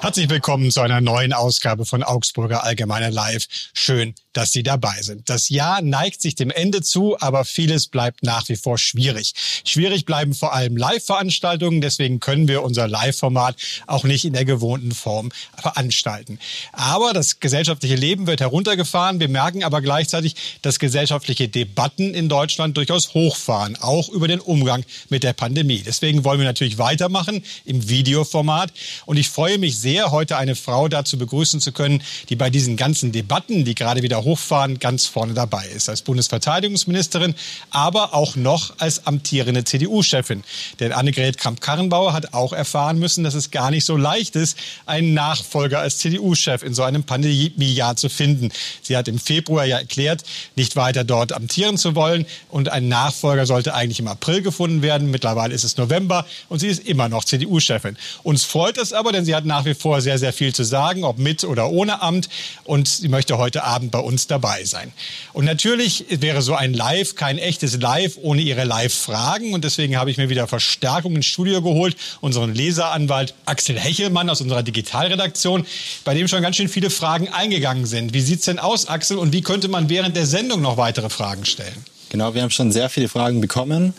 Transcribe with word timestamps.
Herzlich 0.00 0.30
willkommen 0.30 0.70
zu 0.70 0.80
einer 0.80 1.02
neuen 1.02 1.34
Ausgabe 1.34 1.84
von 1.84 2.02
Augsburger 2.02 2.64
Allgemeine 2.64 3.10
Live. 3.10 3.46
Schön, 3.74 4.14
dass 4.38 4.52
Sie 4.52 4.62
dabei 4.62 5.02
sind. 5.02 5.28
Das 5.28 5.48
Jahr 5.48 5.82
neigt 5.82 6.22
sich 6.22 6.36
dem 6.36 6.52
Ende 6.52 6.80
zu, 6.80 7.18
aber 7.18 7.44
vieles 7.44 7.88
bleibt 7.88 8.22
nach 8.22 8.48
wie 8.48 8.54
vor 8.54 8.78
schwierig. 8.78 9.32
Schwierig 9.64 10.04
bleiben 10.04 10.32
vor 10.32 10.54
allem 10.54 10.76
Live-Veranstaltungen, 10.76 11.80
deswegen 11.80 12.20
können 12.20 12.46
wir 12.46 12.62
unser 12.62 12.86
Live-Format 12.86 13.56
auch 13.88 14.04
nicht 14.04 14.24
in 14.24 14.34
der 14.34 14.44
gewohnten 14.44 14.92
Form 14.92 15.32
veranstalten. 15.60 16.38
Aber 16.70 17.12
das 17.12 17.40
gesellschaftliche 17.40 17.96
Leben 17.96 18.28
wird 18.28 18.40
heruntergefahren. 18.40 19.18
Wir 19.18 19.28
merken 19.28 19.64
aber 19.64 19.82
gleichzeitig, 19.82 20.36
dass 20.62 20.78
gesellschaftliche 20.78 21.48
Debatten 21.48 22.14
in 22.14 22.28
Deutschland 22.28 22.76
durchaus 22.76 23.14
hochfahren, 23.14 23.76
auch 23.80 24.08
über 24.08 24.28
den 24.28 24.38
Umgang 24.38 24.84
mit 25.08 25.24
der 25.24 25.32
Pandemie. 25.32 25.82
Deswegen 25.84 26.22
wollen 26.22 26.38
wir 26.38 26.46
natürlich 26.46 26.78
weitermachen 26.78 27.42
im 27.64 27.88
Videoformat. 27.88 28.72
Und 29.04 29.16
ich 29.16 29.30
freue 29.30 29.58
mich 29.58 29.80
sehr, 29.80 30.12
heute 30.12 30.36
eine 30.36 30.54
Frau 30.54 30.86
dazu 30.86 31.18
begrüßen 31.18 31.60
zu 31.60 31.72
können, 31.72 32.04
die 32.28 32.36
bei 32.36 32.50
diesen 32.50 32.76
ganzen 32.76 33.10
Debatten, 33.10 33.64
die 33.64 33.74
gerade 33.74 34.02
wieder 34.02 34.27
hochfahren, 34.28 34.78
ganz 34.78 35.06
vorne 35.06 35.34
dabei 35.34 35.66
ist. 35.66 35.88
Als 35.88 36.02
Bundesverteidigungsministerin, 36.02 37.34
aber 37.70 38.14
auch 38.14 38.36
noch 38.36 38.74
als 38.78 39.06
amtierende 39.06 39.64
CDU-Chefin. 39.64 40.44
Denn 40.80 40.92
Annegret 40.92 41.38
Kramp-Karrenbauer 41.38 42.12
hat 42.12 42.34
auch 42.34 42.52
erfahren 42.52 42.98
müssen, 42.98 43.24
dass 43.24 43.34
es 43.34 43.50
gar 43.50 43.70
nicht 43.70 43.84
so 43.84 43.96
leicht 43.96 44.36
ist, 44.36 44.58
einen 44.86 45.14
Nachfolger 45.14 45.80
als 45.80 45.98
CDU-Chef 45.98 46.62
in 46.62 46.74
so 46.74 46.82
einem 46.82 47.04
Pandemiejahr 47.04 47.96
zu 47.96 48.08
finden. 48.08 48.50
Sie 48.82 48.96
hat 48.96 49.08
im 49.08 49.18
Februar 49.18 49.64
ja 49.64 49.78
erklärt, 49.78 50.24
nicht 50.56 50.76
weiter 50.76 51.04
dort 51.04 51.32
amtieren 51.32 51.78
zu 51.78 51.94
wollen. 51.94 52.26
Und 52.50 52.68
ein 52.68 52.88
Nachfolger 52.88 53.46
sollte 53.46 53.74
eigentlich 53.74 54.00
im 54.00 54.08
April 54.08 54.42
gefunden 54.42 54.82
werden. 54.82 55.10
Mittlerweile 55.10 55.54
ist 55.54 55.64
es 55.64 55.76
November 55.78 56.26
und 56.48 56.58
sie 56.58 56.68
ist 56.68 56.86
immer 56.86 57.08
noch 57.08 57.24
CDU-Chefin. 57.24 57.96
Uns 58.22 58.44
freut 58.44 58.76
es 58.76 58.92
aber, 58.92 59.12
denn 59.12 59.24
sie 59.24 59.34
hat 59.34 59.46
nach 59.46 59.64
wie 59.64 59.74
vor 59.74 60.02
sehr, 60.02 60.18
sehr 60.18 60.32
viel 60.32 60.54
zu 60.54 60.64
sagen, 60.64 61.04
ob 61.04 61.18
mit 61.18 61.44
oder 61.44 61.70
ohne 61.70 62.02
Amt. 62.02 62.28
Und 62.64 62.88
sie 62.88 63.08
möchte 63.08 63.38
heute 63.38 63.64
Abend 63.64 63.90
bei 63.90 64.00
uns 64.00 64.07
uns 64.08 64.26
dabei 64.26 64.64
sein. 64.64 64.92
Und 65.32 65.44
natürlich 65.44 66.06
wäre 66.08 66.42
so 66.42 66.54
ein 66.54 66.74
Live 66.74 67.14
kein 67.14 67.38
echtes 67.38 67.80
Live 67.80 68.18
ohne 68.20 68.40
Ihre 68.40 68.64
Live-Fragen. 68.64 69.52
Und 69.52 69.62
deswegen 69.64 69.96
habe 69.96 70.10
ich 70.10 70.16
mir 70.16 70.30
wieder 70.30 70.48
Verstärkung 70.48 71.14
ins 71.14 71.26
Studio 71.26 71.62
geholt. 71.62 71.96
Unseren 72.20 72.54
Leseranwalt 72.54 73.34
Axel 73.44 73.78
Hechelmann 73.78 74.30
aus 74.30 74.40
unserer 74.40 74.62
Digitalredaktion, 74.62 75.66
bei 76.04 76.14
dem 76.14 76.26
schon 76.26 76.40
ganz 76.42 76.56
schön 76.56 76.68
viele 76.68 76.90
Fragen 76.90 77.28
eingegangen 77.28 77.86
sind. 77.86 78.14
Wie 78.14 78.22
sieht 78.22 78.40
es 78.40 78.46
denn 78.46 78.58
aus, 78.58 78.88
Axel? 78.88 79.18
Und 79.18 79.32
wie 79.32 79.42
könnte 79.42 79.68
man 79.68 79.88
während 79.88 80.16
der 80.16 80.26
Sendung 80.26 80.60
noch 80.62 80.78
weitere 80.78 81.10
Fragen 81.10 81.44
stellen? 81.44 81.84
Genau, 82.08 82.34
wir 82.34 82.42
haben 82.42 82.50
schon 82.50 82.72
sehr 82.72 82.88
viele 82.88 83.08
Fragen 83.08 83.42
bekommen. 83.42 83.92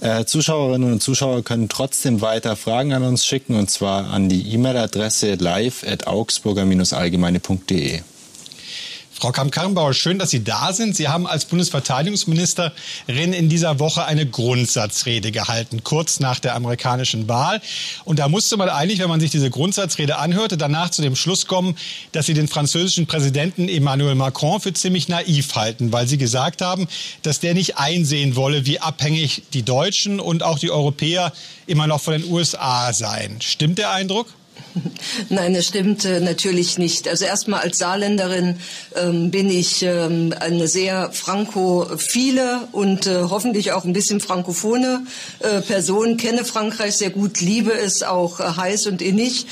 Äh, 0.00 0.24
Zuschauerinnen 0.24 0.92
und 0.92 1.02
Zuschauer 1.02 1.42
können 1.42 1.68
trotzdem 1.68 2.22
weiter 2.22 2.56
Fragen 2.56 2.94
an 2.94 3.02
uns 3.02 3.26
schicken 3.26 3.56
und 3.56 3.70
zwar 3.70 4.10
an 4.10 4.30
die 4.30 4.54
E-Mail-Adresse 4.54 5.34
live.augsburger-allgemeine.de. 5.34 8.00
Frau 9.20 9.32
Kamp-Karrenbauer, 9.32 9.92
schön, 9.92 10.18
dass 10.18 10.30
Sie 10.30 10.42
da 10.42 10.72
sind. 10.72 10.96
Sie 10.96 11.08
haben 11.08 11.26
als 11.26 11.44
Bundesverteidigungsministerin 11.44 13.34
in 13.34 13.50
dieser 13.50 13.78
Woche 13.78 14.06
eine 14.06 14.24
Grundsatzrede 14.24 15.30
gehalten, 15.30 15.84
kurz 15.84 16.20
nach 16.20 16.40
der 16.40 16.54
amerikanischen 16.54 17.28
Wahl. 17.28 17.60
Und 18.06 18.18
da 18.18 18.28
musste 18.28 18.56
man 18.56 18.70
eigentlich, 18.70 18.98
wenn 18.98 19.10
man 19.10 19.20
sich 19.20 19.30
diese 19.30 19.50
Grundsatzrede 19.50 20.16
anhörte, 20.16 20.56
danach 20.56 20.88
zu 20.88 21.02
dem 21.02 21.16
Schluss 21.16 21.46
kommen, 21.46 21.76
dass 22.12 22.24
Sie 22.24 22.32
den 22.32 22.48
französischen 22.48 23.06
Präsidenten 23.06 23.68
Emmanuel 23.68 24.14
Macron 24.14 24.58
für 24.58 24.72
ziemlich 24.72 25.08
naiv 25.08 25.54
halten, 25.54 25.92
weil 25.92 26.08
Sie 26.08 26.16
gesagt 26.16 26.62
haben, 26.62 26.88
dass 27.20 27.40
der 27.40 27.52
nicht 27.52 27.76
einsehen 27.76 28.36
wolle, 28.36 28.64
wie 28.64 28.80
abhängig 28.80 29.42
die 29.52 29.64
Deutschen 29.64 30.18
und 30.18 30.42
auch 30.42 30.58
die 30.58 30.70
Europäer 30.70 31.34
immer 31.66 31.86
noch 31.86 32.00
von 32.00 32.14
den 32.14 32.24
USA 32.24 32.90
seien. 32.94 33.42
Stimmt 33.42 33.76
der 33.76 33.90
Eindruck? 33.90 34.28
Nein, 35.28 35.54
das 35.54 35.66
stimmt 35.66 36.04
äh, 36.04 36.20
natürlich 36.20 36.78
nicht. 36.78 37.08
Also 37.08 37.24
erstmal 37.24 37.60
als 37.60 37.78
Saarländerin 37.78 38.56
ähm, 38.96 39.30
bin 39.30 39.50
ich 39.50 39.82
ähm, 39.82 40.34
eine 40.38 40.68
sehr 40.68 41.10
frankophile 41.12 42.68
und 42.72 43.06
äh, 43.06 43.22
hoffentlich 43.22 43.72
auch 43.72 43.84
ein 43.84 43.92
bisschen 43.92 44.20
frankophone 44.20 45.06
äh, 45.40 45.60
Person, 45.60 46.16
kenne 46.16 46.44
Frankreich 46.44 46.96
sehr 46.96 47.10
gut, 47.10 47.40
liebe 47.40 47.72
es 47.72 48.02
auch 48.02 48.40
äh, 48.40 48.44
heiß 48.44 48.86
und 48.86 49.02
innig. 49.02 49.46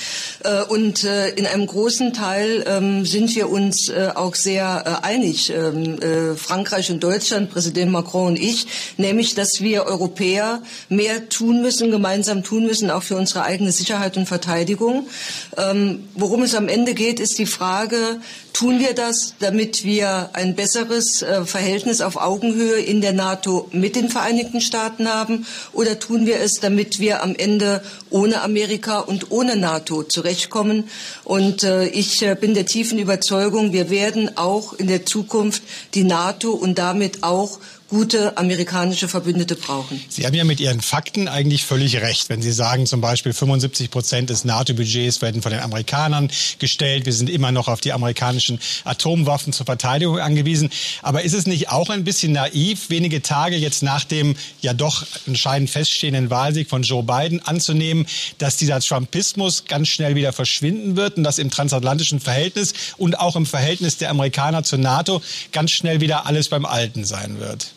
Äh, 0.44 0.62
und 0.64 1.04
äh, 1.04 1.30
in 1.30 1.46
einem 1.46 1.66
großen 1.66 2.12
Teil 2.12 2.64
ähm, 2.66 3.04
sind 3.04 3.34
wir 3.34 3.50
uns 3.50 3.90
auch 4.14 4.34
sehr 4.34 5.04
einig, 5.04 5.50
ähm, 5.50 5.98
Frankreich 6.36 6.90
und 6.90 7.02
Deutschland, 7.02 7.50
Präsident 7.50 7.90
Macron 7.90 8.28
und 8.28 8.38
ich, 8.38 8.66
nämlich, 8.96 9.34
dass 9.34 9.60
wir 9.60 9.84
Europäer 9.84 10.62
mehr 10.88 11.28
tun 11.28 11.62
müssen, 11.62 11.90
gemeinsam 11.90 12.42
tun 12.42 12.66
müssen, 12.66 12.90
auch 12.90 13.02
für 13.02 13.16
unsere 13.16 13.44
eigene 13.44 13.72
Sicherheit 13.72 14.16
und 14.16 14.26
Verteidigung. 14.26 15.07
Ähm, 15.56 16.08
worum 16.14 16.42
es 16.42 16.54
am 16.54 16.68
Ende 16.68 16.94
geht, 16.94 17.20
ist 17.20 17.38
die 17.38 17.46
Frage, 17.46 18.20
tun 18.52 18.80
wir 18.80 18.94
das, 18.94 19.34
damit 19.38 19.84
wir 19.84 20.30
ein 20.32 20.56
besseres 20.56 21.22
äh, 21.22 21.44
Verhältnis 21.44 22.00
auf 22.00 22.16
Augenhöhe 22.16 22.80
in 22.80 23.00
der 23.00 23.12
NATO 23.12 23.68
mit 23.72 23.96
den 23.96 24.08
Vereinigten 24.08 24.60
Staaten 24.60 25.08
haben 25.08 25.46
oder 25.72 25.98
tun 25.98 26.26
wir 26.26 26.40
es, 26.40 26.54
damit 26.54 26.98
wir 26.98 27.22
am 27.22 27.34
Ende 27.34 27.82
ohne 28.10 28.42
Amerika 28.42 28.98
und 28.98 29.30
ohne 29.30 29.56
NATO 29.56 30.02
zurechtkommen? 30.02 30.88
Und 31.24 31.62
äh, 31.62 31.86
ich 31.86 32.22
äh, 32.22 32.34
bin 32.34 32.54
der 32.54 32.66
tiefen 32.66 32.98
Überzeugung, 32.98 33.72
wir 33.72 33.90
werden 33.90 34.36
auch 34.36 34.72
in 34.72 34.88
der 34.88 35.06
Zukunft 35.06 35.62
die 35.94 36.04
NATO 36.04 36.50
und 36.50 36.78
damit 36.78 37.22
auch 37.22 37.58
gute 37.88 38.36
amerikanische 38.36 39.08
Verbündete 39.08 39.56
brauchen. 39.56 40.02
Sie 40.08 40.26
haben 40.26 40.34
ja 40.34 40.44
mit 40.44 40.60
Ihren 40.60 40.82
Fakten 40.82 41.26
eigentlich 41.26 41.64
völlig 41.64 41.96
recht, 41.96 42.28
wenn 42.28 42.42
Sie 42.42 42.52
sagen, 42.52 42.86
zum 42.86 43.00
Beispiel 43.00 43.32
75 43.32 43.90
Prozent 43.90 44.30
des 44.30 44.44
NATO-Budgets 44.44 45.22
werden 45.22 45.40
von 45.40 45.52
den 45.52 45.60
Amerikanern 45.60 46.30
gestellt. 46.58 47.06
Wir 47.06 47.14
sind 47.14 47.30
immer 47.30 47.50
noch 47.50 47.66
auf 47.66 47.80
die 47.80 47.92
amerikanischen 47.92 48.60
Atomwaffen 48.84 49.54
zur 49.54 49.64
Verteidigung 49.64 50.18
angewiesen. 50.18 50.68
Aber 51.02 51.22
ist 51.22 51.32
es 51.32 51.46
nicht 51.46 51.70
auch 51.70 51.88
ein 51.88 52.04
bisschen 52.04 52.32
naiv, 52.32 52.90
wenige 52.90 53.22
Tage 53.22 53.56
jetzt 53.56 53.82
nach 53.82 54.04
dem 54.04 54.36
ja 54.60 54.74
doch 54.74 55.06
entscheidend 55.26 55.70
feststehenden 55.70 56.28
Wahlsieg 56.28 56.68
von 56.68 56.82
Joe 56.82 57.02
Biden 57.02 57.40
anzunehmen, 57.42 58.06
dass 58.36 58.58
dieser 58.58 58.80
Trumpismus 58.80 59.64
ganz 59.66 59.88
schnell 59.88 60.14
wieder 60.14 60.34
verschwinden 60.34 60.96
wird 60.96 61.16
und 61.16 61.24
dass 61.24 61.38
im 61.38 61.50
transatlantischen 61.50 62.20
Verhältnis 62.20 62.74
und 62.98 63.18
auch 63.18 63.34
im 63.34 63.46
Verhältnis 63.46 63.96
der 63.96 64.10
Amerikaner 64.10 64.62
zur 64.62 64.78
NATO 64.78 65.22
ganz 65.52 65.70
schnell 65.70 66.02
wieder 66.02 66.26
alles 66.26 66.48
beim 66.48 66.66
Alten 66.66 67.04
sein 67.06 67.40
wird? 67.40 67.72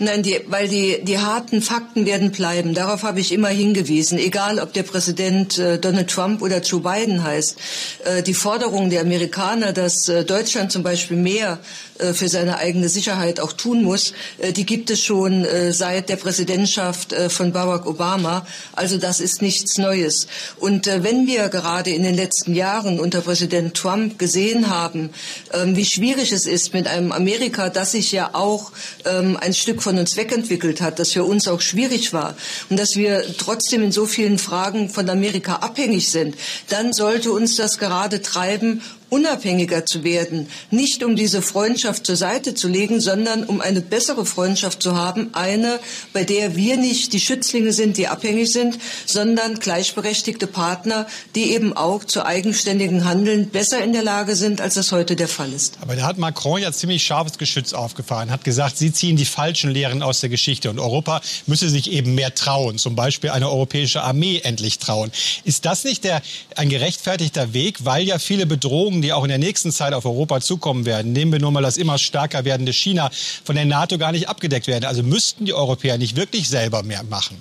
Nein, 0.00 0.24
die, 0.24 0.40
weil 0.48 0.68
die, 0.68 0.98
die 1.04 1.18
harten 1.18 1.62
Fakten 1.62 2.04
werden 2.04 2.32
bleiben. 2.32 2.74
Darauf 2.74 3.04
habe 3.04 3.20
ich 3.20 3.30
immer 3.30 3.48
hingewiesen. 3.48 4.18
Egal, 4.18 4.58
ob 4.58 4.72
der 4.72 4.82
Präsident 4.82 5.56
äh, 5.58 5.78
Donald 5.78 6.10
Trump 6.10 6.42
oder 6.42 6.60
Joe 6.60 6.80
Biden 6.80 7.22
heißt. 7.22 7.56
Äh, 8.04 8.22
die 8.22 8.34
Forderung 8.34 8.90
der 8.90 9.02
Amerikaner, 9.02 9.72
dass 9.72 10.08
äh, 10.08 10.24
Deutschland 10.24 10.72
zum 10.72 10.82
Beispiel 10.82 11.16
mehr 11.16 11.60
äh, 11.98 12.12
für 12.12 12.28
seine 12.28 12.58
eigene 12.58 12.88
Sicherheit 12.88 13.38
auch 13.38 13.52
tun 13.52 13.84
muss, 13.84 14.14
äh, 14.38 14.52
die 14.52 14.66
gibt 14.66 14.90
es 14.90 15.00
schon 15.00 15.44
äh, 15.44 15.72
seit 15.72 16.08
der 16.08 16.16
Präsidentschaft 16.16 17.14
von 17.28 17.52
Barack 17.52 17.86
Obama. 17.86 18.46
Also 18.72 18.98
das 18.98 19.20
ist 19.20 19.42
nichts 19.42 19.78
Neues. 19.78 20.26
Und 20.58 20.86
wenn 20.86 21.26
wir 21.26 21.48
gerade 21.48 21.90
in 21.90 22.02
den 22.02 22.14
letzten 22.14 22.54
Jahren 22.54 22.98
unter 22.98 23.20
Präsident 23.20 23.74
Trump 23.76 24.18
gesehen 24.18 24.70
haben, 24.70 25.10
ähm, 25.52 25.76
wie 25.76 25.84
schwierig 25.84 26.32
es 26.32 26.46
ist 26.46 26.74
mit 26.74 26.86
einem 26.86 27.12
Amerika, 27.12 27.68
das 27.68 27.92
sich 27.92 28.10
ja 28.12 28.30
auch 28.32 28.72
ähm, 29.04 29.36
ein 29.40 29.54
Stück 29.54 29.82
von 29.84 29.98
uns 29.98 30.16
wegentwickelt 30.16 30.80
hat, 30.80 30.98
das 30.98 31.12
für 31.12 31.24
uns 31.24 31.46
auch 31.46 31.60
schwierig 31.60 32.12
war 32.12 32.34
und 32.70 32.78
dass 32.78 32.96
wir 32.96 33.24
trotzdem 33.38 33.82
in 33.82 33.92
so 33.92 34.06
vielen 34.06 34.38
Fragen 34.38 34.88
von 34.88 35.08
Amerika 35.08 35.56
abhängig 35.56 36.10
sind, 36.10 36.34
dann 36.70 36.92
sollte 36.92 37.30
uns 37.30 37.56
das 37.56 37.78
gerade 37.78 38.22
treiben, 38.22 38.82
unabhängiger 39.14 39.86
zu 39.86 40.02
werden, 40.02 40.48
nicht 40.72 41.04
um 41.04 41.14
diese 41.14 41.40
Freundschaft 41.40 42.04
zur 42.04 42.16
Seite 42.16 42.54
zu 42.54 42.66
legen, 42.66 43.00
sondern 43.00 43.44
um 43.44 43.60
eine 43.60 43.80
bessere 43.80 44.26
Freundschaft 44.26 44.82
zu 44.82 44.96
haben, 44.96 45.30
eine, 45.34 45.78
bei 46.12 46.24
der 46.24 46.56
wir 46.56 46.76
nicht 46.76 47.12
die 47.12 47.20
Schützlinge 47.20 47.72
sind, 47.72 47.96
die 47.96 48.08
abhängig 48.08 48.50
sind, 48.50 48.76
sondern 49.06 49.60
gleichberechtigte 49.60 50.48
Partner, 50.48 51.06
die 51.36 51.52
eben 51.52 51.76
auch 51.76 52.02
zu 52.02 52.26
eigenständigen 52.26 53.04
Handeln 53.04 53.50
besser 53.50 53.84
in 53.84 53.92
der 53.92 54.02
Lage 54.02 54.34
sind, 54.34 54.60
als 54.60 54.74
das 54.74 54.90
heute 54.90 55.14
der 55.14 55.28
Fall 55.28 55.52
ist. 55.52 55.78
Aber 55.80 55.94
da 55.94 56.06
hat 56.06 56.18
Macron 56.18 56.60
ja 56.60 56.72
ziemlich 56.72 57.04
scharfes 57.04 57.38
Geschütz 57.38 57.72
aufgefahren, 57.72 58.32
hat 58.32 58.42
gesagt, 58.42 58.78
sie 58.78 58.92
ziehen 58.92 59.14
die 59.14 59.26
falschen 59.26 59.70
Lehren 59.70 60.02
aus 60.02 60.22
der 60.22 60.28
Geschichte 60.28 60.70
und 60.70 60.80
Europa 60.80 61.20
müsse 61.46 61.68
sich 61.68 61.92
eben 61.92 62.16
mehr 62.16 62.34
trauen, 62.34 62.78
zum 62.78 62.96
Beispiel 62.96 63.30
eine 63.30 63.48
europäische 63.48 64.02
Armee 64.02 64.40
endlich 64.42 64.80
trauen. 64.80 65.12
Ist 65.44 65.66
das 65.66 65.84
nicht 65.84 66.02
der, 66.02 66.20
ein 66.56 66.68
gerechtfertigter 66.68 67.52
Weg, 67.52 67.84
weil 67.84 68.02
ja 68.02 68.18
viele 68.18 68.46
Bedrohungen 68.46 69.03
die 69.04 69.12
auch 69.12 69.22
in 69.22 69.28
der 69.28 69.38
nächsten 69.38 69.70
Zeit 69.70 69.92
auf 69.92 70.04
Europa 70.04 70.40
zukommen 70.40 70.86
werden, 70.86 71.12
nehmen 71.12 71.32
wir 71.32 71.40
nur 71.40 71.52
mal 71.52 71.62
das 71.62 71.76
immer 71.76 71.98
stärker 71.98 72.44
werdende 72.44 72.72
China, 72.72 73.10
von 73.44 73.54
der 73.54 73.64
NATO 73.64 73.98
gar 73.98 74.12
nicht 74.12 74.28
abgedeckt 74.28 74.66
werden. 74.66 74.84
Also 74.84 75.02
müssten 75.02 75.44
die 75.44 75.54
Europäer 75.54 75.98
nicht 75.98 76.16
wirklich 76.16 76.48
selber 76.48 76.82
mehr 76.82 77.02
machen? 77.04 77.40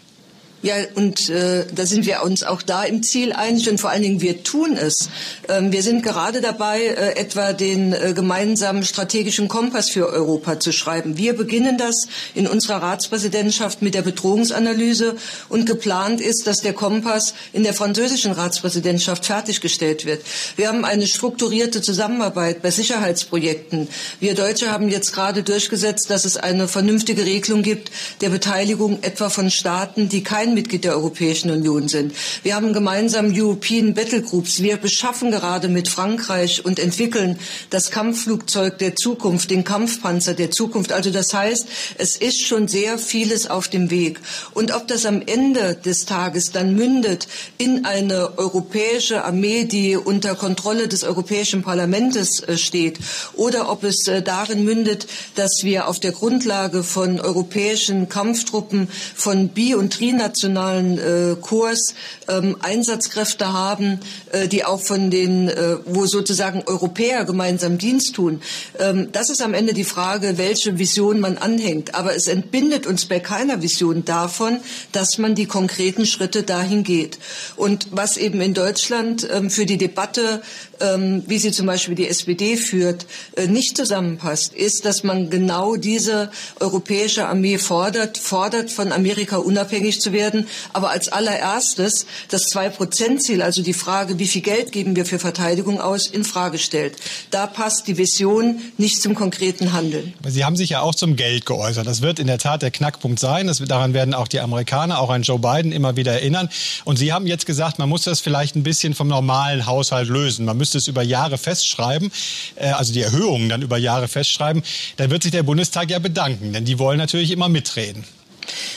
Ja, 0.64 0.76
und 0.96 1.30
äh, 1.30 1.66
da 1.76 1.86
sind 1.86 2.06
wir 2.06 2.24
uns 2.24 2.44
auch 2.44 2.62
da 2.62 2.84
im 2.86 3.04
Ziel 3.04 3.34
einig 3.34 3.70
und 3.70 3.82
vor 3.82 3.90
allen 3.90 4.02
Dingen 4.02 4.22
wir 4.22 4.44
tun 4.44 4.78
es. 4.78 5.10
Ähm, 5.50 5.74
wir 5.74 5.84
sind 5.84 6.04
gerade 6.04 6.40
dabei, 6.40 6.86
äh, 6.86 7.18
etwa 7.20 7.52
den 7.52 7.92
äh, 7.92 8.14
gemeinsamen 8.16 8.86
strategischen 8.86 9.50
Kompass 9.50 9.90
für 9.90 10.08
Europa 10.08 10.62
zu 10.62 10.72
schreiben. 10.72 11.18
Wir 11.18 11.34
beginnen 11.36 11.78
das 11.78 12.08
in 12.34 12.48
unserer 12.48 12.82
Ratspräsidentschaft 12.82 13.82
mit 13.82 13.94
der 13.94 14.04
Bedrohungsanalyse 14.04 15.18
und 15.50 15.66
geplant 15.66 16.22
ist, 16.22 16.48
dass 16.48 16.62
der 16.62 16.72
Kompass 16.72 17.34
in 17.52 17.64
der 17.64 17.74
französischen 17.74 18.32
Ratspräsidentschaft 18.32 19.26
fertiggestellt 19.26 20.06
wird. 20.06 20.22
Wir 20.56 20.70
haben 20.70 20.86
eine 20.86 21.08
strukturierte 21.08 21.82
Zusammenarbeit 21.82 22.62
bei 22.62 22.72
Sicherheitsprojekten. 22.72 23.90
Wir 24.22 24.34
Deutsche 24.34 24.72
haben 24.72 24.88
jetzt 24.88 25.12
gerade 25.12 25.44
durchgesetzt, 25.44 26.10
dass 26.10 26.24
es 26.24 26.38
eine 26.38 26.70
vernünftige 26.70 27.26
Regelung 27.26 27.64
gibt 27.64 27.92
der 28.22 28.30
Beteiligung 28.30 29.04
etwa 29.04 29.30
von 29.30 29.52
Staaten, 29.52 30.08
die 30.08 30.24
Mitglied 30.54 30.84
der 30.84 30.96
Europäischen 30.96 31.50
Union 31.52 31.88
sind. 31.88 32.14
Wir 32.44 32.56
haben 32.56 32.74
gemeinsam 32.74 33.32
European 33.34 33.94
Battle 33.94 34.22
Groups. 34.22 34.62
Wir 34.62 34.78
beschaffen 34.78 35.32
gerade 35.32 35.68
mit 35.68 35.88
Frankreich 35.88 36.64
und 36.66 36.80
entwickeln 36.80 37.40
das 37.70 37.92
Kampfflugzeug 37.92 38.78
der 38.78 38.96
Zukunft, 38.96 39.50
den 39.50 39.64
Kampfpanzer 39.64 40.34
der 40.34 40.52
Zukunft. 40.52 40.92
Also 40.92 41.10
das 41.10 41.34
heißt, 41.34 41.66
es 41.98 42.18
ist 42.18 42.42
schon 42.42 42.68
sehr 42.68 42.98
vieles 42.98 43.50
auf 43.50 43.68
dem 43.68 43.90
Weg. 43.90 44.20
Und 44.54 44.74
ob 44.76 44.88
das 44.88 45.06
am 45.06 45.22
Ende 45.26 45.76
des 45.76 46.06
Tages 46.06 46.52
dann 46.52 46.76
mündet 46.76 47.28
in 47.58 47.86
eine 47.86 48.38
europäische 48.38 49.24
Armee, 49.24 49.66
die 49.66 49.96
unter 49.96 50.36
Kontrolle 50.36 50.88
des 50.88 51.04
Europäischen 51.04 51.64
Parlaments 51.64 52.42
äh, 52.44 52.58
steht, 52.58 53.00
oder 53.34 53.70
ob 53.70 53.84
es 53.84 54.08
äh, 54.08 54.22
darin 54.22 54.64
mündet, 54.64 55.08
dass 55.36 55.62
wir 55.64 55.88
auf 55.88 56.00
der 56.00 56.12
Grundlage 56.12 56.84
von 56.84 57.20
europäischen 57.20 58.10
Kampftruppen, 58.10 58.88
von 59.16 59.50
bi- 59.50 59.76
und 59.76 59.94
trinationalen 59.94 60.43
internationalen 60.44 60.98
äh, 60.98 61.36
Kurs 61.40 61.96
ähm, 62.28 62.58
Einsatzkräfte 62.62 63.54
haben, 63.54 64.00
äh, 64.32 64.48
die 64.48 64.66
auch 64.66 64.82
von 64.82 65.10
den, 65.10 65.48
äh, 65.50 65.78
wo 65.86 66.06
sozusagen 66.06 66.64
Europäer 66.66 67.26
gemeinsam 67.26 67.78
Dienst 67.78 68.16
tun. 68.16 68.42
Ähm, 68.80 69.10
das 69.12 69.30
ist 69.30 69.42
am 69.42 69.54
Ende 69.54 69.74
die 69.74 69.84
Frage, 69.84 70.38
welche 70.38 70.78
Vision 70.78 71.20
man 71.20 71.38
anhängt. 71.38 71.96
Aber 71.96 72.16
es 72.16 72.28
entbindet 72.28 72.88
uns 72.88 73.06
bei 73.06 73.20
keiner 73.20 73.62
Vision 73.62 74.06
davon, 74.06 74.60
dass 74.92 75.18
man 75.18 75.36
die 75.36 75.46
konkreten 75.46 76.06
Schritte 76.06 76.44
dahin 76.44 76.84
geht. 76.84 77.18
Und 77.56 77.88
was 77.92 78.18
eben 78.18 78.42
in 78.42 78.54
Deutschland 78.54 79.28
ähm, 79.32 79.50
für 79.50 79.66
die 79.66 79.78
Debatte, 79.78 80.42
ähm, 80.80 81.24
wie 81.28 81.40
sie 81.40 81.52
zum 81.52 81.66
Beispiel 81.66 81.96
die 81.96 82.08
SPD 82.08 82.58
führt, 82.58 83.06
äh, 83.36 83.48
nicht 83.48 83.78
zusammenpasst, 83.78 84.54
ist, 84.54 84.86
dass 84.86 85.04
man 85.04 85.30
genau 85.30 85.76
diese 85.76 86.32
europäische 86.60 87.28
Armee 87.28 87.58
fordert, 87.58 88.18
fordert, 88.18 88.72
von 88.72 88.92
Amerika 88.92 89.38
unabhängig 89.38 90.02
zu 90.02 90.12
werden 90.12 90.33
werden. 90.34 90.48
Aber 90.74 90.90
als 90.90 91.10
allererstes 91.10 92.06
das 92.30 92.44
Zwei-Prozent-Ziel, 92.44 93.42
also 93.42 93.62
die 93.62 93.74
Frage, 93.74 94.20
wie 94.20 94.28
viel 94.28 94.42
Geld 94.42 94.72
geben 94.72 94.96
wir 94.96 95.06
für 95.06 95.20
Verteidigung 95.20 95.80
aus, 95.80 96.08
in 96.08 96.24
Frage 96.24 96.58
stellt. 96.58 96.96
Da 97.32 97.48
passt 97.48 97.88
die 97.88 97.98
Vision 97.98 98.60
nicht 98.78 99.02
zum 99.02 99.16
konkreten 99.16 99.74
Handeln. 99.74 100.14
Sie 100.28 100.44
haben 100.44 100.56
sich 100.56 100.72
ja 100.72 100.82
auch 100.82 100.96
zum 100.96 101.16
Geld 101.16 101.46
geäußert. 101.46 101.88
Das 101.88 102.02
wird 102.02 102.20
in 102.20 102.28
der 102.28 102.38
Tat 102.38 102.62
der 102.62 102.72
Knackpunkt 102.72 103.20
sein. 103.20 103.48
Das, 103.48 103.60
daran 103.60 103.94
werden 103.94 104.14
auch 104.14 104.28
die 104.28 104.40
Amerikaner, 104.40 105.00
auch 105.00 105.10
ein 105.10 105.22
Joe 105.24 105.40
Biden 105.40 105.72
immer 105.72 105.96
wieder 105.96 106.14
erinnern. 106.14 106.50
Und 106.86 106.98
Sie 106.98 107.14
haben 107.14 107.28
jetzt 107.28 107.46
gesagt, 107.46 107.80
man 107.80 107.90
muss 107.90 108.04
das 108.04 108.20
vielleicht 108.20 108.56
ein 108.56 108.64
bisschen 108.64 108.94
vom 108.94 109.08
normalen 109.08 109.66
Haushalt 109.66 110.10
lösen. 110.10 110.46
Man 110.46 110.58
müsste 110.58 110.78
es 110.78 110.88
über 110.88 111.04
Jahre 111.04 111.38
festschreiben, 111.38 112.12
äh, 112.56 112.68
also 112.70 112.94
die 112.94 113.02
Erhöhungen 113.02 113.50
dann 113.50 113.62
über 113.62 113.78
Jahre 113.78 114.08
festschreiben. 114.08 114.64
Dann 114.98 115.10
wird 115.10 115.24
sich 115.24 115.32
der 115.32 115.44
Bundestag 115.44 115.90
ja 115.90 116.00
bedanken, 116.00 116.54
denn 116.54 116.66
die 116.66 116.80
wollen 116.80 116.98
natürlich 116.98 117.32
immer 117.32 117.50
mitreden. 117.50 118.04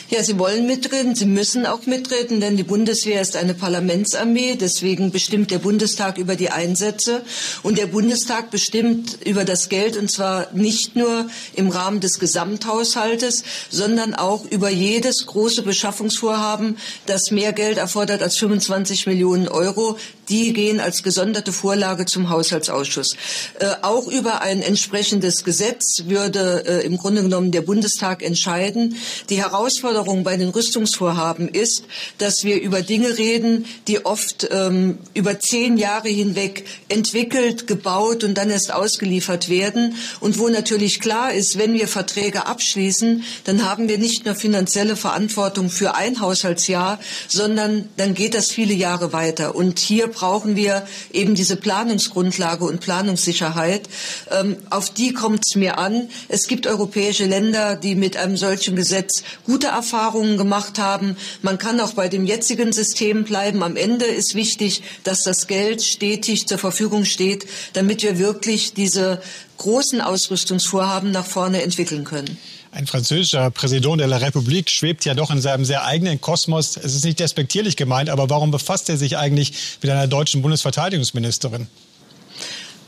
Ja, 0.08 0.22
Sie 0.22 0.38
wollen 0.38 0.66
mitreden, 0.66 1.16
Sie 1.16 1.26
müssen 1.26 1.66
auch 1.66 1.84
mitreden, 1.86 2.40
denn 2.40 2.56
die 2.56 2.62
Bundeswehr 2.62 3.20
ist 3.20 3.34
eine 3.34 3.54
Parlamentsarmee. 3.54 4.54
Deswegen 4.54 5.10
bestimmt 5.10 5.50
der 5.50 5.58
Bundestag 5.58 6.18
über 6.18 6.36
die 6.36 6.50
Einsätze. 6.50 7.22
Und 7.64 7.76
der 7.76 7.86
Bundestag 7.86 8.52
bestimmt 8.52 9.18
über 9.24 9.44
das 9.44 9.68
Geld, 9.68 9.96
und 9.96 10.08
zwar 10.10 10.52
nicht 10.52 10.94
nur 10.94 11.28
im 11.54 11.70
Rahmen 11.70 12.00
des 12.00 12.20
Gesamthaushaltes, 12.20 13.42
sondern 13.68 14.14
auch 14.14 14.44
über 14.44 14.70
jedes 14.70 15.26
große 15.26 15.62
Beschaffungsvorhaben, 15.62 16.78
das 17.06 17.32
mehr 17.32 17.52
Geld 17.52 17.78
erfordert 17.78 18.22
als 18.22 18.36
25 18.36 19.06
Millionen 19.06 19.48
Euro. 19.48 19.98
Die 20.28 20.52
gehen 20.52 20.80
als 20.80 21.02
gesonderte 21.02 21.52
Vorlage 21.52 22.06
zum 22.06 22.30
Haushaltsausschuss. 22.30 23.16
Äh, 23.58 23.66
auch 23.82 24.08
über 24.08 24.40
ein 24.40 24.62
entsprechendes 24.62 25.44
Gesetz 25.44 26.04
würde 26.06 26.64
äh, 26.66 26.86
im 26.86 26.96
Grunde 26.96 27.22
genommen 27.22 27.52
der 27.52 27.62
Bundestag 27.62 28.22
entscheiden. 28.22 28.96
Die 29.30 29.38
Herausforderung 29.38 30.24
bei 30.24 30.36
den 30.36 30.48
Rüstungsvorhaben 30.48 31.48
ist, 31.48 31.84
dass 32.18 32.44
wir 32.44 32.60
über 32.60 32.82
Dinge 32.82 33.18
reden, 33.18 33.66
die 33.86 34.04
oft 34.04 34.48
ähm, 34.50 34.98
über 35.14 35.38
zehn 35.38 35.76
Jahre 35.76 36.08
hinweg 36.08 36.64
entwickelt, 36.88 37.66
gebaut 37.66 38.24
und 38.24 38.34
dann 38.34 38.50
erst 38.50 38.72
ausgeliefert 38.72 39.48
werden 39.48 39.96
und 40.20 40.38
wo 40.38 40.48
natürlich 40.48 41.00
klar 41.00 41.32
ist, 41.32 41.58
wenn 41.58 41.74
wir 41.74 41.88
Verträge 41.88 42.46
abschließen, 42.46 43.22
dann 43.44 43.68
haben 43.68 43.88
wir 43.88 43.98
nicht 43.98 44.24
nur 44.24 44.34
finanzielle 44.34 44.96
Verantwortung 44.96 45.70
für 45.70 45.94
ein 45.94 46.20
Haushaltsjahr, 46.20 46.98
sondern 47.28 47.88
dann 47.96 48.14
geht 48.14 48.34
das 48.34 48.50
viele 48.50 48.74
Jahre 48.74 49.12
weiter. 49.12 49.54
Und 49.54 49.78
hier 49.78 50.08
brauchen 50.16 50.56
wir 50.56 50.86
eben 51.12 51.34
diese 51.34 51.56
Planungsgrundlage 51.56 52.64
und 52.64 52.80
Planungssicherheit. 52.80 53.82
Ähm, 54.30 54.56
auf 54.70 54.90
die 54.90 55.12
kommt 55.12 55.42
es 55.46 55.56
mir 55.56 55.76
an. 55.78 56.08
Es 56.28 56.48
gibt 56.48 56.66
europäische 56.66 57.26
Länder, 57.26 57.76
die 57.76 57.94
mit 57.94 58.16
einem 58.16 58.38
solchen 58.38 58.76
Gesetz 58.76 59.22
gute 59.44 59.66
Erfahrungen 59.68 60.38
gemacht 60.38 60.78
haben. 60.78 61.16
Man 61.42 61.58
kann 61.58 61.78
auch 61.80 61.92
bei 61.92 62.08
dem 62.08 62.24
jetzigen 62.24 62.72
System 62.72 63.24
bleiben. 63.24 63.62
Am 63.62 63.76
Ende 63.76 64.06
ist 64.06 64.34
wichtig, 64.34 64.82
dass 65.04 65.22
das 65.22 65.46
Geld 65.46 65.82
stetig 65.82 66.46
zur 66.48 66.58
Verfügung 66.58 67.04
steht, 67.04 67.46
damit 67.74 68.02
wir 68.02 68.18
wirklich 68.18 68.72
diese 68.72 69.20
großen 69.58 70.00
Ausrüstungsvorhaben 70.00 71.10
nach 71.10 71.26
vorne 71.26 71.62
entwickeln 71.62 72.04
können. 72.04 72.38
Ein 72.76 72.86
französischer 72.86 73.50
Präsident 73.50 74.00
der 74.00 74.06
La 74.06 74.18
République 74.18 74.68
schwebt 74.68 75.06
ja 75.06 75.14
doch 75.14 75.30
in 75.30 75.40
seinem 75.40 75.64
sehr 75.64 75.86
eigenen 75.86 76.20
Kosmos. 76.20 76.76
Es 76.76 76.94
ist 76.94 77.06
nicht 77.06 77.18
despektierlich 77.18 77.74
gemeint, 77.74 78.10
aber 78.10 78.28
warum 78.28 78.50
befasst 78.50 78.90
er 78.90 78.98
sich 78.98 79.16
eigentlich 79.16 79.54
mit 79.80 79.90
einer 79.90 80.06
deutschen 80.06 80.42
Bundesverteidigungsministerin? 80.42 81.68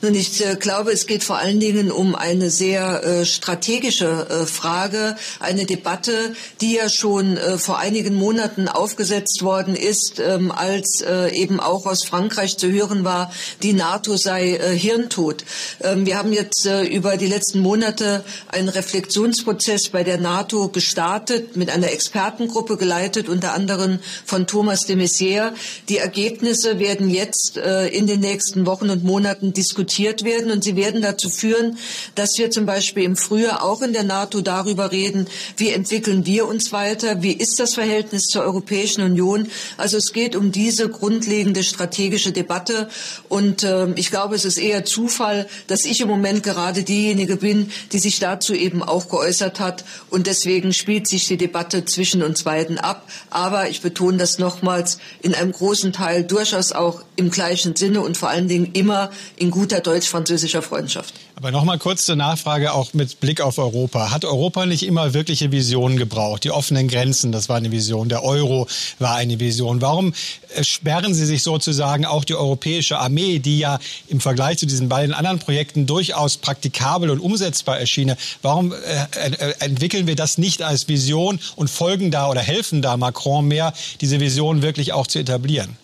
Nun, 0.00 0.14
ich 0.14 0.46
äh, 0.46 0.54
glaube, 0.54 0.92
es 0.92 1.06
geht 1.06 1.24
vor 1.24 1.38
allen 1.38 1.58
Dingen 1.58 1.90
um 1.90 2.14
eine 2.14 2.50
sehr 2.50 3.02
äh, 3.02 3.26
strategische 3.26 4.28
äh, 4.30 4.46
Frage, 4.46 5.16
eine 5.40 5.66
Debatte, 5.66 6.36
die 6.60 6.74
ja 6.74 6.88
schon 6.88 7.36
vor 7.58 7.78
einigen 7.78 8.14
Monaten 8.14 8.68
aufgesetzt 8.68 9.42
worden 9.42 9.74
ist, 9.74 10.20
ähm, 10.20 10.52
als 10.52 11.02
eben 11.32 11.60
auch 11.60 11.86
aus 11.86 12.04
Frankreich 12.04 12.56
zu 12.56 12.70
hören 12.70 13.04
war, 13.04 13.32
die 13.62 13.72
NATO 13.72 14.16
sei 14.16 14.58
hirntot. 14.76 15.44
Ähm, 15.80 16.06
wir 16.06 16.16
haben 16.18 16.32
jetzt 16.32 16.68
über 16.90 17.16
die 17.16 17.26
letzten 17.26 17.60
Monate 17.60 18.24
einen 18.48 18.68
Reflexionsprozess 18.68 19.88
bei 19.88 20.04
der 20.04 20.18
NATO 20.18 20.68
gestartet, 20.68 21.56
mit 21.56 21.70
einer 21.70 21.90
Expertengruppe 21.90 22.76
geleitet, 22.76 23.28
unter 23.28 23.54
anderem 23.54 23.98
von 24.24 24.46
Thomas 24.46 24.80
de 24.86 24.96
Maizière. 24.96 25.52
Die 25.88 25.98
Ergebnisse 25.98 26.78
werden 26.78 27.10
jetzt 27.10 27.56
in 27.56 28.06
den 28.06 28.20
nächsten 28.20 28.66
Wochen 28.66 28.90
und 28.90 29.04
Monaten 29.04 29.52
diskutiert 29.52 29.87
diskutiert 29.88 30.24
werden 30.24 30.50
und 30.50 30.62
sie 30.62 30.76
werden 30.76 31.02
dazu 31.02 31.30
führen, 31.30 31.78
dass 32.14 32.36
wir 32.36 32.50
zum 32.50 32.66
Beispiel 32.66 33.04
im 33.04 33.16
Frühjahr 33.16 33.62
auch 33.62 33.82
in 33.82 33.92
der 33.92 34.04
NATO 34.04 34.40
darüber 34.40 34.92
reden, 34.92 35.26
wie 35.56 35.70
entwickeln 35.70 36.26
wir 36.26 36.46
uns 36.46 36.72
weiter, 36.72 37.22
wie 37.22 37.32
ist 37.32 37.58
das 37.58 37.74
Verhältnis 37.74 38.24
zur 38.24 38.42
Europäischen 38.42 39.02
Union. 39.02 39.48
Also 39.76 39.96
es 39.96 40.12
geht 40.12 40.36
um 40.36 40.52
diese 40.52 40.88
grundlegende 40.88 41.62
strategische 41.62 42.32
Debatte 42.32 42.88
und 43.28 43.64
äh, 43.64 43.90
ich 43.94 44.10
glaube, 44.10 44.34
es 44.34 44.44
ist 44.44 44.58
eher 44.58 44.84
Zufall, 44.84 45.48
dass 45.66 45.84
ich 45.84 46.00
im 46.00 46.08
Moment 46.08 46.42
gerade 46.42 46.82
diejenige 46.82 47.36
bin, 47.36 47.70
die 47.92 47.98
sich 47.98 48.18
dazu 48.18 48.54
eben 48.54 48.82
auch 48.82 49.08
geäußert 49.08 49.58
hat 49.60 49.84
und 50.10 50.26
deswegen 50.26 50.72
spielt 50.72 51.08
sich 51.08 51.26
die 51.26 51.36
Debatte 51.36 51.84
zwischen 51.84 52.22
uns 52.22 52.42
beiden 52.42 52.78
ab. 52.78 53.08
Aber 53.30 53.68
ich 53.68 53.80
betone 53.80 54.18
das 54.18 54.38
nochmals 54.38 54.98
in 55.22 55.34
einem 55.34 55.52
großen 55.52 55.92
Teil 55.92 56.24
durchaus 56.24 56.72
auch 56.72 57.02
im 57.16 57.30
gleichen 57.30 57.74
Sinne 57.74 58.00
und 58.00 58.16
vor 58.16 58.28
allen 58.28 58.48
Dingen 58.48 58.70
immer 58.74 59.10
in 59.36 59.50
guter 59.50 59.77
der 59.78 59.92
deutsch-französischer 59.92 60.62
Freundschaft. 60.62 61.14
Aber 61.36 61.52
noch 61.52 61.64
mal 61.64 61.78
kurz 61.78 62.04
zur 62.04 62.16
Nachfrage 62.16 62.72
auch 62.72 62.94
mit 62.94 63.20
Blick 63.20 63.40
auf 63.40 63.58
Europa. 63.58 64.10
Hat 64.10 64.24
Europa 64.24 64.66
nicht 64.66 64.84
immer 64.84 65.14
wirkliche 65.14 65.52
Visionen 65.52 65.96
gebraucht? 65.96 66.44
Die 66.44 66.50
offenen 66.50 66.88
Grenzen, 66.88 67.30
das 67.30 67.48
war 67.48 67.56
eine 67.56 67.70
Vision. 67.70 68.08
Der 68.08 68.24
Euro 68.24 68.66
war 68.98 69.14
eine 69.14 69.38
Vision. 69.38 69.80
Warum 69.80 70.14
äh, 70.54 70.64
sperren 70.64 71.14
Sie 71.14 71.24
sich 71.24 71.42
sozusagen 71.42 72.04
auch 72.04 72.24
die 72.24 72.34
europäische 72.34 72.98
Armee, 72.98 73.38
die 73.38 73.60
ja 73.60 73.78
im 74.08 74.20
Vergleich 74.20 74.58
zu 74.58 74.66
diesen 74.66 74.88
beiden 74.88 75.14
anderen 75.14 75.38
Projekten 75.38 75.86
durchaus 75.86 76.38
praktikabel 76.38 77.10
und 77.10 77.20
umsetzbar 77.20 77.78
erschiene? 77.78 78.16
Warum 78.42 78.72
äh, 78.72 78.76
äh, 79.14 79.54
entwickeln 79.60 80.08
wir 80.08 80.16
das 80.16 80.38
nicht 80.38 80.62
als 80.62 80.88
Vision 80.88 81.38
und 81.54 81.70
folgen 81.70 82.10
da 82.10 82.28
oder 82.28 82.40
helfen 82.40 82.82
da 82.82 82.96
Macron 82.96 83.46
mehr, 83.46 83.72
diese 84.00 84.18
Vision 84.18 84.62
wirklich 84.62 84.92
auch 84.92 85.06
zu 85.06 85.20
etablieren? 85.20 85.76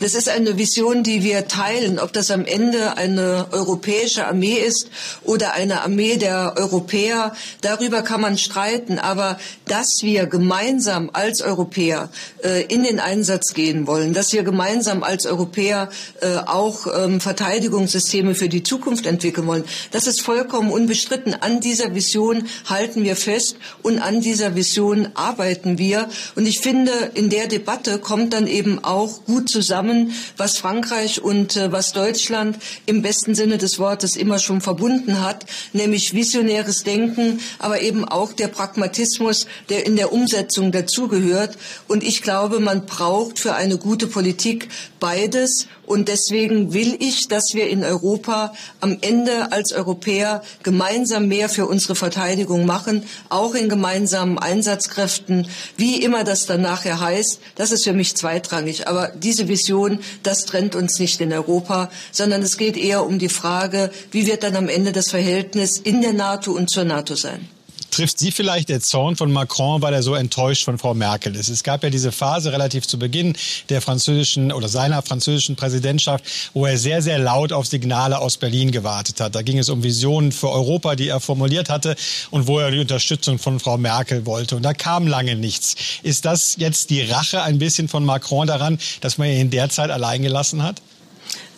Das 0.00 0.14
ist 0.14 0.28
eine 0.28 0.58
Vision, 0.58 1.02
die 1.02 1.22
wir 1.22 1.48
teilen. 1.48 1.98
Ob 1.98 2.12
das 2.12 2.30
am 2.30 2.44
Ende 2.44 2.96
eine 2.96 3.46
europäische 3.52 4.26
Armee 4.26 4.56
ist 4.56 4.90
oder 5.24 5.54
eine 5.54 5.82
Armee 5.82 6.16
der 6.16 6.54
Europäer, 6.56 7.34
darüber 7.62 8.02
kann 8.02 8.20
man 8.20 8.36
streiten. 8.36 8.98
Aber 8.98 9.38
dass 9.66 10.00
wir 10.02 10.26
gemeinsam 10.26 11.08
als 11.12 11.40
Europäer 11.40 12.10
äh, 12.44 12.64
in 12.64 12.82
den 12.82 13.00
Einsatz 13.00 13.54
gehen 13.54 13.86
wollen, 13.86 14.12
dass 14.12 14.32
wir 14.32 14.42
gemeinsam 14.42 15.02
als 15.02 15.24
Europäer 15.24 15.88
äh, 16.20 16.36
auch 16.36 16.86
ähm, 16.94 17.20
Verteidigungssysteme 17.20 18.34
für 18.34 18.50
die 18.50 18.62
Zukunft 18.62 19.06
entwickeln 19.06 19.46
wollen, 19.46 19.64
das 19.92 20.06
ist 20.06 20.20
vollkommen 20.20 20.70
unbestritten. 20.70 21.34
An 21.40 21.60
dieser 21.60 21.94
Vision 21.94 22.46
halten 22.66 23.02
wir 23.02 23.16
fest 23.16 23.56
und 23.82 23.98
an 23.98 24.20
dieser 24.20 24.54
Vision 24.54 25.08
arbeiten 25.14 25.78
wir. 25.78 26.08
Und 26.34 26.46
ich 26.46 26.60
finde, 26.60 26.92
in 27.14 27.30
der 27.30 27.46
Debatte 27.46 27.98
kommt 27.98 28.34
dann 28.34 28.46
eben 28.46 28.84
auch 28.84 29.24
gut 29.24 29.48
zusammen, 29.48 29.75
zusammen, 29.76 30.14
was 30.38 30.56
Frankreich 30.56 31.22
und 31.22 31.56
äh, 31.56 31.70
was 31.70 31.92
Deutschland 31.92 32.56
im 32.86 33.02
besten 33.02 33.34
Sinne 33.34 33.58
des 33.58 33.78
Wortes 33.78 34.16
immer 34.16 34.38
schon 34.38 34.62
verbunden 34.62 35.22
hat, 35.22 35.44
nämlich 35.74 36.14
visionäres 36.14 36.82
Denken, 36.82 37.40
aber 37.58 37.82
eben 37.82 38.06
auch 38.06 38.32
der 38.32 38.48
Pragmatismus, 38.48 39.46
der 39.68 39.84
in 39.84 39.96
der 39.96 40.12
Umsetzung 40.14 40.72
dazugehört. 40.72 41.58
Und 41.88 42.02
ich 42.02 42.22
glaube, 42.22 42.58
man 42.58 42.86
braucht 42.86 43.38
für 43.38 43.54
eine 43.54 43.76
gute 43.76 44.06
Politik 44.06 44.68
beides. 44.98 45.66
Und 45.86 46.08
deswegen 46.08 46.74
will 46.74 46.96
ich, 46.98 47.28
dass 47.28 47.54
wir 47.54 47.68
in 47.68 47.84
Europa 47.84 48.52
am 48.80 48.98
Ende 49.00 49.52
als 49.52 49.72
Europäer 49.72 50.42
gemeinsam 50.62 51.28
mehr 51.28 51.48
für 51.48 51.66
unsere 51.66 51.94
Verteidigung 51.94 52.66
machen, 52.66 53.04
auch 53.28 53.54
in 53.54 53.68
gemeinsamen 53.68 54.38
Einsatzkräften, 54.38 55.48
wie 55.76 56.02
immer 56.02 56.24
das 56.24 56.46
dann 56.46 56.60
nachher 56.60 57.00
heißt. 57.00 57.38
Das 57.54 57.72
ist 57.72 57.84
für 57.84 57.92
mich 57.92 58.16
zweitrangig. 58.16 58.88
Aber 58.88 59.12
diese 59.14 59.48
Vision, 59.48 60.00
das 60.22 60.44
trennt 60.44 60.74
uns 60.74 60.98
nicht 60.98 61.20
in 61.20 61.32
Europa, 61.32 61.90
sondern 62.10 62.42
es 62.42 62.56
geht 62.56 62.76
eher 62.76 63.06
um 63.06 63.18
die 63.18 63.28
Frage, 63.28 63.90
wie 64.10 64.26
wird 64.26 64.42
dann 64.42 64.56
am 64.56 64.68
Ende 64.68 64.92
das 64.92 65.10
Verhältnis 65.10 65.78
in 65.78 66.02
der 66.02 66.12
NATO 66.12 66.52
und 66.52 66.68
zur 66.68 66.84
NATO 66.84 67.14
sein. 67.14 67.55
Trifft 67.96 68.18
Sie 68.18 68.30
vielleicht 68.30 68.68
der 68.68 68.82
Zorn 68.82 69.16
von 69.16 69.32
Macron, 69.32 69.80
weil 69.80 69.94
er 69.94 70.02
so 70.02 70.14
enttäuscht 70.14 70.66
von 70.66 70.76
Frau 70.76 70.92
Merkel 70.92 71.34
ist? 71.34 71.48
Es 71.48 71.62
gab 71.62 71.82
ja 71.82 71.88
diese 71.88 72.12
Phase 72.12 72.52
relativ 72.52 72.86
zu 72.86 72.98
Beginn 72.98 73.34
der 73.70 73.80
französischen 73.80 74.52
oder 74.52 74.68
seiner 74.68 75.00
französischen 75.00 75.56
Präsidentschaft, 75.56 76.22
wo 76.52 76.66
er 76.66 76.76
sehr, 76.76 77.00
sehr 77.00 77.18
laut 77.18 77.52
auf 77.52 77.66
Signale 77.66 78.18
aus 78.18 78.36
Berlin 78.36 78.70
gewartet 78.70 79.22
hat. 79.22 79.34
Da 79.34 79.40
ging 79.40 79.56
es 79.56 79.70
um 79.70 79.82
Visionen 79.82 80.30
für 80.30 80.50
Europa, 80.50 80.94
die 80.94 81.08
er 81.08 81.20
formuliert 81.20 81.70
hatte 81.70 81.96
und 82.30 82.46
wo 82.46 82.58
er 82.58 82.70
die 82.70 82.80
Unterstützung 82.80 83.38
von 83.38 83.60
Frau 83.60 83.78
Merkel 83.78 84.26
wollte. 84.26 84.56
Und 84.56 84.62
da 84.62 84.74
kam 84.74 85.06
lange 85.06 85.34
nichts. 85.34 85.74
Ist 86.02 86.26
das 86.26 86.56
jetzt 86.58 86.90
die 86.90 87.00
Rache 87.00 87.40
ein 87.44 87.58
bisschen 87.58 87.88
von 87.88 88.04
Macron 88.04 88.46
daran, 88.46 88.78
dass 89.00 89.16
man 89.16 89.28
ihn 89.30 89.48
derzeit 89.48 89.90
allein 89.90 90.20
gelassen 90.20 90.62
hat? 90.62 90.82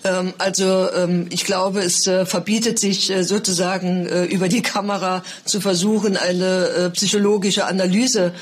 Ähm, 0.04 0.32
also 0.38 0.88
ähm, 0.92 1.26
ich 1.30 1.44
glaube, 1.44 1.80
es 1.80 2.06
äh, 2.06 2.24
verbietet 2.24 2.78
sich 2.78 3.10
äh, 3.10 3.24
sozusagen 3.24 4.06
äh, 4.06 4.24
über 4.24 4.48
die 4.48 4.62
Kamera 4.62 5.24
zu 5.44 5.60
versuchen, 5.60 6.16
eine 6.16 6.90
psychologische 6.94 7.66
Analyse 7.66 8.32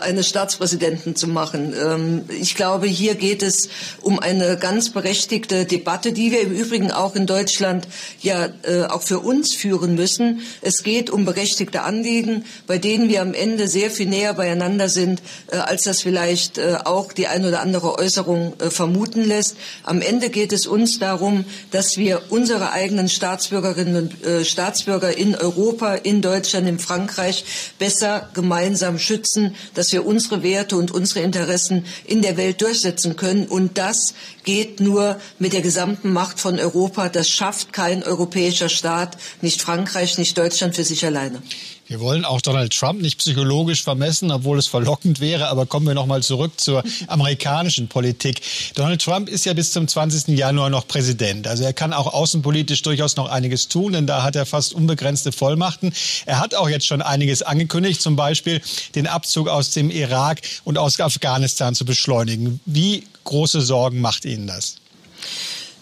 eines 0.00 0.28
Staatspräsidenten 0.28 1.16
zu 1.16 1.28
machen. 1.28 1.74
Ähm, 1.74 2.24
ich 2.40 2.54
glaube, 2.54 2.86
hier 2.86 3.14
geht 3.14 3.42
es 3.42 3.68
um 4.00 4.18
eine 4.18 4.56
ganz 4.56 4.90
berechtigte 4.90 5.64
Debatte, 5.64 6.12
die 6.12 6.30
wir 6.30 6.40
im 6.40 6.52
Übrigen 6.52 6.90
auch 6.90 7.14
in 7.14 7.26
Deutschland 7.26 7.86
ja 8.20 8.48
auch 8.88 9.02
für 9.02 9.20
uns 9.20 9.54
führen 9.54 9.94
müssen. 9.94 10.42
Es 10.62 10.82
geht 10.82 11.10
um 11.10 11.24
berechtigte 11.24 11.82
Anliegen, 11.82 12.44
bei 12.66 12.78
denen 12.78 13.08
wir 13.08 13.22
am 13.22 13.34
Ende 13.34 13.68
sehr 13.68 13.90
viel 13.90 14.06
näher 14.06 14.34
beieinander 14.34 14.88
sind, 14.88 15.22
als 15.50 15.82
das 15.82 16.00
vielleicht 16.00 16.60
auch 16.60 17.12
die 17.12 17.26
ein 17.26 17.44
oder 17.44 17.60
andere 17.60 17.98
Äußerung 17.98 18.54
vermuten 18.58 19.24
lässt. 19.24 19.56
Am 19.82 20.00
Ende 20.00 20.30
geht 20.30 20.52
es 20.52 20.66
uns 20.66 20.93
darum, 20.98 21.44
dass 21.70 21.96
wir 21.96 22.22
unsere 22.30 22.72
eigenen 22.72 23.08
Staatsbürgerinnen 23.08 23.96
und 23.96 24.24
äh, 24.24 24.44
Staatsbürger 24.44 25.16
in 25.16 25.34
Europa, 25.34 25.94
in 25.94 26.22
Deutschland, 26.22 26.68
in 26.68 26.78
Frankreich 26.78 27.44
besser 27.78 28.28
gemeinsam 28.34 28.98
schützen, 28.98 29.54
dass 29.74 29.92
wir 29.92 30.06
unsere 30.06 30.42
Werte 30.42 30.76
und 30.76 30.90
unsere 30.90 31.20
Interessen 31.20 31.84
in 32.06 32.22
der 32.22 32.36
Welt 32.36 32.60
durchsetzen 32.60 33.16
können. 33.16 33.46
Und 33.46 33.78
das 33.78 34.14
geht 34.44 34.80
nur 34.80 35.20
mit 35.38 35.52
der 35.52 35.62
gesamten 35.62 36.12
Macht 36.12 36.40
von 36.40 36.58
Europa. 36.58 37.08
Das 37.08 37.28
schafft 37.28 37.72
kein 37.72 38.02
europäischer 38.02 38.68
Staat, 38.68 39.16
nicht 39.40 39.62
Frankreich, 39.62 40.18
nicht 40.18 40.36
Deutschland 40.38 40.74
für 40.74 40.84
sich 40.84 41.04
alleine. 41.04 41.42
Wir 41.86 42.00
wollen 42.00 42.24
auch 42.24 42.40
Donald 42.40 42.72
Trump 42.72 43.02
nicht 43.02 43.18
psychologisch 43.18 43.82
vermessen, 43.82 44.30
obwohl 44.30 44.58
es 44.58 44.66
verlockend 44.66 45.20
wäre. 45.20 45.48
Aber 45.48 45.66
kommen 45.66 45.86
wir 45.86 45.94
noch 45.94 46.06
mal 46.06 46.22
zurück 46.22 46.52
zur 46.56 46.82
amerikanischen 47.08 47.88
Politik. 47.88 48.40
Donald 48.74 49.02
Trump 49.02 49.28
ist 49.28 49.44
ja 49.44 49.52
bis 49.52 49.72
zum 49.72 49.86
20. 49.86 50.28
Januar 50.38 50.70
noch 50.70 50.88
Präsident. 50.88 51.46
Also 51.46 51.64
er 51.64 51.74
kann 51.74 51.92
auch 51.92 52.12
außenpolitisch 52.12 52.80
durchaus 52.82 53.16
noch 53.16 53.28
einiges 53.30 53.68
tun, 53.68 53.92
denn 53.92 54.06
da 54.06 54.22
hat 54.22 54.34
er 54.34 54.46
fast 54.46 54.72
unbegrenzte 54.72 55.30
Vollmachten. 55.30 55.92
Er 56.24 56.40
hat 56.40 56.54
auch 56.54 56.70
jetzt 56.70 56.86
schon 56.86 57.02
einiges 57.02 57.42
angekündigt, 57.42 58.00
zum 58.00 58.16
Beispiel 58.16 58.62
den 58.94 59.06
Abzug 59.06 59.48
aus 59.48 59.70
dem 59.70 59.90
Irak 59.90 60.40
und 60.64 60.78
aus 60.78 60.98
Afghanistan 61.00 61.74
zu 61.74 61.84
beschleunigen. 61.84 62.60
Wie 62.64 63.04
große 63.24 63.60
Sorgen 63.60 64.00
macht 64.00 64.24
Ihnen 64.24 64.46
das? 64.46 64.76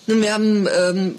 Nun, 0.08 0.20
wir 0.20 0.34
haben 0.34 0.66
ähm 0.66 1.14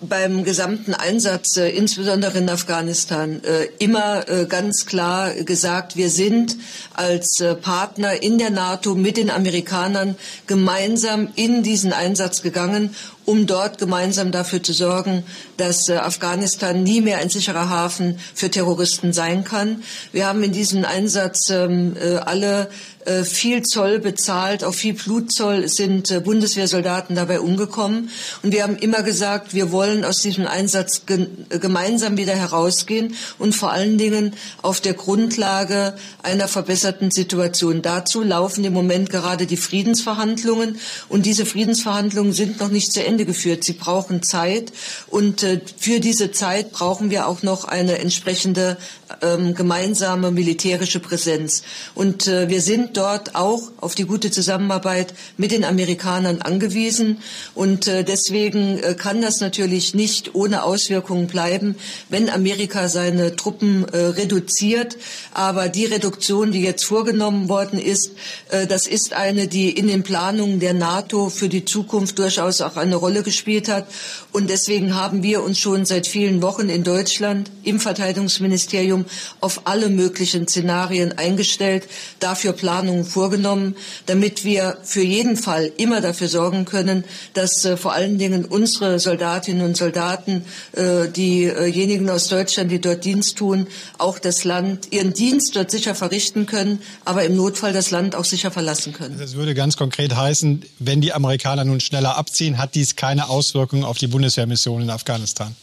beim 0.00 0.44
gesamten 0.44 0.94
Einsatz, 0.94 1.56
äh, 1.56 1.68
insbesondere 1.70 2.38
in 2.38 2.48
Afghanistan, 2.48 3.42
äh, 3.44 3.66
immer 3.78 4.28
äh, 4.28 4.46
ganz 4.46 4.86
klar 4.86 5.34
gesagt, 5.34 5.96
wir 5.96 6.10
sind 6.10 6.56
als 6.94 7.40
äh, 7.40 7.54
Partner 7.54 8.22
in 8.22 8.38
der 8.38 8.50
NATO 8.50 8.94
mit 8.94 9.16
den 9.16 9.30
Amerikanern 9.30 10.16
gemeinsam 10.46 11.28
in 11.36 11.62
diesen 11.62 11.92
Einsatz 11.92 12.42
gegangen 12.42 12.94
um 13.24 13.46
dort 13.46 13.78
gemeinsam 13.78 14.32
dafür 14.32 14.62
zu 14.62 14.72
sorgen, 14.72 15.24
dass 15.56 15.88
äh, 15.88 15.96
Afghanistan 15.96 16.82
nie 16.82 17.00
mehr 17.00 17.18
ein 17.18 17.28
sicherer 17.28 17.68
Hafen 17.68 18.18
für 18.34 18.50
Terroristen 18.50 19.12
sein 19.12 19.44
kann. 19.44 19.82
Wir 20.12 20.26
haben 20.26 20.42
in 20.42 20.52
diesem 20.52 20.84
Einsatz 20.84 21.50
ähm, 21.50 21.96
äh, 21.96 22.16
alle 22.16 22.68
äh, 23.04 23.24
viel 23.24 23.62
Zoll 23.62 23.98
bezahlt, 23.98 24.64
auch 24.64 24.74
viel 24.74 24.94
Blutzoll 24.94 25.68
sind 25.68 26.24
Bundeswehrsoldaten 26.24 27.16
dabei 27.16 27.40
umgekommen. 27.40 28.10
Und 28.42 28.52
wir 28.52 28.62
haben 28.62 28.76
immer 28.76 29.02
gesagt, 29.02 29.54
wir 29.54 29.72
wollen 29.72 30.04
aus 30.04 30.22
diesem 30.22 30.46
Einsatz 30.46 31.06
ge 31.06 31.26
gemeinsam 31.48 32.16
wieder 32.16 32.34
herausgehen 32.34 33.14
und 33.38 33.54
vor 33.54 33.72
allen 33.72 33.98
Dingen 33.98 34.34
auf 34.62 34.80
der 34.80 34.94
Grundlage 34.94 35.94
einer 36.22 36.48
verbesserten 36.48 37.10
Situation. 37.10 37.82
Dazu 37.82 38.22
laufen 38.22 38.64
im 38.64 38.72
Moment 38.72 39.10
gerade 39.10 39.46
die 39.46 39.56
Friedensverhandlungen 39.56 40.78
und 41.08 41.26
diese 41.26 41.46
Friedensverhandlungen 41.46 42.32
sind 42.32 42.60
noch 42.60 42.68
nicht 42.68 42.92
zu 42.92 43.02
Ende 43.02 43.09
Ende 43.10 43.24
geführt. 43.24 43.64
Sie 43.64 43.72
brauchen 43.72 44.22
Zeit 44.22 44.72
und 45.08 45.42
äh, 45.42 45.60
für 45.76 45.98
diese 45.98 46.30
Zeit 46.30 46.70
brauchen 46.70 47.10
wir 47.10 47.26
auch 47.26 47.42
noch 47.42 47.64
eine 47.64 47.98
entsprechende 47.98 48.76
ähm, 49.22 49.54
gemeinsame 49.54 50.30
militärische 50.30 51.00
Präsenz. 51.00 51.62
Und 51.94 52.26
äh, 52.26 52.48
wir 52.48 52.60
sind 52.60 52.96
dort 52.96 53.34
auch 53.34 53.60
auf 53.78 53.94
die 53.94 54.04
gute 54.04 54.30
Zusammenarbeit 54.30 55.14
mit 55.36 55.50
den 55.50 55.64
Amerikanern 55.64 56.42
angewiesen. 56.42 57.18
Und 57.54 57.86
äh, 57.86 58.04
deswegen 58.04 58.78
äh, 58.78 58.94
kann 58.94 59.22
das 59.22 59.40
natürlich 59.40 59.94
nicht 59.94 60.34
ohne 60.34 60.62
Auswirkungen 60.62 61.26
bleiben, 61.26 61.76
wenn 62.08 62.30
Amerika 62.30 62.88
seine 62.88 63.36
Truppen 63.36 63.86
äh, 63.88 63.98
reduziert. 63.98 64.96
Aber 65.32 65.68
die 65.68 65.84
Reduktion, 65.84 66.52
die 66.52 66.62
jetzt 66.62 66.84
vorgenommen 66.84 67.48
worden 67.48 67.78
ist, 67.78 68.12
äh, 68.50 68.66
das 68.66 68.86
ist 68.86 69.12
eine, 69.12 69.46
die 69.46 69.70
in 69.70 69.88
den 69.88 70.02
Planungen 70.02 70.60
der 70.60 70.74
NATO 70.74 71.28
für 71.28 71.48
die 71.48 71.64
Zukunft 71.64 72.18
durchaus 72.18 72.60
auch 72.60 72.76
eine 72.76 72.96
Rolle 72.96 73.22
gespielt 73.22 73.68
hat. 73.68 73.86
Und 74.32 74.50
deswegen 74.50 74.94
haben 74.94 75.22
wir 75.22 75.42
uns 75.42 75.58
schon 75.58 75.84
seit 75.84 76.06
vielen 76.06 76.42
Wochen 76.42 76.68
in 76.68 76.84
Deutschland 76.84 77.50
im 77.64 77.80
Verteidigungsministerium 77.80 79.04
auf 79.40 79.66
alle 79.66 79.88
möglichen 79.88 80.48
Szenarien 80.48 81.16
eingestellt, 81.16 81.84
dafür 82.18 82.52
Planungen 82.52 83.04
vorgenommen, 83.04 83.76
damit 84.06 84.44
wir 84.44 84.78
für 84.82 85.02
jeden 85.02 85.36
Fall 85.36 85.70
immer 85.76 86.00
dafür 86.00 86.28
sorgen 86.28 86.64
können, 86.64 87.04
dass 87.34 87.64
äh, 87.64 87.76
vor 87.76 87.92
allen 87.92 88.18
Dingen 88.18 88.44
unsere 88.44 88.98
Soldatinnen 88.98 89.64
und 89.64 89.76
Soldaten, 89.76 90.44
äh, 90.72 91.08
diejenigen 91.08 92.10
aus 92.10 92.28
Deutschland, 92.28 92.70
die 92.70 92.80
dort 92.80 93.04
Dienst 93.04 93.36
tun, 93.36 93.66
auch 93.98 94.18
das 94.18 94.44
Land, 94.44 94.88
ihren 94.92 95.12
Dienst 95.12 95.56
dort 95.56 95.70
sicher 95.70 95.94
verrichten 95.94 96.46
können, 96.46 96.80
aber 97.04 97.24
im 97.24 97.36
Notfall 97.36 97.72
das 97.72 97.90
Land 97.90 98.14
auch 98.14 98.24
sicher 98.24 98.50
verlassen 98.50 98.92
können. 98.92 99.16
Das 99.18 99.34
würde 99.34 99.54
ganz 99.54 99.76
konkret 99.76 100.14
heißen, 100.14 100.62
wenn 100.78 101.00
die 101.00 101.12
Amerikaner 101.12 101.64
nun 101.64 101.80
schneller 101.80 102.16
abziehen, 102.16 102.58
hat 102.58 102.74
dies 102.74 102.96
keine 102.96 103.28
Auswirkungen 103.28 103.84
auf 103.84 103.98
die 103.98 104.06
Bundeswehrmission 104.06 104.82
in 104.82 104.90
Afghanistan? 104.90 105.54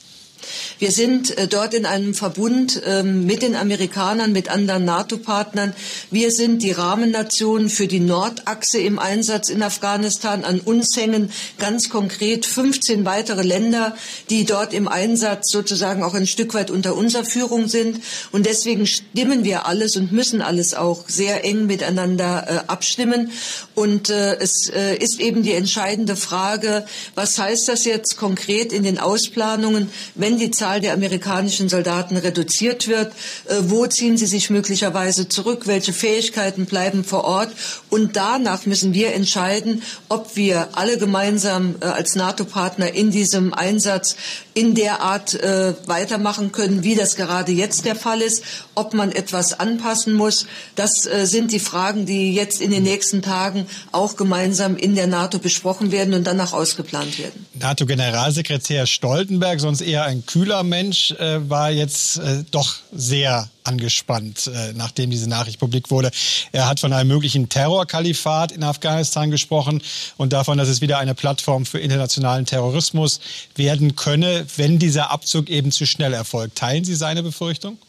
Wir 0.79 0.91
sind 0.91 1.37
äh, 1.37 1.47
dort 1.47 1.73
in 1.73 1.85
einem 1.85 2.13
Verbund 2.13 2.81
ähm, 2.85 3.25
mit 3.25 3.41
den 3.41 3.55
Amerikanern, 3.55 4.31
mit 4.31 4.49
anderen 4.49 4.85
NATO-Partnern. 4.85 5.73
Wir 6.11 6.31
sind 6.31 6.61
die 6.61 6.71
Rahmennation 6.71 7.69
für 7.69 7.87
die 7.87 7.99
Nordachse 7.99 8.79
im 8.79 8.99
Einsatz 8.99 9.49
in 9.49 9.63
Afghanistan. 9.63 10.43
An 10.43 10.59
uns 10.59 10.95
hängen 10.95 11.31
ganz 11.57 11.89
konkret 11.89 12.45
15 12.45 13.05
weitere 13.05 13.43
Länder, 13.43 13.95
die 14.29 14.45
dort 14.45 14.73
im 14.73 14.87
Einsatz 14.87 15.51
sozusagen 15.51 16.03
auch 16.03 16.13
ein 16.13 16.27
Stück 16.27 16.53
weit 16.53 16.71
unter 16.71 16.95
unserer 16.95 17.25
Führung 17.25 17.67
sind. 17.67 18.01
Und 18.31 18.45
deswegen 18.45 18.85
stimmen 18.85 19.43
wir 19.43 19.65
alles 19.65 19.95
und 19.95 20.11
müssen 20.11 20.41
alles 20.41 20.73
auch 20.73 21.07
sehr 21.07 21.43
eng 21.43 21.65
miteinander 21.65 22.45
äh, 22.47 22.71
abstimmen. 22.71 23.31
Und 23.73 24.09
äh, 24.09 24.35
es 24.37 24.69
ist 24.99 25.19
eben 25.19 25.43
die 25.43 25.53
entscheidende 25.53 26.15
Frage, 26.15 26.85
was 27.15 27.37
heißt 27.37 27.67
das 27.67 27.85
jetzt 27.85 28.17
konkret 28.17 28.73
in 28.73 28.83
den 28.83 28.99
Ausplanungen, 28.99 29.89
wenn 30.15 30.37
die 30.37 30.46
Zahl 30.51 30.81
der 30.81 30.93
amerikanischen 30.93 31.69
Soldaten 31.69 32.17
reduziert 32.17 32.87
wird? 32.87 33.11
Äh, 33.45 33.55
wo 33.61 33.85
ziehen 33.87 34.17
sie 34.17 34.25
sich 34.25 34.49
möglicherweise 34.49 35.27
zurück? 35.27 35.67
Welche 35.67 35.93
Fähigkeiten 35.93 36.65
bleiben 36.65 37.03
vor 37.03 37.23
Ort? 37.23 37.49
Und 37.89 38.15
danach 38.15 38.65
müssen 38.65 38.93
wir 38.93 39.13
entscheiden, 39.13 39.83
ob 40.09 40.35
wir 40.35 40.69
alle 40.73 40.97
gemeinsam 40.97 41.75
äh, 41.81 41.85
als 41.85 42.15
NATO-Partner 42.15 42.93
in 42.93 43.11
diesem 43.11 43.53
Einsatz 43.53 44.15
in 44.53 44.75
der 44.75 45.01
Art 45.01 45.33
äh, 45.35 45.73
weitermachen 45.85 46.51
können, 46.51 46.83
wie 46.83 46.95
das 46.95 47.15
gerade 47.15 47.51
jetzt 47.51 47.85
der 47.85 47.95
Fall 47.95 48.21
ist, 48.21 48.43
ob 48.75 48.93
man 48.93 49.11
etwas 49.11 49.59
anpassen 49.59 50.13
muss. 50.13 50.47
Das 50.75 51.07
sind 51.23 51.51
die 51.51 51.59
Fragen, 51.59 52.05
die 52.05 52.33
jetzt 52.33 52.61
in 52.61 52.71
den 52.71 52.83
nächsten 52.83 53.21
Tagen 53.21 53.67
auch 53.91 54.15
gemeinsam 54.15 54.75
in 54.77 54.95
der 54.95 55.07
NATO 55.07 55.39
besprochen 55.39 55.91
werden 55.91 56.13
und 56.13 56.25
danach 56.25 56.53
ausgeplant 56.53 57.19
werden. 57.19 57.45
NATO-Generalsekretär 57.53 58.85
Stoltenberg, 58.85 59.59
sonst 59.59 59.81
eher 59.81 60.03
ein 60.03 60.25
kühler 60.37 60.61
Mensch, 60.61 61.11
äh, 61.11 61.49
war 61.49 61.71
jetzt 61.71 62.17
äh, 62.17 62.43
doch 62.51 62.75
sehr 62.93 63.49
angespannt, 63.63 64.47
äh, 64.47 64.73
nachdem 64.73 65.09
diese 65.09 65.27
Nachricht 65.27 65.59
publik 65.59 65.89
wurde. 65.89 66.11
Er 66.51 66.67
hat 66.67 66.79
von 66.79 66.93
einem 66.93 67.07
möglichen 67.07 67.49
Terrorkalifat 67.49 68.51
in 68.51 68.63
Afghanistan 68.63 69.31
gesprochen 69.31 69.81
und 70.15 70.33
davon, 70.33 70.59
dass 70.59 70.69
es 70.69 70.79
wieder 70.79 70.99
eine 70.99 71.15
Plattform 71.15 71.65
für 71.65 71.79
internationalen 71.79 72.45
Terrorismus 72.45 73.19
werden 73.55 73.95
könne, 73.95 74.45
wenn 74.57 74.77
dieser 74.77 75.09
Abzug 75.09 75.49
eben 75.49 75.71
zu 75.71 75.87
schnell 75.87 76.13
erfolgt. 76.13 76.55
Teilen 76.55 76.85
Sie 76.85 76.95
seine 76.95 77.23
Befürchtung? 77.23 77.79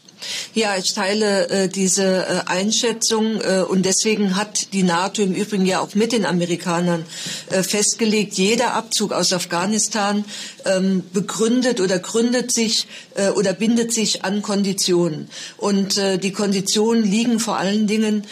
Ja, 0.53 0.75
ich 0.77 0.93
teile 0.93 1.47
äh, 1.49 1.69
diese 1.69 2.25
äh, 2.25 2.41
Einschätzung 2.45 3.39
äh, 3.41 3.61
und 3.61 3.85
deswegen 3.85 4.35
hat 4.35 4.73
die 4.73 4.83
NATO 4.83 5.21
im 5.21 5.33
Übrigen 5.33 5.65
ja 5.65 5.79
auch 5.79 5.95
mit 5.95 6.11
den 6.11 6.25
Amerikanern 6.25 7.05
äh, 7.49 7.63
festgelegt, 7.63 8.33
jeder 8.33 8.73
Abzug 8.73 9.13
aus 9.13 9.31
Afghanistan 9.31 10.25
ähm, 10.65 11.03
begründet 11.13 11.81
oder 11.81 11.99
gründet 11.99 12.51
sich 12.51 12.87
äh, 13.15 13.29
oder 13.29 13.53
bindet 13.53 13.93
sich 13.93 14.23
an 14.23 14.41
Konditionen. 14.41 15.29
Und 15.57 15.97
äh, 15.97 16.17
die 16.17 16.31
Konditionen 16.31 17.03
liegen 17.03 17.39
vor 17.39 17.57
allen 17.57 17.87
Dingen 17.87 18.23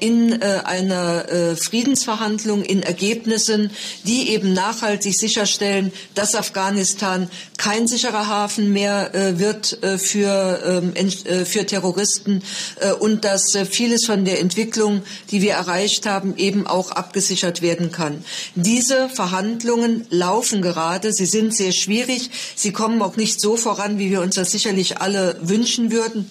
in 0.00 0.42
einer 0.42 1.56
Friedensverhandlung, 1.56 2.62
in 2.62 2.82
Ergebnissen, 2.82 3.70
die 4.04 4.30
eben 4.30 4.52
nachhaltig 4.52 5.14
sicherstellen, 5.18 5.92
dass 6.14 6.34
Afghanistan 6.34 7.30
kein 7.56 7.86
sicherer 7.86 8.26
Hafen 8.26 8.72
mehr 8.72 9.10
wird 9.38 9.78
für 9.98 10.82
ähm, 10.82 10.92
äh, 11.32 11.44
für 11.44 11.66
Terroristen 11.66 12.42
äh, 12.80 12.92
und 12.92 13.24
dass 13.24 13.54
äh, 13.54 13.64
vieles 13.64 14.06
von 14.06 14.24
der 14.24 14.40
Entwicklung, 14.40 15.02
die 15.30 15.42
wir 15.42 15.52
erreicht 15.52 16.06
haben, 16.06 16.36
eben 16.36 16.66
auch 16.66 16.90
abgesichert 16.90 17.62
werden 17.62 17.92
kann. 17.92 18.24
Diese 18.54 19.08
Verhandlungen 19.08 20.06
laufen 20.10 20.62
gerade. 20.62 21.12
Sie 21.12 21.26
sind 21.26 21.54
sehr 21.62 21.72
schwierig. 21.72 22.30
Sie 22.56 22.72
kommen 22.72 23.00
auch 23.02 23.16
nicht 23.16 23.40
so 23.40 23.56
voran, 23.56 23.98
wie 23.98 24.10
wir 24.10 24.20
uns 24.20 24.34
das 24.34 24.50
sicherlich 24.50 25.00
alle 25.00 25.38
wünschen 25.42 25.92
würden. 25.92 26.28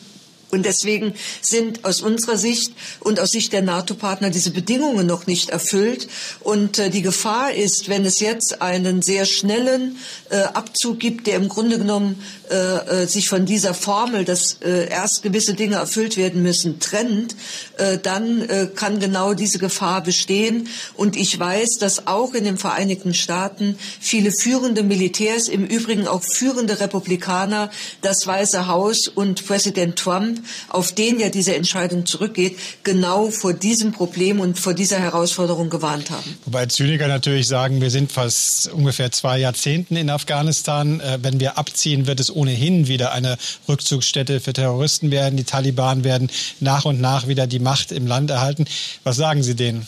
Und 0.52 0.66
deswegen 0.66 1.14
sind 1.42 1.86
aus 1.86 2.02
unserer 2.02 2.38
Sicht 2.38 2.74
und 3.00 3.22
aus 3.22 3.32
Sicht 3.32 3.54
der 3.54 3.62
NATO-Partner 3.62 4.30
diese 4.32 4.52
Bedingungen 4.52 5.08
noch 5.08 5.26
nicht 5.26 5.50
erfüllt. 5.50 6.10
Und 6.42 6.78
äh, 6.78 6.90
die 6.90 7.02
Gefahr 7.02 7.54
ist, 7.54 7.88
wenn 7.88 8.06
es 8.06 8.20
jetzt 8.20 8.62
einen 8.62 9.02
sehr 9.02 9.26
schnellen 9.26 9.98
äh, 10.30 10.42
Abzug 10.42 11.00
gibt, 11.00 11.28
der 11.28 11.38
im 11.38 11.48
Grunde 11.48 11.78
genommen 11.78 12.22
äh, 12.50 12.56
äh 13.04 13.08
sich 13.08 13.30
von 13.30 13.46
dieser 13.46 13.74
Formel, 13.74 14.26
dass 14.26 14.58
äh, 14.62 14.90
erst 14.90 15.24
gewisse 15.24 15.54
Dinge 15.54 15.78
erfüllt 15.78 16.18
werden 16.18 16.44
müssen, 16.44 16.80
trennt, 16.80 17.36
äh, 17.78 17.98
dann 17.98 18.48
kann 18.76 19.00
genau 19.00 19.34
diese 19.34 19.60
Gefahr 19.60 20.04
bestehen. 20.04 20.68
Und 20.96 21.16
ich 21.16 21.38
weiß, 21.38 21.78
dass 21.80 22.08
auch 22.08 22.34
in 22.34 22.44
den 22.44 22.58
Vereinigten 22.58 23.14
Staaten 23.14 23.78
viele 24.00 24.32
führende 24.32 24.84
Militärs, 24.84 25.48
im 25.48 25.66
Übrigen 25.66 26.08
auch 26.08 26.24
führende 26.24 26.80
Republikaner, 26.80 27.70
das 28.02 28.26
Weiße 28.28 28.68
Haus 28.68 29.08
und 29.08 29.46
Präsident 29.46 29.96
Trump 29.98 30.41
auf 30.70 30.94
den 30.94 31.20
ja 31.20 31.30
diese 31.30 31.56
Entscheidung 31.56 32.06
zurückgeht, 32.06 32.58
genau 32.84 33.30
vor 33.32 33.54
diesem 33.54 33.92
Problem 33.92 34.40
und 34.40 34.60
vor 34.60 34.74
dieser 34.74 35.00
Herausforderung 35.00 35.70
gewarnt 35.70 36.12
haben. 36.12 36.38
Wobei 36.46 36.66
Zyniker 36.66 37.08
natürlich 37.08 37.48
sagen, 37.48 37.82
wir 37.82 37.90
sind 37.90 38.12
fast 38.12 38.72
ungefähr 38.72 39.12
zwei 39.12 39.40
Jahrzehnten 39.40 39.96
in 39.96 40.10
Afghanistan. 40.10 41.00
Äh, 41.00 41.20
wenn 41.22 41.40
wir 41.40 41.58
abziehen, 41.58 42.08
wird 42.08 42.20
es 42.20 42.34
ohnehin 42.34 42.88
wieder 42.88 43.12
eine 43.12 43.38
Rückzugsstätte 43.68 44.40
für 44.40 44.54
Terroristen 44.54 45.12
werden. 45.12 45.38
Die 45.38 45.44
Taliban 45.44 46.04
werden 46.04 46.30
nach 46.60 46.86
und 46.86 47.02
nach 47.02 47.28
wieder 47.28 47.48
die 47.48 47.60
Macht 47.60 47.92
im 47.92 48.08
Land 48.08 48.30
erhalten. 48.30 48.66
Was 49.04 49.16
sagen 49.16 49.44
Sie 49.44 49.56
denen? 49.56 49.86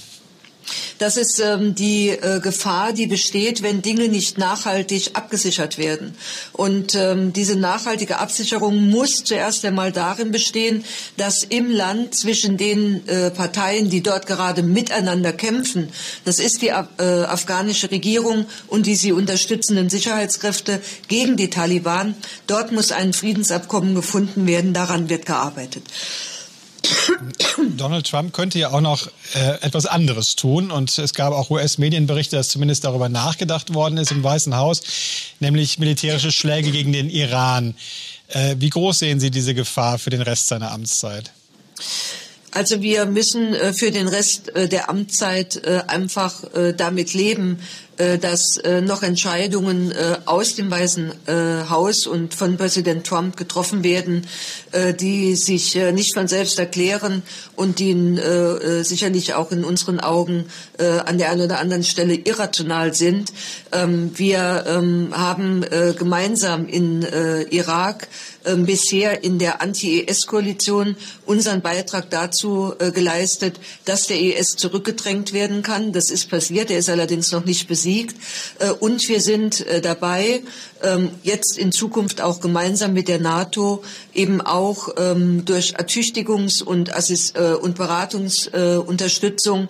Das 0.97 1.17
ist 1.17 1.39
ähm, 1.39 1.75
die 1.75 2.09
äh, 2.09 2.39
Gefahr, 2.39 2.93
die 2.93 3.07
besteht, 3.07 3.61
wenn 3.61 3.81
Dinge 3.81 4.07
nicht 4.07 4.37
nachhaltig 4.37 5.11
abgesichert 5.13 5.77
werden. 5.77 6.15
Und 6.51 6.95
ähm, 6.95 7.33
diese 7.33 7.55
nachhaltige 7.55 8.19
Absicherung 8.19 8.89
muss 8.89 9.23
zuerst 9.23 9.65
einmal 9.65 9.91
darin 9.91 10.31
bestehen, 10.31 10.83
dass 11.17 11.43
im 11.43 11.71
Land 11.71 12.15
zwischen 12.15 12.57
den 12.57 13.07
äh, 13.07 13.31
Parteien, 13.31 13.89
die 13.89 14.01
dort 14.01 14.27
gerade 14.27 14.63
miteinander 14.63 15.33
kämpfen, 15.33 15.89
das 16.25 16.39
ist 16.39 16.61
die 16.61 16.69
äh, 16.69 16.73
afghanische 16.73 17.91
Regierung 17.91 18.45
und 18.67 18.85
die 18.85 18.95
sie 18.95 19.11
unterstützenden 19.11 19.89
Sicherheitskräfte 19.89 20.81
gegen 21.07 21.37
die 21.37 21.49
Taliban, 21.49 22.15
dort 22.47 22.71
muss 22.71 22.91
ein 22.91 23.13
Friedensabkommen 23.13 23.95
gefunden 23.95 24.47
werden. 24.47 24.73
Daran 24.73 25.09
wird 25.09 25.25
gearbeitet. 25.25 25.83
Donald 27.77 28.07
Trump 28.07 28.33
könnte 28.33 28.59
ja 28.59 28.71
auch 28.71 28.81
noch 28.81 29.07
äh, 29.35 29.61
etwas 29.61 29.85
anderes 29.85 30.35
tun. 30.35 30.71
Und 30.71 30.97
es 30.97 31.13
gab 31.13 31.33
auch 31.33 31.49
US-Medienberichte, 31.49 32.35
dass 32.35 32.49
zumindest 32.49 32.83
darüber 32.83 33.09
nachgedacht 33.09 33.73
worden 33.73 33.97
ist 33.97 34.11
im 34.11 34.23
Weißen 34.23 34.55
Haus, 34.55 34.81
nämlich 35.39 35.79
militärische 35.79 36.31
Schläge 36.31 36.71
gegen 36.71 36.93
den 36.93 37.09
Iran. 37.09 37.75
Äh, 38.29 38.55
wie 38.59 38.69
groß 38.69 38.99
sehen 38.99 39.19
Sie 39.19 39.31
diese 39.31 39.53
Gefahr 39.53 39.99
für 39.99 40.09
den 40.09 40.21
Rest 40.21 40.47
seiner 40.47 40.71
Amtszeit? 40.71 41.31
Also 42.53 42.81
wir 42.81 43.05
müssen 43.05 43.55
äh, 43.55 43.73
für 43.73 43.91
den 43.91 44.07
Rest 44.07 44.55
äh, 44.55 44.69
der 44.69 44.89
Amtszeit 44.89 45.55
äh, 45.63 45.81
einfach 45.87 46.43
damit 46.77 47.13
leben, 47.13 47.59
dass 47.97 48.57
äh, 48.57 48.81
noch 48.81 49.03
Entscheidungen 49.03 49.91
äh, 49.91 50.17
aus 50.25 50.55
dem 50.55 50.71
Weißen 50.71 51.11
Haus 51.69 52.07
und 52.07 52.33
von 52.33 52.57
Präsident 52.57 53.05
Trump 53.05 53.37
getroffen 53.37 53.83
werden, 53.83 54.25
die 54.99 55.35
sich 55.35 55.75
nicht 55.75 56.13
von 56.13 56.27
selbst 56.27 56.59
erklären 56.59 57.21
und 57.55 57.79
die 57.79 57.93
sicherlich 58.81 59.33
auch 59.33 59.51
in 59.51 59.63
unseren 59.63 59.99
Augen 59.99 60.45
an 60.77 61.17
der 61.17 61.31
einen 61.31 61.41
oder 61.41 61.59
anderen 61.59 61.83
Stelle 61.83 62.15
irrational 62.15 62.93
sind. 62.93 63.31
Ähm, 63.71 64.11
wir 64.15 64.65
ähm, 64.67 65.09
haben 65.11 65.65
gemeinsam 65.97 66.67
in 66.67 67.05
Irak 67.51 68.07
bisher 68.57 69.23
in 69.23 69.39
der 69.39 69.61
Anti-IS-Koalition 69.61 70.97
unseren 71.25 71.61
Beitrag 71.61 72.09
dazu 72.09 72.73
geleistet, 72.93 73.57
dass 73.85 74.07
der 74.07 74.19
IS 74.19 74.49
zurückgedrängt 74.57 75.31
werden 75.31 75.63
kann. 75.63 75.93
Das 75.93 76.09
ist 76.09 76.29
passiert. 76.29 76.69
Er 76.69 76.79
ist 76.79 76.89
allerdings 76.89 77.31
noch 77.31 77.45
nicht 77.45 77.67
besiegt 77.67 77.82
besiegt. 77.83 78.15
Äh, 78.59 78.69
und 78.69 79.07
wir 79.09 79.21
sind 79.21 79.65
äh, 79.67 79.81
dabei, 79.81 80.41
ähm, 80.81 81.11
jetzt 81.23 81.57
in 81.57 81.71
Zukunft 81.71 82.21
auch 82.21 82.39
gemeinsam 82.41 82.93
mit 82.93 83.07
der 83.07 83.19
NATO 83.19 83.83
eben 84.13 84.41
auch 84.41 84.89
ähm, 84.97 85.45
durch 85.45 85.75
Ertüchtigungs- 85.75 86.63
und, 86.63 86.89
äh, 86.89 87.73
Beratungsunterstützung 87.73 89.69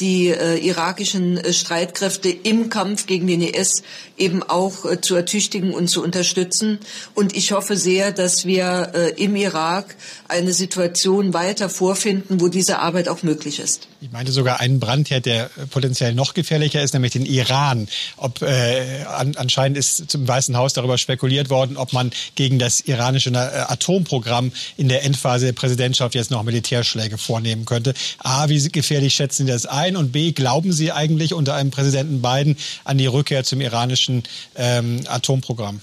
die 0.00 0.28
irakischen 0.28 1.40
Streitkräfte 1.52 2.30
im 2.30 2.68
Kampf 2.68 3.06
gegen 3.06 3.26
den 3.26 3.42
IS 3.42 3.82
eben 4.16 4.42
auch 4.42 5.00
zu 5.00 5.14
ertüchtigen 5.14 5.72
und 5.72 5.88
zu 5.88 6.02
unterstützen. 6.02 6.78
Und 7.14 7.36
ich 7.36 7.52
hoffe 7.52 7.76
sehr, 7.76 8.10
dass 8.10 8.44
wir 8.44 9.14
im 9.16 9.36
Irak 9.36 9.94
eine 10.26 10.52
Situation 10.52 11.32
weiter 11.32 11.68
vorfinden, 11.68 12.40
wo 12.40 12.48
diese 12.48 12.80
Arbeit 12.80 13.08
auch 13.08 13.22
möglich 13.22 13.60
ist. 13.60 13.86
Ich 14.00 14.10
meinte 14.10 14.32
sogar 14.32 14.60
einen 14.60 14.80
Brandherd, 14.80 15.26
der 15.26 15.50
potenziell 15.70 16.14
noch 16.14 16.34
gefährlicher 16.34 16.82
ist, 16.82 16.94
nämlich 16.94 17.12
den 17.12 17.26
Iran. 17.38 17.88
Ob 18.16 18.42
äh, 18.42 19.04
an, 19.04 19.34
anscheinend 19.36 19.78
ist 19.78 20.10
zum 20.10 20.26
Weißen 20.26 20.56
Haus 20.56 20.72
darüber 20.72 20.98
spekuliert 20.98 21.50
worden, 21.50 21.76
ob 21.76 21.92
man 21.92 22.10
gegen 22.34 22.58
das 22.58 22.80
iranische 22.80 23.30
äh, 23.30 23.36
Atomprogramm 23.36 24.52
in 24.76 24.88
der 24.88 25.04
Endphase 25.04 25.46
der 25.46 25.52
Präsidentschaft 25.52 26.14
jetzt 26.14 26.30
noch 26.30 26.42
Militärschläge 26.42 27.18
vornehmen 27.18 27.64
könnte. 27.64 27.94
A, 28.18 28.48
wie 28.48 28.68
gefährlich 28.68 29.14
schätzen 29.14 29.46
Sie 29.46 29.52
das 29.52 29.66
ein? 29.66 29.96
Und 29.96 30.12
B, 30.12 30.32
glauben 30.32 30.72
Sie 30.72 30.92
eigentlich 30.92 31.32
unter 31.32 31.54
einem 31.54 31.70
Präsidenten 31.70 32.20
Biden 32.20 32.56
an 32.84 32.98
die 32.98 33.06
Rückkehr 33.06 33.44
zum 33.44 33.60
iranischen 33.60 34.24
ähm, 34.56 35.00
Atomprogramm? 35.06 35.80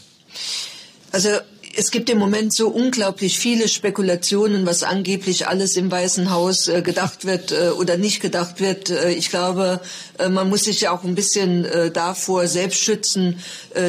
Also 1.12 1.30
es 1.78 1.92
gibt 1.92 2.10
im 2.10 2.18
Moment 2.18 2.54
so 2.54 2.70
unglaublich 2.70 3.38
viele 3.38 3.68
Spekulationen, 3.68 4.66
was 4.66 4.84
angeblich 4.84 5.48
alles 5.48 5.76
im 5.76 5.92
Weißen 5.92 6.32
Haus 6.32 6.68
äh, 6.68 6.82
gedacht 6.82 7.26
wird 7.26 7.52
äh, 7.52 7.70
oder 7.70 7.98
nicht 7.98 8.22
gedacht 8.22 8.62
wird. 8.62 8.90
Äh, 8.90 9.12
ich 9.12 9.30
glaube, 9.30 9.82
man 10.30 10.48
muss 10.48 10.64
sich 10.64 10.82
ja 10.82 10.92
auch 10.92 11.04
ein 11.04 11.16
bisschen 11.16 11.68
davor 11.94 12.48
selbst 12.48 12.80
schützen, 12.80 13.40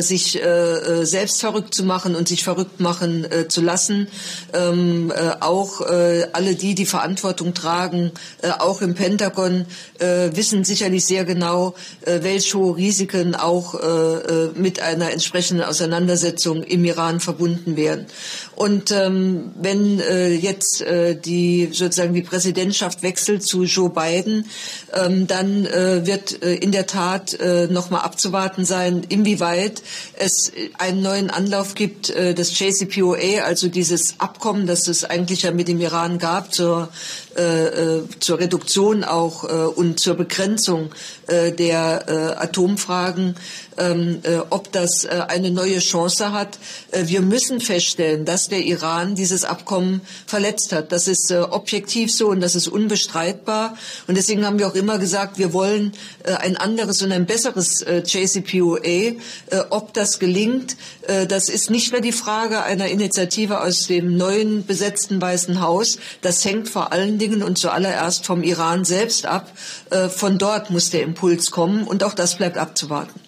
sich 0.01 0.41
selbst 1.03 1.41
verrückt 1.41 1.73
zu 1.73 1.85
machen 1.85 2.17
und 2.17 2.27
sich 2.27 2.43
verrückt 2.43 2.81
machen 2.81 3.25
zu 3.49 3.61
lassen. 3.61 4.09
Ähm, 4.53 5.13
auch 5.39 5.83
alle 5.83 6.57
die, 6.57 6.75
die 6.75 6.85
Verantwortung 6.85 7.55
tragen, 7.55 8.11
auch 8.59 8.83
im 8.83 8.97
Pentagon, 8.97 9.67
wissen 10.01 10.65
sicherlich 10.65 11.07
sehr 11.07 11.25
genau, 11.25 11.75
welche 12.05 12.59
Risiken 12.59 13.37
auch 13.37 13.75
mit 14.57 14.81
einer 14.81 15.13
entsprechenden 15.13 15.65
Auseinandersetzung 15.65 16.65
im 16.65 16.85
Iran 16.85 17.21
verbunden 17.21 17.76
werden. 17.77 18.07
Und 18.57 18.91
ähm, 18.91 19.53
wenn 19.55 20.01
äh, 20.01 20.33
jetzt 20.33 20.81
äh, 20.81 21.15
die 21.15 21.69
sozusagen 21.73 22.15
die 22.15 22.23
Präsidentschaft 22.23 23.03
wechselt 23.03 23.43
zu 23.43 23.65
Joe 23.65 23.91
Biden, 23.91 24.47
ähm, 24.95 25.27
dann 25.27 25.67
äh, 25.67 26.07
wird 26.07 26.43
äh, 26.43 26.55
in 26.55 26.73
der 26.73 26.87
Tat 26.87 27.35
äh, 27.35 27.67
noch 27.67 27.91
mal 27.91 28.01
abzuwarten 28.01 28.65
sein, 28.65 29.05
inwieweit 29.11 29.83
es 30.19 30.53
einen 30.79 31.03
neuen 31.03 31.29
Anlauf 31.29 31.75
gibt, 31.75 32.09
äh, 32.09 32.33
das 32.33 32.59
JCPOA, 32.59 33.43
also 33.45 33.69
dieses 33.69 34.21
Abkommen, 34.21 34.67
das 34.67 34.89
es 34.89 35.05
eigentlich 35.05 35.43
ja 35.43 35.51
mit 35.51 35.69
dem 35.69 35.81
Iran 35.81 36.19
gab 36.19 36.55
zur 36.55 36.89
äh, 37.37 37.43
äh 37.43 38.03
zur 38.21 38.39
Reduktion 38.39 39.05
auch 39.05 39.45
äh, 39.45 39.53
und 39.53 40.01
zur 40.01 40.15
Begrenzung 40.15 40.91
äh, 41.27 41.53
der 41.53 42.05
äh, 42.09 42.43
Atomfragen, 42.43 43.37
ähm, 43.77 44.21
äh, 44.23 44.39
ob 44.49 44.73
das 44.73 45.07
eine 45.07 45.51
neue 45.51 45.81
Chance 45.81 46.33
hat. 46.33 46.59
Wir 46.93 47.21
müssen 47.21 47.61
feststellen, 47.61 48.25
dass 48.25 48.46
der 48.49 48.61
Iran 48.61 49.15
dieses 49.15 49.45
Abkommen 49.45 50.01
verletzt 50.27 50.73
hat. 50.73 50.93
Das 50.93 51.09
ist 51.09 51.31
äh, 51.31 51.39
objektiv 51.39 52.13
so 52.13 52.29
und 52.29 52.41
das 52.41 52.55
ist 52.55 52.69
unbestreitbar. 52.69 53.77
Und 54.07 54.17
deswegen 54.17 54.45
haben 54.45 54.59
wir 54.59 54.69
auch 54.69 54.75
immer 54.75 54.99
gesagt, 54.99 55.39
wir 55.39 55.53
wollen 55.53 55.93
äh, 56.25 56.33
ein 56.35 56.57
anderes 56.57 57.03
und 57.03 57.13
ein 57.13 57.27
besseres 57.27 57.83
äh, 57.83 58.03
JCPOA. 58.05 58.79
Äh, 58.81 59.15
ob 59.71 59.95
das 59.95 60.19
gelingt, 60.19 60.77
äh, 61.07 61.27
das 61.27 61.49
ist 61.49 61.71
nicht 61.71 61.93
mehr 61.93 62.01
die 62.01 62.13
Frage 62.13 62.63
einer 62.63 62.89
Initiative 62.89 63.61
aus 63.61 63.87
dem 63.87 64.17
neuen 64.17 64.67
besetzten 64.67 65.21
Weißen 65.21 65.61
Haus. 65.61 65.99
Das 66.23 66.45
hängt 66.45 66.69
vor 66.69 66.93
allen 66.93 67.19
Dingen 67.19 67.43
und 67.43 67.59
zuallererst 67.59 68.27
vom 68.27 68.43
Iran 68.43 68.85
selbst 68.85 69.27
ab. 69.27 69.53
Äh, 69.91 70.09
von 70.09 70.39
dort 70.39 70.71
muss 70.71 70.91
der 70.91 71.03
Impuls 71.03 71.51
kommen 71.51 71.85
und 71.85 72.05
auch 72.05 72.15
das 72.15 72.37
bleibt 72.37 72.59
abzuwarten. 72.59 73.21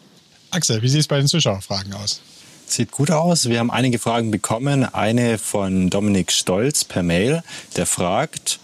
Axel, 0.51 0.83
wie 0.83 0.89
sieht 0.89 1.01
es 1.01 1.09
bei 1.09 1.19
den 1.19 1.29
Zuschauerfragen 1.29 1.93
aus? 1.95 2.21
Sieht 2.69 2.91
gut 2.91 3.11
aus. 3.11 3.49
Wir 3.49 3.61
haben 3.61 3.71
einige 3.71 3.99
Fragen 3.99 4.31
bekommen. 4.31 4.85
Eine 4.85 5.39
von 5.39 5.89
Dominik 5.89 6.31
Stolz 6.31 6.85
per 6.85 7.03
Mail, 7.03 7.43
der 7.77 7.87
fragt, 7.87 8.61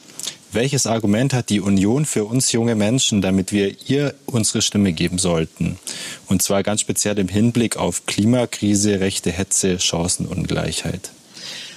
welches 0.52 0.86
Argument 0.86 1.32
hat 1.32 1.48
die 1.48 1.60
Union 1.60 2.04
für 2.04 2.26
uns 2.26 2.52
junge 2.52 2.74
Menschen, 2.74 3.22
damit 3.22 3.50
wir 3.50 3.74
ihr 3.88 4.14
unsere 4.26 4.60
Stimme 4.60 4.92
geben 4.92 5.18
sollten? 5.18 5.78
Und 6.26 6.42
zwar 6.42 6.62
ganz 6.62 6.82
speziell 6.82 7.18
im 7.18 7.28
Hinblick 7.28 7.78
auf 7.78 8.04
Klimakrise, 8.04 9.00
rechte 9.00 9.32
Hetze, 9.32 9.80
Chancenungleichheit. 9.80 11.10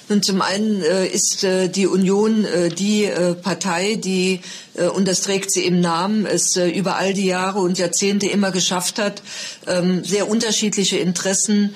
Nun, 0.10 0.22
zum 0.22 0.42
einen 0.42 0.82
äh, 0.84 1.06
ist 1.08 1.44
äh, 1.44 1.70
die 1.70 1.88
Union 1.88 2.46
äh, 2.46 2.70
die 2.70 3.06
äh, 3.06 3.34
Partei, 3.34 3.96
die, 3.96 4.40
und 4.86 5.08
das 5.08 5.22
trägt 5.22 5.52
sie 5.52 5.66
im 5.66 5.80
Namen, 5.80 6.26
es 6.26 6.56
äh, 6.56 6.68
über 6.70 6.98
all 6.98 7.14
die 7.14 7.26
Jahre 7.26 7.60
und 7.60 7.78
Jahrzehnte 7.78 8.28
immer 8.28 8.52
geschafft 8.52 9.00
hat, 9.00 9.22
ähm, 9.66 10.04
sehr 10.04 10.30
unterschiedliche 10.30 10.98
Interessen 10.98 11.74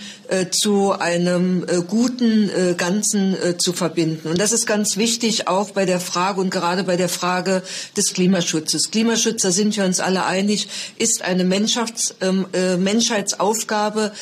zu 0.52 0.94
einem 0.94 1.66
guten 1.90 2.50
Ganzen 2.78 3.36
zu 3.58 3.74
verbinden. 3.74 4.30
Und 4.30 4.40
das 4.40 4.54
ist 4.54 4.66
ganz 4.66 4.96
wichtig, 4.96 5.50
auch 5.50 5.72
bei 5.72 5.86
der 5.86 6.00
Frage 6.00 6.40
und 6.40 6.52
gerade 6.52 6.86
bei 6.86 6.96
der 6.96 7.10
Frage 7.10 7.62
des 7.98 8.14
Klimaschutzes. 8.14 8.92
Klimaschutz, 8.92 9.42
da 9.42 9.52
sind 9.52 9.76
wir 9.76 9.84
uns 9.84 10.00
alle 10.00 10.24
einig, 10.24 10.70
ist 10.98 11.22
eine 11.24 11.44
Menschheits, 11.44 12.16
ähm, 12.22 12.46
Menschheitsaufgabe, 12.78 14.14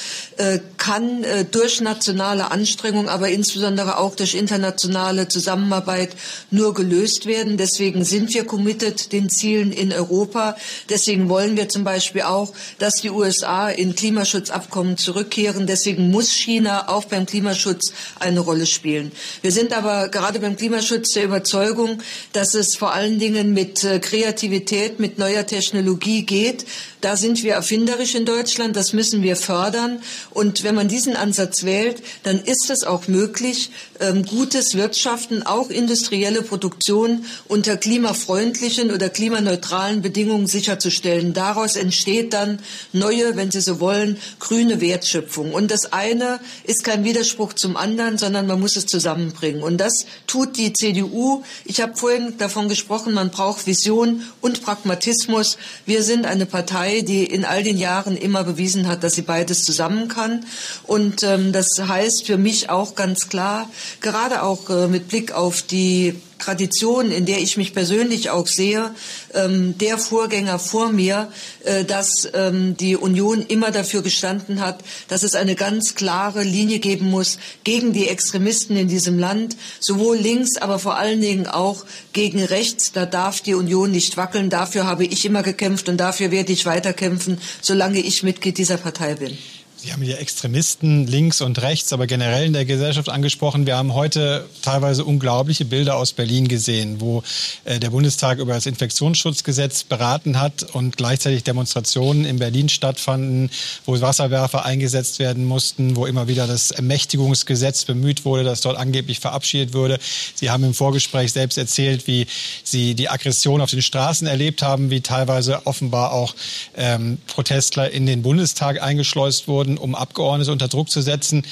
kann 0.78 1.24
durch 1.52 1.80
nationale 1.82 2.50
Anstrengungen, 2.50 3.08
aber 3.08 3.30
insbesondere 3.30 4.00
auch 4.00 4.16
durch 4.16 4.34
internationale 4.34 5.28
Zusammenarbeit 5.28 6.16
nur 6.50 6.74
gelöst 6.74 7.28
werden. 7.28 7.58
Deswegen 7.58 8.04
sind 8.04 8.34
wir 8.34 8.46
committed 8.70 9.12
den 9.12 9.30
Zielen 9.30 9.72
in 9.72 9.92
Europa. 9.92 10.56
Deswegen 10.90 11.28
wollen 11.28 11.58
wir 11.58 11.70
zum 11.70 11.84
Beispiel 11.84 12.22
auch, 12.22 12.54
dass 12.78 12.96
die 12.96 13.10
USA 13.10 13.70
in 13.70 13.96
Klimaschutzabkommen 13.96 14.98
zurückkehren. 14.98 15.66
Deswegen 15.66 16.12
muss 16.12 16.32
China 16.32 16.88
auch 16.90 17.06
beim 17.06 17.26
Klimaschutz 17.26 17.94
eine 18.20 18.42
Rolle 18.42 18.68
spielen. 18.68 19.12
Wir 19.42 19.52
sind 19.52 19.74
aber 19.74 20.10
gerade 20.10 20.40
beim 20.40 20.56
Klimaschutz 20.56 21.14
der 21.14 21.24
Überzeugung, 21.24 22.00
dass 22.34 22.54
es 22.54 22.76
vor 22.76 22.94
allen 22.94 23.18
Dingen 23.18 23.54
mit 23.54 23.84
äh, 23.84 24.00
Kreativität, 24.00 25.00
mit 25.00 25.18
neuer 25.18 25.46
Technologie 25.48 26.24
geht. 26.24 26.66
Da 27.02 27.16
sind 27.16 27.44
wir 27.44 27.54
erfinderisch 27.54 28.14
in 28.14 28.26
Deutschland, 28.26 28.76
das 28.76 28.94
müssen 28.94 29.24
wir 29.24 29.38
fördern. 29.38 30.02
Und 30.32 30.64
wenn 30.64 30.76
man 30.76 30.90
diesen 30.90 31.16
Ansatz 31.16 31.64
wählt, 31.64 32.04
dann 32.24 32.40
ist 32.40 32.70
es 32.70 32.84
auch 32.84 33.08
möglich, 33.08 33.72
ähm, 34.02 34.26
gutes 34.26 34.76
Wirtschaften, 34.76 35.44
auch 35.44 35.70
industrielle 35.70 36.42
Produktion 36.42 37.26
unter 37.48 37.78
klimafreundlichen 37.78 38.59
oder 38.94 39.10
klimaneutralen 39.10 40.02
Bedingungen 40.02 40.48
sicherzustellen. 40.48 41.34
Daraus 41.34 41.76
entsteht 41.76 42.34
dann 42.34 42.60
neue, 42.92 43.36
wenn 43.36 43.52
Sie 43.52 43.62
so 43.62 43.80
wollen, 43.80 44.18
grüne 44.40 44.82
Wertschöpfung. 44.82 45.54
Und 45.54 45.72
das 45.72 45.94
eine 45.94 46.40
ist 46.66 46.84
kein 46.84 47.04
Widerspruch 47.04 47.54
zum 47.54 47.78
anderen, 47.78 48.18
sondern 48.18 48.48
man 48.48 48.60
muss 48.60 48.76
es 48.76 48.86
zusammenbringen. 48.86 49.64
Und 49.64 49.78
das 49.78 50.06
tut 50.28 50.58
die 50.58 50.74
CDU. 50.74 51.44
Ich 51.64 51.82
habe 51.82 51.96
vorhin 51.96 52.38
davon 52.38 52.68
gesprochen, 52.68 53.14
man 53.14 53.30
braucht 53.30 53.66
Vision 53.66 54.24
und 54.42 54.62
Pragmatismus. 54.62 55.58
Wir 55.86 56.04
sind 56.04 56.26
eine 56.26 56.46
Partei, 56.46 57.02
die 57.02 57.24
in 57.24 57.46
all 57.46 57.64
den 57.64 57.78
Jahren 57.78 58.18
immer 58.18 58.44
bewiesen 58.44 58.88
hat, 58.88 59.04
dass 59.04 59.16
sie 59.16 59.22
beides 59.22 59.64
zusammen 59.64 60.10
kann. 60.10 60.46
Und 60.84 61.24
ähm, 61.24 61.54
das 61.54 61.68
heißt 61.80 62.26
für 62.26 62.38
mich 62.38 62.70
auch 62.70 62.96
ganz 62.96 63.30
klar, 63.30 63.70
gerade 64.02 64.44
auch 64.44 64.70
äh, 64.70 64.88
mit 64.88 65.08
Blick 65.08 65.32
auf 65.32 65.62
die 65.62 66.16
Tradition, 66.40 67.12
in 67.12 67.26
der 67.26 67.40
ich 67.40 67.58
mich 67.58 67.74
persönlich 67.74 68.30
auch 68.30 68.48
sehe, 68.48 68.92
ähm, 69.34 69.78
der 69.78 69.98
Vorgänger 69.98 70.58
vor 70.58 70.92
mir, 70.92 71.32
äh, 71.64 71.86
dass 71.86 72.28
ähm, 72.34 72.76
die 72.78 72.96
Union 72.96 73.46
immer 73.48 73.72
dafür 73.72 74.02
gestanden 74.02 74.62
hat, 74.62 74.84
dass 75.08 75.24
es 75.24 75.36
eine 75.36 75.56
ganz 75.56 75.96
klare 75.96 76.44
Linie 76.44 76.80
geben 76.80 77.10
muss 77.10 77.38
gegen 77.64 77.94
die 77.94 78.08
Extremisten 78.08 78.76
in 78.78 78.88
diesem 78.88 79.20
Land, 79.20 79.56
sowohl 79.80 80.18
links, 80.18 80.58
aber 80.58 80.80
vor 80.80 80.98
allen 80.98 81.22
Dingen 81.22 81.48
auch 81.48 81.86
gegen 82.14 82.44
rechts. 82.44 82.92
Da 82.92 83.06
darf 83.06 83.42
die 83.42 83.54
Union 83.54 83.92
nicht 83.92 84.18
wackeln. 84.18 84.50
Dafür 84.50 84.86
habe 84.88 85.06
ich 85.06 85.26
immer 85.26 85.44
gekämpft 85.44 85.90
und 85.90 85.98
dafür 85.98 86.32
werde 86.32 86.52
ich 86.52 86.66
weiterkämpfen, 86.66 87.40
solange 87.62 88.00
ich 88.00 88.24
Mitglied 88.24 88.58
dieser 88.58 88.78
Partei 88.78 89.16
bin. 89.16 89.38
Sie 89.82 89.94
haben 89.94 90.02
hier 90.02 90.20
Extremisten 90.20 91.08
links 91.08 91.40
und 91.40 91.62
rechts, 91.62 91.94
aber 91.94 92.06
generell 92.06 92.46
in 92.46 92.52
der 92.52 92.66
Gesellschaft 92.66 93.08
angesprochen. 93.08 93.66
Wir 93.66 93.78
haben 93.78 93.94
heute 93.94 94.46
teilweise 94.62 95.06
unglaubliche 95.06 95.64
Bilder 95.64 95.96
aus 95.96 96.12
Berlin 96.12 96.50
gesehen, 96.50 97.00
wo 97.00 97.24
äh, 97.64 97.80
der 97.80 97.92
Bundestag 97.92 98.40
über 98.40 98.54
das 98.54 98.66
Infektionsschutzgesetz 98.66 99.86
beraten 99.86 100.38
hat 100.38 100.64
und 100.74 100.98
gleichzeitig 100.98 101.46
Demonstrationen 101.46 102.26
in 102.26 102.40
Berlin 102.40 102.68
stattfanden, 102.68 103.52
wo 103.86 104.00
Wasserwerfer 104.02 104.66
eingesetzt 104.66 105.18
werden 105.20 105.46
mussten, 105.46 105.96
wo 105.96 106.06
immer 106.06 106.28
wieder 106.28 106.46
das 106.46 106.72
Ermächtigungsgesetz 106.72 107.86
bemüht 107.86 108.26
wurde, 108.26 108.44
das 108.44 108.60
dort 108.60 108.76
angeblich 108.76 109.22
verabschiedet 109.22 109.74
würde. 109.74 109.98
Sie 110.36 110.50
haben 110.50 110.66
im 110.66 110.74
Vorgespräch 110.74 111.32
selbst 111.32 111.58
erzählt, 111.58 112.06
wie 112.06 112.28
Sie 112.66 112.96
die 112.96 113.08
Aggression 113.08 113.62
auf 113.62 113.70
den 113.70 113.82
Straßen 113.82 114.28
erlebt 114.28 114.62
haben, 114.62 114.90
wie 114.90 115.00
teilweise 115.00 115.66
offenbar 115.66 116.12
auch 116.12 116.36
ähm, 116.76 117.18
Protestler 117.28 117.90
in 117.92 118.06
den 118.06 118.24
Bundestag 118.24 118.82
eingeschleust 118.82 119.48
wurden 119.48 119.69
wurden, 119.70 119.78
um 119.78 119.96
Abgeordnete 119.96 120.52
unter 120.52 120.68
Druck 120.68 120.90
zu 120.90 121.02
setzen. 121.02 121.44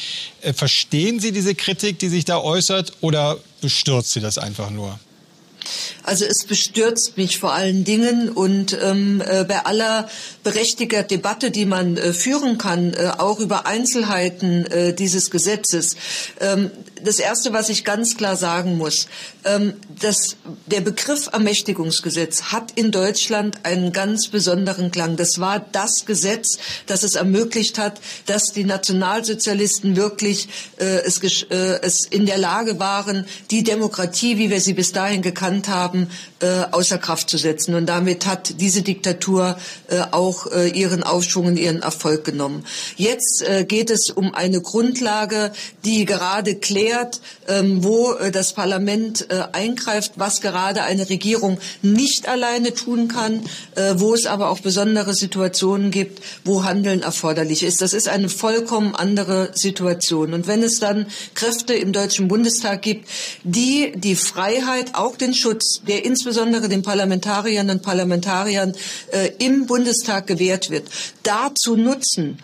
Äh, 0.42 0.54
verstehen 0.54 1.20
Sie 1.20 1.32
diese 1.32 1.56
Kritik, 1.56 2.00
die 2.00 2.10
sich 2.10 2.26
da 2.26 2.40
äußert, 2.40 2.94
oder 3.02 3.38
bestürzt 3.62 4.12
Sie 4.14 4.22
das 4.22 4.38
einfach 4.38 4.70
nur? 4.70 5.00
Also 6.04 6.24
es 6.24 6.46
bestürzt 6.48 7.18
mich 7.18 7.40
vor 7.40 7.52
allen 7.54 7.84
Dingen 7.84 8.30
und 8.30 8.78
ähm, 8.82 9.22
äh, 9.26 9.44
bei 9.44 9.66
aller 9.66 10.08
berechtigter 10.42 11.04
Debatte, 11.04 11.52
die 11.52 11.66
man 11.66 11.98
äh, 11.98 12.14
führen 12.14 12.58
kann, 12.58 12.94
äh, 12.94 13.12
auch 13.18 13.42
über 13.42 13.66
Einzelheiten 13.66 14.66
äh, 14.68 14.94
dieses 14.94 15.30
Gesetzes. 15.30 15.98
Ähm, 16.40 16.72
das 17.04 17.20
Erste, 17.20 17.54
was 17.54 17.70
ich 17.70 17.84
ganz 17.84 18.18
klar 18.18 18.36
sagen 18.36 18.78
muss, 18.78 19.08
ähm, 19.46 19.74
dass 20.00 20.36
der 20.66 20.82
Begriff 20.82 21.30
Ermächtigungsgesetz 21.32 22.44
hat 22.44 22.72
in 22.76 22.92
Deutschland 22.92 23.60
einen 23.64 23.92
ganz 23.92 24.28
besonderen 24.30 24.92
Klang. 24.92 25.16
Das 25.16 25.40
war 25.40 25.66
das 25.72 26.06
Gesetz, 26.06 26.58
das 26.86 27.04
es 27.04 27.16
ermöglicht 27.16 27.78
hat, 27.78 28.00
dass 28.26 28.52
die 28.54 28.64
Nationalsozialisten 28.64 29.96
wirklich 29.96 30.48
äh, 30.78 31.02
es, 31.06 31.22
äh, 31.22 31.80
es 31.82 32.06
in 32.06 32.26
der 32.26 32.38
Lage 32.38 32.80
waren, 32.80 33.26
die 33.52 33.64
Demokratie, 33.64 34.38
wie 34.38 34.50
wir 34.50 34.62
sie 34.62 34.74
bis 34.74 34.92
dahin 34.92 35.22
gekannt 35.22 35.68
haben, 35.68 36.10
äh, 36.40 36.66
außer 36.72 36.98
Kraft 36.98 37.30
zu 37.30 37.38
setzen. 37.38 37.76
Und 37.76 37.88
damit 37.88 38.26
hat 38.26 38.60
diese 38.60 38.82
Diktatur 38.82 39.58
äh, 39.88 40.02
auch 40.12 40.48
äh, 40.52 40.70
ihren 40.70 41.04
Aufschwung 41.04 41.48
und 41.48 41.58
ihren 41.58 41.82
Erfolg 41.82 42.24
genommen. 42.24 42.66
Jetzt 42.96 43.44
äh, 43.48 43.66
geht 43.66 43.90
es 43.90 44.10
um 44.10 44.34
eine 44.34 44.62
Grundlage, 44.62 45.52
die 45.84 46.06
gerade 46.06 46.56
klärt, 46.56 46.87
ähm, 47.48 47.84
wo 47.84 48.14
äh, 48.14 48.32
das 48.32 48.54
Parlament 48.54 49.28
äh, 49.30 49.44
eingreift, 49.52 50.14
was 50.16 50.42
gerade 50.42 50.84
eine 50.84 51.10
Regierung 51.10 51.58
nicht 51.82 52.28
alleine 52.28 52.74
tun 52.74 53.08
kann, 53.08 53.42
äh, 53.76 53.94
wo 53.96 54.14
es 54.14 54.26
aber 54.26 54.50
auch 54.50 54.60
besondere 54.60 55.14
Situationen 55.14 55.92
gibt, 55.92 56.22
wo 56.44 56.64
Handeln 56.64 57.02
erforderlich 57.02 57.64
ist. 57.64 57.82
Das 57.82 57.94
ist 57.94 58.08
eine 58.08 58.30
vollkommen 58.30 58.96
andere 58.96 59.52
Situation. 59.54 60.34
Und 60.34 60.48
wenn 60.48 60.64
es 60.64 60.80
dann 60.80 61.08
Kräfte 61.36 61.74
im 61.74 61.94
Deutschen 61.94 62.28
Bundestag 62.28 62.82
gibt, 62.82 63.10
die 63.44 63.94
die 63.96 64.16
Freiheit, 64.16 64.96
auch 64.96 65.16
den 65.16 65.34
Schutz, 65.34 65.82
der 65.88 66.06
insbesondere 66.06 66.70
den 66.70 66.82
Parlamentariern 66.82 67.70
und 67.70 67.82
Parlamentariern 67.82 68.74
im 69.40 69.66
Bundestag 69.66 70.28
gewährt 70.28 70.70
wird, 70.70 70.90
dazu 71.24 71.76
nutzen, 71.76 72.40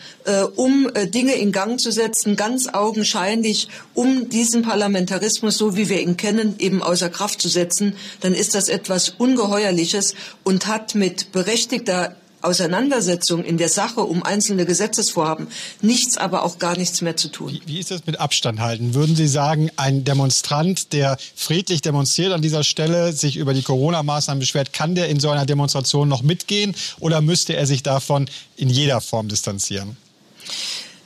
um 0.56 0.90
Dinge 1.14 1.36
in 1.36 1.52
Gang 1.52 1.80
zu 1.80 1.92
setzen, 1.92 2.36
ganz 2.36 2.68
augenscheinlich, 2.68 3.68
um 3.94 4.30
diesen 4.34 4.64
Parlamentarismus, 4.64 5.58
so 5.58 5.78
wie 5.78 5.88
wir 5.88 6.02
ihn 6.02 6.18
kennen, 6.18 6.56
eben 6.60 6.84
außer 6.84 7.10
Kraft 7.10 7.40
zu 7.40 7.48
setzen, 7.48 7.96
dann 8.20 8.34
ist 8.34 8.56
das 8.56 8.68
etwas 8.68 9.10
Ungeheuerliches 9.10 10.16
und 10.44 10.68
hat 10.68 10.96
mit 10.96 11.32
berechtigter 11.32 12.16
Auseinandersetzung 12.44 13.44
in 13.44 13.58
der 13.58 13.70
Sache 13.70 14.02
um 14.02 14.22
einzelne 14.24 14.66
Gesetzesvorhaben 14.66 15.48
nichts, 15.82 16.18
aber 16.18 16.44
auch 16.44 16.60
gar 16.60 16.78
nichts 16.78 17.02
mehr 17.02 17.16
zu 17.16 17.30
tun. 17.30 17.54
Wie, 17.54 17.62
wie, 17.66 17.80
ist 17.80 17.92
das 17.92 18.06
mit 18.06 18.20
Abstand 18.20 18.60
halten? 18.60 18.94
Würden 18.94 19.16
Sie 19.16 19.28
sagen, 19.28 19.72
ein 19.78 20.04
Demonstrant, 20.04 20.92
der 20.92 21.18
friedlich 21.36 21.82
demonstriert 21.82 22.34
an 22.34 22.42
dieser 22.42 22.64
Stelle, 22.64 23.14
sich 23.14 23.38
über 23.38 23.54
die 23.54 23.62
Corona-Maßnahmen 23.62 24.40
beschwert, 24.40 24.74
kann 24.74 24.94
der 24.94 25.08
in 25.08 25.20
so 25.20 25.30
einer 25.30 25.46
Demonstration 25.46 26.10
noch 26.10 26.22
mitgehen 26.22 26.76
oder 27.00 27.22
müsste 27.22 27.56
er 27.56 27.66
sich 27.66 27.82
davon 27.82 28.30
in 28.58 28.70
jeder 28.70 29.00
Form 29.00 29.30
distanzieren? 29.30 29.96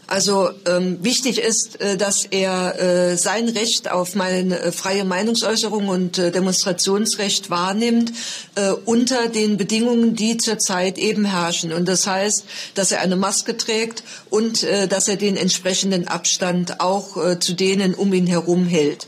Also 0.10 0.52
ähm, 0.66 1.04
wichtig 1.04 1.38
ist, 1.38 1.82
äh, 1.82 1.98
dass 1.98 2.24
er 2.24 2.80
äh, 2.80 3.18
sein 3.18 3.50
Recht 3.50 3.92
auf 3.92 4.16
meine 4.16 4.58
äh, 4.58 4.72
freie 4.72 5.04
Meinungsäußerung 5.04 5.90
und 5.90 6.18
äh, 6.18 6.32
Demonstrationsrecht 6.32 7.50
wahrnimmt 7.50 8.14
äh, 8.56 8.70
unter 8.70 9.28
den 9.28 9.58
Bedingungen, 9.58 10.16
die 10.16 10.38
zurzeit 10.38 10.98
eben 10.98 11.26
herrschen. 11.26 11.74
Und 11.74 11.90
das 11.90 12.08
heißt, 12.08 12.46
dass 12.74 12.94
er 12.94 13.02
eine 13.02 13.18
Maske 13.18 13.58
trägt 13.58 14.04
und 14.30 14.64
äh, 14.64 14.88
dass 14.88 15.10
er 15.10 15.18
den 15.18 15.36
entsprechenden 15.36 16.08
Abstand 16.08 16.80
auch 16.80 17.38
zu 17.40 17.54
denen 17.54 17.94
um 17.94 18.14
ihn 18.14 18.28
herum 18.28 18.66
hält. 18.66 19.08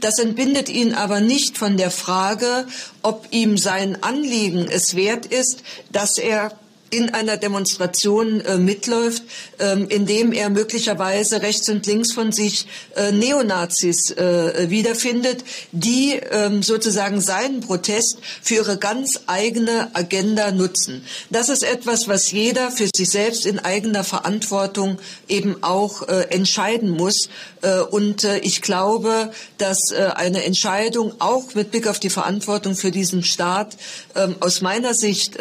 Das 0.00 0.18
entbindet 0.18 0.68
ihn 0.68 0.94
aber 0.94 1.20
nicht 1.20 1.58
von 1.58 1.76
der 1.76 1.90
Frage, 1.90 2.66
ob 3.02 3.28
ihm 3.30 3.56
sein 3.56 4.02
Anliegen 4.02 4.66
es 4.68 4.96
wert 4.96 5.26
ist, 5.26 5.62
dass 5.92 6.18
er 6.18 6.52
in 6.90 7.10
einer 7.10 7.36
Demonstration 7.36 8.40
äh, 8.40 8.58
mitläuft, 8.58 9.22
ähm, 9.58 9.86
indem 9.88 10.32
er 10.32 10.50
möglicherweise 10.50 11.40
rechts 11.42 11.68
und 11.68 11.86
links 11.86 12.12
von 12.12 12.32
sich 12.32 12.66
äh, 12.96 13.12
Neonazis 13.12 14.10
äh, 14.10 14.68
wiederfindet, 14.70 15.44
die 15.72 16.14
ähm, 16.30 16.62
sozusagen 16.62 17.20
seinen 17.20 17.60
Protest 17.60 18.18
für 18.42 18.56
ihre 18.56 18.76
ganz 18.76 19.20
eigene 19.26 19.94
Agenda 19.94 20.50
nutzen. 20.50 21.04
Das 21.30 21.48
ist 21.48 21.62
etwas, 21.62 22.08
was 22.08 22.30
jeder 22.32 22.70
für 22.70 22.88
sich 22.94 23.08
selbst 23.08 23.46
in 23.46 23.58
eigener 23.58 24.04
Verantwortung 24.04 24.98
eben 25.28 25.62
auch 25.62 26.08
äh, 26.08 26.26
entscheiden 26.30 26.90
muss. 26.90 27.28
Äh, 27.62 27.80
und 27.80 28.24
äh, 28.24 28.38
ich 28.38 28.62
glaube, 28.62 29.32
dass 29.58 29.78
eine 29.92 30.44
Entscheidung 30.44 31.12
auch 31.18 31.54
mit 31.54 31.70
Blick 31.70 31.86
auf 31.86 32.00
die 32.00 32.10
Verantwortung 32.10 32.74
für 32.74 32.90
diesen 32.90 33.22
Staat 33.22 33.76
ähm, 34.14 34.36
aus 34.40 34.60
meiner 34.60 34.94
Sicht 34.94 35.36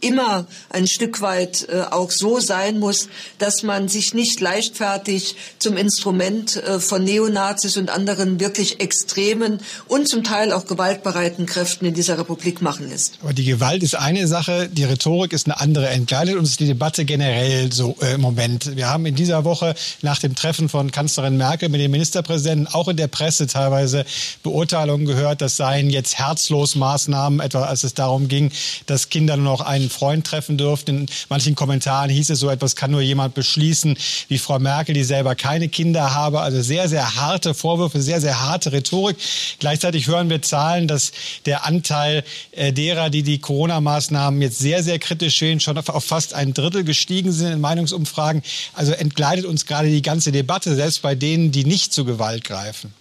immer 0.00 0.46
ein 0.70 0.86
Stück 0.86 1.20
weit 1.20 1.68
äh, 1.68 1.82
auch 1.90 2.10
so 2.10 2.40
sein 2.40 2.78
muss, 2.78 3.08
dass 3.38 3.62
man 3.62 3.88
sich 3.88 4.14
nicht 4.14 4.40
leichtfertig 4.40 5.36
zum 5.58 5.76
Instrument 5.76 6.56
äh, 6.56 6.80
von 6.80 7.04
Neonazis 7.04 7.76
und 7.76 7.90
anderen 7.90 8.40
wirklich 8.40 8.80
extremen 8.80 9.58
und 9.88 10.08
zum 10.08 10.24
Teil 10.24 10.52
auch 10.52 10.66
gewaltbereiten 10.66 11.46
Kräften 11.46 11.86
in 11.86 11.94
dieser 11.94 12.18
Republik 12.18 12.62
machen 12.62 12.88
lässt. 12.88 13.18
Aber 13.22 13.32
die 13.32 13.44
Gewalt 13.44 13.82
ist 13.82 13.94
eine 13.94 14.26
Sache, 14.26 14.68
die 14.70 14.84
Rhetorik 14.84 15.32
ist 15.32 15.46
eine 15.46 15.60
andere. 15.60 15.88
Entgleitet 15.88 16.36
uns 16.36 16.56
die 16.56 16.66
Debatte 16.66 17.04
generell 17.04 17.72
so 17.72 17.96
äh, 18.00 18.14
im 18.14 18.20
Moment. 18.20 18.76
Wir 18.76 18.88
haben 18.88 19.06
in 19.06 19.14
dieser 19.14 19.44
Woche 19.44 19.74
nach 20.02 20.18
dem 20.18 20.34
Treffen 20.34 20.68
von 20.68 20.90
Kanzlerin 20.90 21.36
Merkel 21.36 21.68
mit 21.68 21.80
dem 21.80 21.90
Ministerpräsidenten 21.90 22.66
auch 22.68 22.88
in 22.88 22.96
der 22.96 23.08
Presse 23.08 23.46
teilweise 23.46 24.04
Beurteilungen 24.42 25.06
gehört, 25.06 25.40
das 25.40 25.56
seien 25.56 25.90
jetzt 25.90 26.18
herzlos 26.18 26.74
Maßnahmen, 26.74 27.40
etwa 27.40 27.64
als 27.64 27.84
es 27.84 27.94
darum 27.94 28.28
ging, 28.28 28.50
dass 28.86 29.08
Kinder 29.08 29.36
nur 29.36 29.56
noch 29.56 29.60
einen 29.60 29.85
Freund 29.90 30.26
treffen 30.26 30.58
dürften. 30.58 31.00
In 31.00 31.06
manchen 31.28 31.54
Kommentaren 31.54 32.10
hieß 32.10 32.30
es 32.30 32.40
so 32.40 32.48
etwas 32.50 32.76
kann 32.76 32.90
nur 32.90 33.00
jemand 33.00 33.34
beschließen 33.34 33.96
wie 34.28 34.38
Frau 34.38 34.58
Merkel, 34.58 34.94
die 34.94 35.04
selber 35.04 35.34
keine 35.34 35.68
Kinder 35.68 36.14
habe. 36.14 36.40
Also 36.40 36.62
sehr, 36.62 36.88
sehr 36.88 37.16
harte 37.16 37.54
Vorwürfe, 37.54 38.00
sehr, 38.00 38.20
sehr 38.20 38.40
harte 38.40 38.72
Rhetorik. 38.72 39.16
Gleichzeitig 39.58 40.06
hören 40.06 40.30
wir 40.30 40.42
Zahlen, 40.42 40.88
dass 40.88 41.12
der 41.46 41.64
Anteil 41.66 42.24
äh, 42.52 42.72
derer, 42.72 43.10
die 43.10 43.22
die 43.22 43.38
Corona-Maßnahmen 43.38 44.40
jetzt 44.42 44.58
sehr, 44.58 44.82
sehr 44.82 44.98
kritisch 44.98 45.38
sehen, 45.38 45.60
schon 45.60 45.78
auf 45.78 46.04
fast 46.04 46.34
ein 46.34 46.54
Drittel 46.54 46.84
gestiegen 46.84 47.32
sind 47.32 47.52
in 47.52 47.60
Meinungsumfragen. 47.60 48.42
Also 48.74 48.92
entgleitet 48.92 49.44
uns 49.44 49.66
gerade 49.66 49.88
die 49.88 50.02
ganze 50.02 50.32
Debatte, 50.32 50.74
selbst 50.74 51.02
bei 51.02 51.14
denen, 51.14 51.52
die 51.52 51.64
nicht 51.64 51.92
zu 51.92 52.04
Gewalt 52.04 52.44
greifen. 52.44 52.92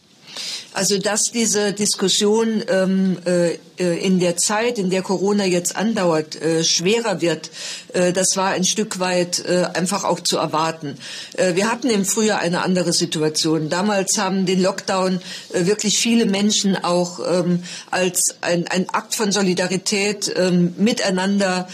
Also 0.73 0.97
dass 0.97 1.31
diese 1.31 1.73
Diskussion 1.73 2.63
ähm, 2.67 3.17
äh, 3.25 3.57
in 3.77 4.19
der 4.19 4.37
Zeit, 4.37 4.77
in 4.77 4.89
der 4.89 5.01
Corona 5.01 5.45
jetzt 5.45 5.75
andauert, 5.75 6.41
äh, 6.41 6.63
schwerer 6.63 7.21
wird, 7.21 7.49
äh, 7.93 8.13
das 8.13 8.35
war 8.35 8.49
ein 8.49 8.63
Stück 8.63 8.99
weit 8.99 9.43
äh, 9.45 9.65
einfach 9.73 10.03
auch 10.03 10.19
zu 10.19 10.37
erwarten. 10.37 10.97
Äh, 11.33 11.55
wir 11.55 11.71
hatten 11.71 11.89
im 11.89 12.05
Frühjahr 12.05 12.39
eine 12.39 12.61
andere 12.61 12.93
Situation. 12.93 13.69
Damals 13.69 14.17
haben 14.17 14.45
den 14.45 14.61
Lockdown 14.61 15.19
äh, 15.53 15.65
wirklich 15.65 15.97
viele 15.97 16.25
Menschen 16.25 16.81
auch 16.81 17.19
ähm, 17.19 17.63
als 17.91 18.35
ein, 18.41 18.67
ein 18.67 18.89
Akt 18.89 19.15
von 19.15 19.31
Solidarität 19.31 20.33
ähm, 20.35 20.73
miteinander 20.77 21.67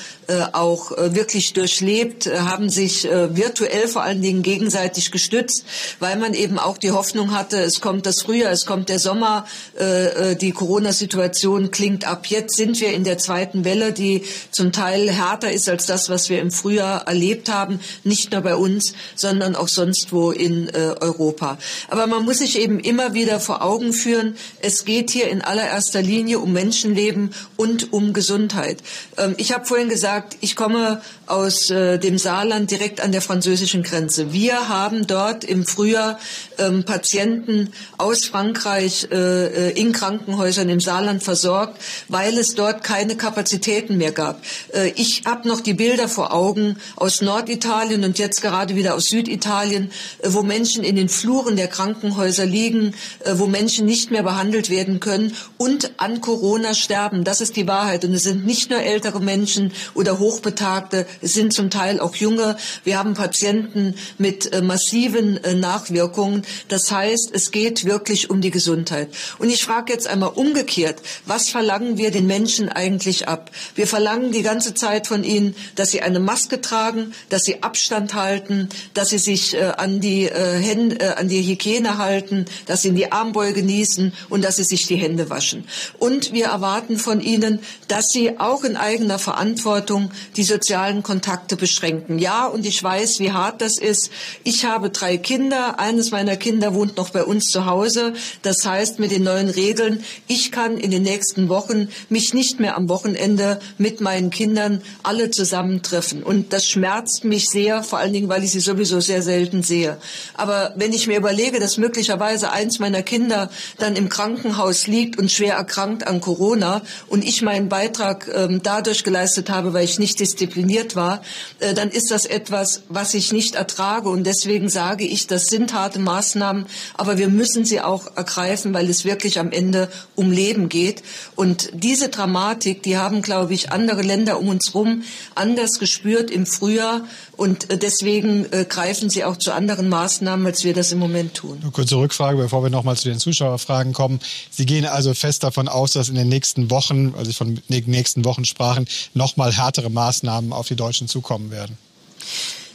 auch 0.53 0.91
wirklich 0.97 1.51
durchlebt, 1.51 2.25
haben 2.25 2.69
sich 2.69 3.03
virtuell 3.03 3.89
vor 3.89 4.03
allen 4.03 4.21
Dingen 4.21 4.43
gegenseitig 4.43 5.11
gestützt, 5.11 5.65
weil 5.99 6.15
man 6.15 6.33
eben 6.33 6.57
auch 6.57 6.77
die 6.77 6.91
Hoffnung 6.91 7.33
hatte, 7.33 7.59
es 7.59 7.81
kommt 7.81 8.05
das 8.05 8.21
Frühjahr, 8.21 8.50
es 8.51 8.65
kommt 8.65 8.89
der 8.89 8.99
Sommer, 8.99 9.45
äh, 9.79 10.31
äh, 10.31 10.35
die 10.35 10.51
Corona-Situation 10.51 11.71
klingt 11.71 12.05
ab. 12.05 12.27
Jetzt 12.27 12.55
sind 12.55 12.79
wir 12.79 12.93
in 12.93 13.03
der 13.03 13.17
zweiten 13.17 13.65
Welle, 13.65 13.93
die 13.93 14.23
zum 14.51 14.71
Teil 14.71 15.09
härter 15.09 15.51
ist 15.51 15.69
als 15.69 15.85
das, 15.85 16.09
was 16.09 16.29
wir 16.29 16.39
im 16.39 16.51
Frühjahr 16.51 17.07
erlebt 17.07 17.49
haben, 17.49 17.79
nicht 18.03 18.31
nur 18.31 18.41
bei 18.41 18.55
uns, 18.55 18.93
sondern 19.15 19.55
auch 19.55 19.67
sonst 19.67 20.11
wo 20.11 20.31
in 20.31 20.69
äh, 20.69 20.95
Europa. 20.99 21.57
Aber 21.89 22.07
man 22.07 22.23
muss 22.25 22.39
sich 22.39 22.59
eben 22.59 22.79
immer 22.79 23.13
wieder 23.13 23.39
vor 23.39 23.61
Augen 23.61 23.93
führen, 23.93 24.35
es 24.61 24.85
geht 24.85 25.09
hier 25.11 25.29
in 25.29 25.41
allererster 25.41 26.01
Linie 26.01 26.39
um 26.39 26.53
Menschenleben 26.53 27.33
und 27.57 27.93
um 27.93 28.13
Gesundheit. 28.13 28.77
Ähm, 29.17 29.35
ich 29.37 29.53
habe 29.53 29.65
vorhin 29.65 29.89
gesagt, 29.89 30.37
ich 30.41 30.55
komme 30.55 31.01
aus 31.27 31.69
äh, 31.69 31.97
dem 31.97 32.17
Saarland 32.17 32.69
direkt 32.71 33.01
an 33.01 33.11
der 33.11 33.21
französischen 33.21 33.83
Grenze. 33.83 34.33
Wir 34.33 34.67
haben 34.67 35.07
dort 35.07 35.43
im 35.43 35.65
Frühjahr 35.65 36.19
ähm, 36.57 36.83
Patienten 36.83 37.71
aus 37.97 38.25
Frankreich 38.41 39.07
äh, 39.11 39.69
äh, 39.69 39.79
in 39.79 39.91
Krankenhäusern 39.91 40.67
im 40.67 40.79
Saarland 40.79 41.21
versorgt, 41.21 41.79
weil 42.07 42.35
es 42.39 42.55
dort 42.55 42.83
keine 42.83 43.15
Kapazitäten 43.15 43.97
mehr 43.97 44.11
gab. 44.11 44.41
Äh, 44.73 44.93
ich 44.95 45.25
habe 45.25 45.47
noch 45.47 45.61
die 45.61 45.75
Bilder 45.75 46.07
vor 46.07 46.33
Augen 46.33 46.77
aus 46.95 47.21
Norditalien 47.21 48.03
und 48.03 48.17
jetzt 48.17 48.41
gerade 48.41 48.75
wieder 48.75 48.95
aus 48.95 49.05
Süditalien, 49.05 49.91
äh, 50.23 50.29
wo 50.29 50.41
Menschen 50.41 50.83
in 50.83 50.95
den 50.95 51.07
Fluren 51.07 51.55
der 51.55 51.67
Krankenhäuser 51.67 52.47
liegen, 52.47 52.95
äh, 53.19 53.33
wo 53.35 53.45
Menschen 53.45 53.85
nicht 53.85 54.09
mehr 54.09 54.23
behandelt 54.23 54.71
werden 54.71 54.99
können 54.99 55.35
und 55.59 55.91
an 55.97 56.19
Corona 56.19 56.73
sterben. 56.73 57.23
Das 57.23 57.41
ist 57.41 57.55
die 57.55 57.67
Wahrheit. 57.67 58.05
Und 58.05 58.13
es 58.15 58.23
sind 58.23 58.43
nicht 58.43 58.71
nur 58.71 58.79
ältere 58.79 59.19
Menschen 59.19 59.71
oder 59.93 60.17
Hochbetagte, 60.17 61.05
es 61.21 61.33
sind 61.33 61.53
zum 61.53 61.69
Teil 61.69 61.99
auch 61.99 62.15
junge. 62.15 62.57
Wir 62.83 62.97
haben 62.97 63.13
Patienten 63.13 63.93
mit 64.17 64.51
äh, 64.51 64.63
massiven 64.63 65.39
Nachwirkungen. 65.59 66.41
Das 66.69 66.91
heißt, 66.91 67.29
es 67.33 67.51
geht 67.51 67.85
wirklich 67.85 68.30
um 68.31 68.41
die 68.41 68.49
Gesundheit. 68.49 69.09
Und 69.37 69.49
ich 69.49 69.63
frage 69.63 69.93
jetzt 69.93 70.07
einmal 70.07 70.31
umgekehrt, 70.33 71.01
was 71.25 71.49
verlangen 71.49 71.97
wir 71.97 72.09
den 72.09 72.25
Menschen 72.25 72.69
eigentlich 72.69 73.27
ab? 73.27 73.51
Wir 73.75 73.85
verlangen 73.85 74.31
die 74.31 74.41
ganze 74.41 74.73
Zeit 74.73 75.05
von 75.05 75.23
ihnen, 75.23 75.55
dass 75.75 75.91
sie 75.91 76.01
eine 76.01 76.19
Maske 76.19 76.61
tragen, 76.61 77.13
dass 77.29 77.43
sie 77.43 77.61
Abstand 77.61 78.15
halten, 78.15 78.69
dass 78.95 79.09
sie 79.09 79.19
sich 79.19 79.53
äh, 79.53 79.73
an 79.77 79.99
die 79.99 80.25
äh, 80.25 80.59
Hände, 80.59 80.99
äh, 80.99 81.13
an 81.15 81.27
die 81.27 81.43
Hygiene 81.43 81.97
halten, 81.97 82.45
dass 82.65 82.81
sie 82.81 82.87
in 82.87 82.95
die 82.95 83.11
Armbeuge 83.11 83.61
genießen 83.61 84.13
und 84.29 84.43
dass 84.43 84.55
sie 84.55 84.63
sich 84.63 84.87
die 84.87 84.95
Hände 84.95 85.29
waschen. 85.29 85.65
Und 85.99 86.33
wir 86.33 86.47
erwarten 86.47 86.97
von 86.97 87.21
ihnen, 87.21 87.59
dass 87.87 88.07
sie 88.07 88.39
auch 88.39 88.63
in 88.63 88.77
eigener 88.77 89.19
Verantwortung 89.19 90.11
die 90.35 90.43
sozialen 90.43 91.03
Kontakte 91.03 91.55
beschränken. 91.55 92.17
Ja, 92.19 92.45
und 92.45 92.65
ich 92.65 92.81
weiß, 92.81 93.19
wie 93.19 93.31
hart 93.31 93.61
das 93.61 93.77
ist. 93.77 94.09
Ich 94.43 94.65
habe 94.65 94.89
drei 94.89 95.17
Kinder. 95.17 95.79
Eines 95.79 96.11
meiner 96.11 96.37
Kinder 96.37 96.73
wohnt 96.73 96.97
noch 96.97 97.09
bei 97.09 97.23
uns 97.23 97.45
zu 97.45 97.65
Hause. 97.65 98.10
Das 98.41 98.57
heißt, 98.65 98.99
mit 98.99 99.11
den 99.11 99.23
neuen 99.23 99.49
Regeln, 99.49 100.03
ich 100.27 100.51
kann 100.51 100.77
in 100.77 100.91
den 100.91 101.03
nächsten 101.03 101.49
Wochen 101.49 101.89
mich 102.09 102.33
nicht 102.33 102.59
mehr 102.59 102.77
am 102.77 102.89
Wochenende 102.89 103.59
mit 103.77 104.01
meinen 104.01 104.29
Kindern 104.29 104.81
alle 105.03 105.31
zusammentreffen. 105.31 106.23
Und 106.23 106.53
das 106.53 106.65
schmerzt 106.65 107.23
mich 107.23 107.45
sehr, 107.45 107.83
vor 107.83 107.99
allen 107.99 108.13
Dingen, 108.13 108.29
weil 108.29 108.43
ich 108.43 108.51
sie 108.51 108.59
sowieso 108.59 108.99
sehr 108.99 109.21
selten 109.21 109.63
sehe. 109.63 109.97
Aber 110.33 110.73
wenn 110.75 110.93
ich 110.93 111.07
mir 111.07 111.17
überlege, 111.17 111.59
dass 111.59 111.77
möglicherweise 111.77 112.51
eins 112.51 112.79
meiner 112.79 113.01
Kinder 113.01 113.49
dann 113.77 113.95
im 113.95 114.09
Krankenhaus 114.09 114.87
liegt 114.87 115.17
und 115.17 115.31
schwer 115.31 115.55
erkrankt 115.55 116.07
an 116.07 116.21
Corona 116.21 116.81
und 117.07 117.23
ich 117.23 117.41
meinen 117.41 117.69
Beitrag 117.69 118.29
ähm, 118.33 118.61
dadurch 118.63 119.03
geleistet 119.03 119.49
habe, 119.49 119.73
weil 119.73 119.85
ich 119.85 119.99
nicht 119.99 120.19
diszipliniert 120.19 120.95
war, 120.95 121.21
äh, 121.59 121.73
dann 121.73 121.89
ist 121.89 122.11
das 122.11 122.25
etwas, 122.25 122.83
was 122.89 123.13
ich 123.13 123.31
nicht 123.31 123.55
ertrage. 123.55 124.09
Und 124.09 124.25
deswegen 124.25 124.69
sage 124.69 125.05
ich, 125.05 125.27
das 125.27 125.45
sind 125.45 125.73
harte 125.73 125.99
Maßnahmen, 125.99 126.65
aber 126.95 127.17
wir 127.17 127.29
müssen 127.29 127.65
sie 127.65 127.81
auch 127.81 128.00
ergreifen, 128.15 128.73
weil 128.73 128.89
es 128.89 129.05
wirklich 129.05 129.39
am 129.39 129.51
Ende 129.51 129.89
um 130.15 130.31
Leben 130.31 130.69
geht. 130.69 131.03
Und 131.35 131.69
diese 131.73 132.09
Dramatik, 132.09 132.83
die 132.83 132.97
haben, 132.97 133.21
glaube 133.21 133.53
ich, 133.53 133.71
andere 133.71 134.01
Länder 134.01 134.39
um 134.39 134.49
uns 134.49 134.73
herum 134.73 135.03
anders 135.35 135.79
gespürt 135.79 136.31
im 136.31 136.45
Frühjahr. 136.45 137.01
Und 137.37 137.69
äh, 137.69 137.77
deswegen 137.77 138.45
äh, 138.51 138.65
greifen 138.67 139.09
sie 139.09 139.23
auch 139.23 139.37
zu 139.37 139.51
anderen 139.53 139.89
Maßnahmen, 139.89 140.45
als 140.45 140.63
wir 140.63 140.73
das 140.73 140.91
im 140.91 140.99
Moment 140.99 141.33
tun. 141.33 141.59
Eine 141.61 141.71
kurze 141.71 141.97
Rückfrage, 141.97 142.37
bevor 142.37 142.63
wir 142.63 142.69
nochmal 142.69 142.97
zu 142.97 143.09
den 143.09 143.19
Zuschauerfragen 143.19 143.93
kommen. 143.93 144.19
Sie 144.49 144.65
gehen 144.65 144.85
also 144.85 145.13
fest 145.13 145.43
davon 145.43 145.67
aus, 145.67 145.93
dass 145.93 146.09
in 146.09 146.15
den 146.15 146.29
nächsten 146.29 146.69
Wochen, 146.69 147.13
also 147.17 147.31
von 147.33 147.61
den 147.69 147.85
nächsten 147.89 148.25
Wochen 148.25 148.45
sprachen, 148.45 148.87
nochmal 149.13 149.51
härtere 149.51 149.89
Maßnahmen 149.89 150.53
auf 150.53 150.67
die 150.67 150.75
Deutschen 150.75 151.07
zukommen 151.07 151.51
werden. 151.51 151.77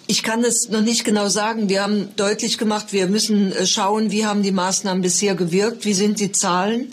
Ich 0.09 0.23
kann 0.23 0.45
es 0.45 0.69
noch 0.71 0.83
nicht 0.83 1.05
genau 1.05 1.29
sagen. 1.29 1.69
Wir 1.69 1.83
haben 1.83 2.11
deutlich 2.14 2.59
gemacht, 2.59 2.92
wir 2.92 3.09
müssen 3.09 3.51
äh, 3.51 3.66
schauen, 3.66 4.12
wie 4.12 4.25
haben 4.25 4.45
die 4.45 4.53
Maßnahmen 4.53 5.03
bisher 5.03 5.35
gewirkt, 5.35 5.85
wie 5.85 5.95
sind 5.95 6.21
die 6.21 6.31
Zahlen. 6.31 6.92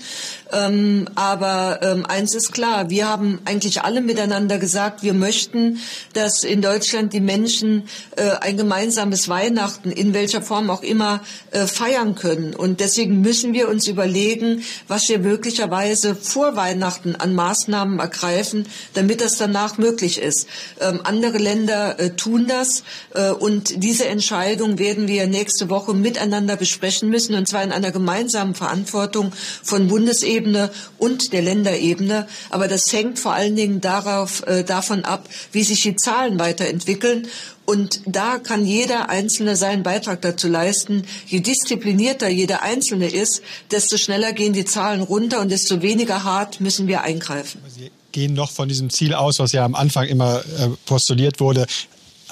Ähm, 0.54 1.08
aber 1.16 1.80
ähm, 1.82 2.06
eins 2.06 2.36
ist 2.36 2.52
klar, 2.52 2.90
wir 2.90 3.08
haben 3.08 3.40
eigentlich 3.46 3.82
alle 3.82 4.02
miteinander 4.02 4.60
gesagt, 4.60 5.02
wir 5.02 5.14
möchten, 5.14 5.80
dass 6.14 6.44
in 6.44 6.62
Deutschland 6.62 7.12
die 7.14 7.22
Menschen 7.22 7.84
äh, 8.16 8.30
ein 8.42 8.56
gemeinsames 8.56 9.28
Weihnachten 9.30 9.92
in 9.92 10.14
welcher 10.14 10.42
Form 10.42 10.70
auch 10.70 10.84
immer 10.84 11.22
äh, 11.52 11.66
feiern 11.66 12.14
können. 12.14 12.56
Und 12.56 12.80
deswegen 12.82 13.22
müssen 13.22 13.54
wir 13.54 13.68
uns 13.68 13.88
überlegen, 13.88 14.64
was 14.88 15.10
wir 15.10 15.20
möglicherweise 15.20 16.16
vor 16.16 16.56
Weihnachten 16.56 17.16
an 17.16 17.34
Maßnahmen 17.34 18.00
ergreifen, 18.00 18.68
damit 18.94 19.22
das 19.22 19.38
danach 19.38 19.80
möglich 19.80 20.20
ist. 20.20 20.48
Ähm, 20.80 21.02
andere 21.04 21.40
Länder 21.40 22.00
äh, 22.00 22.12
tun 22.12 22.46
das 22.48 22.84
äh, 23.16 23.32
und 23.32 23.84
diese 23.84 24.06
Entscheidung 24.06 24.78
werden 24.78 25.08
wir 25.08 25.26
nächste 25.26 25.70
Woche 25.70 25.96
miteinander 25.96 26.58
besprechen 26.58 27.10
müssen, 27.10 27.34
und 27.34 27.48
zwar 27.48 27.64
in 27.64 27.72
einer 27.72 27.92
gemeinsamen 27.92 28.54
Verantwortung 28.54 29.34
von 29.64 29.88
Bundesebene 29.88 30.43
Bundesebene 30.44 30.72
und 30.98 31.34
der 31.34 31.42
Länderebene. 31.42 32.28
Aber 32.50 32.68
das 32.68 32.92
hängt 32.92 33.20
vor 33.20 33.34
allen 33.34 33.56
Dingen 33.56 33.82
darauf, 33.82 34.46
äh, 34.48 34.64
davon 34.64 35.06
ab, 35.06 35.28
wie 35.52 35.64
sich 35.64 35.82
die 35.82 35.96
Zahlen 35.96 36.40
weiterentwickeln. 36.40 37.28
Und 37.66 38.02
da 38.06 38.40
kann 38.40 38.66
jeder 38.66 39.10
Einzelne 39.10 39.56
seinen 39.56 39.84
Beitrag 39.84 40.22
dazu 40.22 40.50
leisten. 40.50 41.06
Je 41.28 41.40
disziplinierter 41.40 42.28
jeder 42.28 42.62
Einzelne 42.62 43.08
ist, 43.08 43.42
desto 43.72 43.98
schneller 43.98 44.34
gehen 44.34 44.52
die 44.54 44.66
Zahlen 44.66 45.02
runter 45.02 45.40
und 45.40 45.50
desto 45.50 45.82
weniger 45.82 46.24
hart 46.24 46.60
müssen 46.60 46.88
wir 46.88 47.02
eingreifen. 47.04 47.62
Sie 47.74 47.90
gehen 48.12 48.34
noch 48.34 48.52
von 48.52 48.68
diesem 48.68 48.90
Ziel 48.90 49.14
aus, 49.14 49.40
was 49.40 49.54
ja 49.54 49.64
am 49.64 49.76
Anfang 49.76 50.08
immer 50.08 50.40
äh, 50.40 50.70
postuliert 50.86 51.40
wurde, 51.40 51.66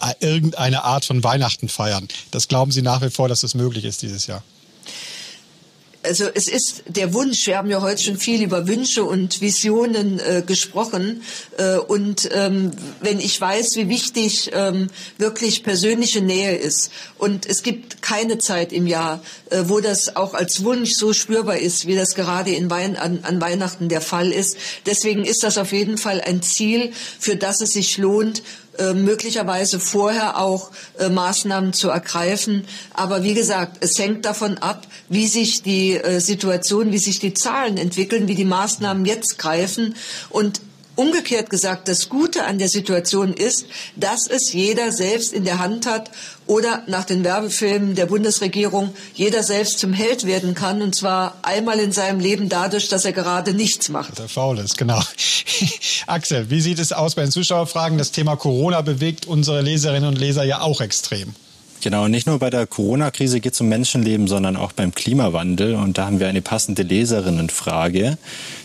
äh, 0.01 0.13
irgendeine 0.19 0.83
Art 0.83 1.05
von 1.05 1.23
Weihnachten 1.23 1.69
feiern. 1.69 2.09
Das 2.31 2.49
glauben 2.49 2.71
Sie 2.71 2.81
nach 2.81 3.01
wie 3.01 3.09
vor, 3.09 3.29
dass 3.29 3.39
das 3.39 3.55
möglich 3.55 3.85
ist 3.85 4.01
dieses 4.01 4.27
Jahr? 4.27 4.43
Also 6.11 6.25
es 6.33 6.49
ist 6.49 6.83
der 6.89 7.13
Wunsch, 7.13 7.47
wir 7.47 7.57
haben 7.57 7.69
ja 7.69 7.81
heute 7.81 8.03
schon 8.03 8.17
viel 8.17 8.43
über 8.43 8.67
Wünsche 8.67 9.05
und 9.05 9.39
Visionen 9.39 10.19
äh, 10.19 10.43
gesprochen. 10.45 11.21
Äh, 11.57 11.77
und 11.77 12.29
ähm, 12.33 12.71
wenn 12.99 13.21
ich 13.21 13.39
weiß, 13.39 13.77
wie 13.77 13.87
wichtig 13.87 14.51
ähm, 14.53 14.89
wirklich 15.17 15.63
persönliche 15.63 16.19
Nähe 16.19 16.57
ist, 16.57 16.91
und 17.17 17.45
es 17.45 17.63
gibt 17.63 18.01
keine 18.01 18.39
Zeit 18.39 18.73
im 18.73 18.87
Jahr, 18.87 19.23
äh, 19.51 19.63
wo 19.67 19.79
das 19.79 20.17
auch 20.17 20.33
als 20.33 20.65
Wunsch 20.65 20.95
so 20.95 21.13
spürbar 21.13 21.59
ist, 21.59 21.87
wie 21.87 21.95
das 21.95 22.13
gerade 22.13 22.51
in 22.51 22.69
Wein 22.69 22.97
an, 22.97 23.19
an 23.23 23.39
Weihnachten 23.39 23.87
der 23.87 24.01
Fall 24.01 24.33
ist. 24.33 24.57
Deswegen 24.85 25.23
ist 25.23 25.43
das 25.43 25.57
auf 25.57 25.71
jeden 25.71 25.97
Fall 25.97 26.19
ein 26.19 26.41
Ziel, 26.41 26.91
für 27.19 27.37
das 27.37 27.61
es 27.61 27.69
sich 27.69 27.97
lohnt, 27.97 28.43
äh, 28.81 28.93
möglicherweise 28.93 29.79
vorher 29.79 30.39
auch 30.39 30.71
äh, 30.97 31.09
Maßnahmen 31.09 31.73
zu 31.73 31.89
ergreifen. 31.89 32.65
Aber 32.93 33.23
wie 33.23 33.35
gesagt, 33.35 33.77
es 33.81 33.99
hängt 33.99 34.25
davon 34.25 34.57
ab, 34.57 34.87
wie 35.07 35.27
sich 35.27 35.61
die 35.61 35.97
äh, 35.97 36.19
Situation, 36.19 36.91
wie 36.91 36.97
sich 36.97 37.19
die 37.19 37.33
Zahlen 37.33 37.77
entwickeln, 37.77 38.27
wie 38.27 38.35
die 38.35 38.45
Maßnahmen 38.45 39.05
jetzt 39.05 39.37
greifen. 39.37 39.95
Und 40.29 40.61
Umgekehrt 41.01 41.49
gesagt, 41.49 41.87
das 41.87 42.09
Gute 42.09 42.43
an 42.43 42.59
der 42.59 42.69
Situation 42.69 43.33
ist, 43.33 43.65
dass 43.95 44.27
es 44.27 44.53
jeder 44.53 44.91
selbst 44.91 45.33
in 45.33 45.45
der 45.45 45.57
Hand 45.57 45.87
hat 45.87 46.11
oder 46.45 46.83
nach 46.85 47.05
den 47.05 47.23
Werbefilmen 47.23 47.95
der 47.95 48.05
Bundesregierung 48.05 48.93
jeder 49.15 49.41
selbst 49.41 49.79
zum 49.79 49.93
Held 49.93 50.27
werden 50.27 50.53
kann 50.53 50.83
und 50.83 50.93
zwar 50.93 51.39
einmal 51.41 51.79
in 51.79 51.91
seinem 51.91 52.19
Leben 52.19 52.49
dadurch, 52.49 52.87
dass 52.87 53.03
er 53.03 53.13
gerade 53.13 53.55
nichts 53.55 53.89
macht. 53.89 54.19
Der 54.19 54.29
faul 54.29 54.59
ist, 54.59 54.77
genau. 54.77 55.01
Axel, 56.05 56.51
wie 56.51 56.61
sieht 56.61 56.77
es 56.77 56.93
aus 56.93 57.15
bei 57.15 57.23
den 57.23 57.31
Zuschauerfragen? 57.31 57.97
Das 57.97 58.11
Thema 58.11 58.35
Corona 58.35 58.81
bewegt 58.81 59.25
unsere 59.25 59.61
Leserinnen 59.61 60.07
und 60.07 60.19
Leser 60.19 60.43
ja 60.43 60.61
auch 60.61 60.81
extrem. 60.81 61.33
Genau, 61.81 62.07
nicht 62.07 62.27
nur 62.27 62.37
bei 62.37 62.51
der 62.51 62.67
Corona-Krise 62.67 63.39
geht 63.39 63.53
es 63.53 63.61
um 63.61 63.67
Menschenleben, 63.67 64.27
sondern 64.27 64.55
auch 64.55 64.71
beim 64.71 64.93
Klimawandel. 64.93 65.73
Und 65.73 65.97
da 65.97 66.05
haben 66.05 66.19
wir 66.19 66.27
eine 66.27 66.43
passende 66.43 66.83
Leserinnenfrage. 66.83 68.19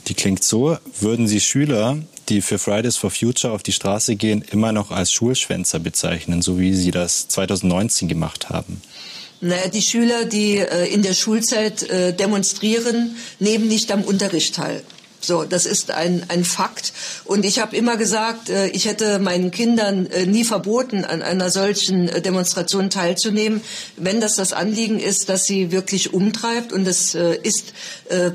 Die 0.09 0.13
klingt 0.15 0.45
so, 0.45 0.77
würden 1.01 1.27
Sie 1.27 1.41
Schüler, 1.41 1.97
die 2.29 2.43
für 2.43 2.59
Fridays 2.59 2.97
for 2.97 3.11
Future 3.11 3.53
auf 3.53 3.63
die 3.63 3.73
Straße 3.73 4.17
gehen, 4.17 4.45
immer 4.51 4.73
noch 4.73 4.91
als 4.91 5.13
Schulschwänzer 5.13 5.79
bezeichnen, 5.79 6.43
so 6.43 6.59
wie 6.59 6.75
Sie 6.75 6.91
das 6.91 7.29
2019 7.29 8.09
gemacht 8.09 8.49
haben? 8.49 8.81
Naja, 9.41 9.69
die 9.69 9.83
Schüler, 9.83 10.25
die 10.25 10.57
äh, 10.59 10.93
in 10.93 11.03
der 11.03 11.13
Schulzeit 11.13 11.83
äh, 11.83 12.15
demonstrieren, 12.15 13.17
nehmen 13.39 13.69
nicht 13.69 13.93
am 13.93 14.03
Unterricht 14.03 14.55
teil. 14.55 14.83
So, 15.27 15.43
das 15.43 15.67
ist 15.67 15.91
ein, 15.91 16.25
ein 16.29 16.45
Fakt. 16.45 16.93
Und 17.25 17.45
ich 17.45 17.59
habe 17.59 17.75
immer 17.75 17.97
gesagt, 17.97 18.49
äh, 18.49 18.69
ich 18.69 18.85
hätte 18.85 19.19
meinen 19.19 19.51
Kindern 19.51 20.07
äh, 20.07 20.25
nie 20.25 20.45
verboten, 20.45 21.05
an 21.05 21.21
einer 21.21 21.51
solchen 21.51 22.09
äh, 22.09 22.23
Demonstration 22.23 22.91
teilzunehmen, 22.91 23.61
wenn 23.97 24.21
das 24.21 24.37
das 24.37 24.53
Anliegen 24.53 25.01
ist, 25.01 25.29
dass 25.29 25.43
sie 25.43 25.73
wirklich 25.73 26.15
umtreibt. 26.15 26.73
Und 26.73 26.85
das 26.85 27.17
ist 27.17 27.73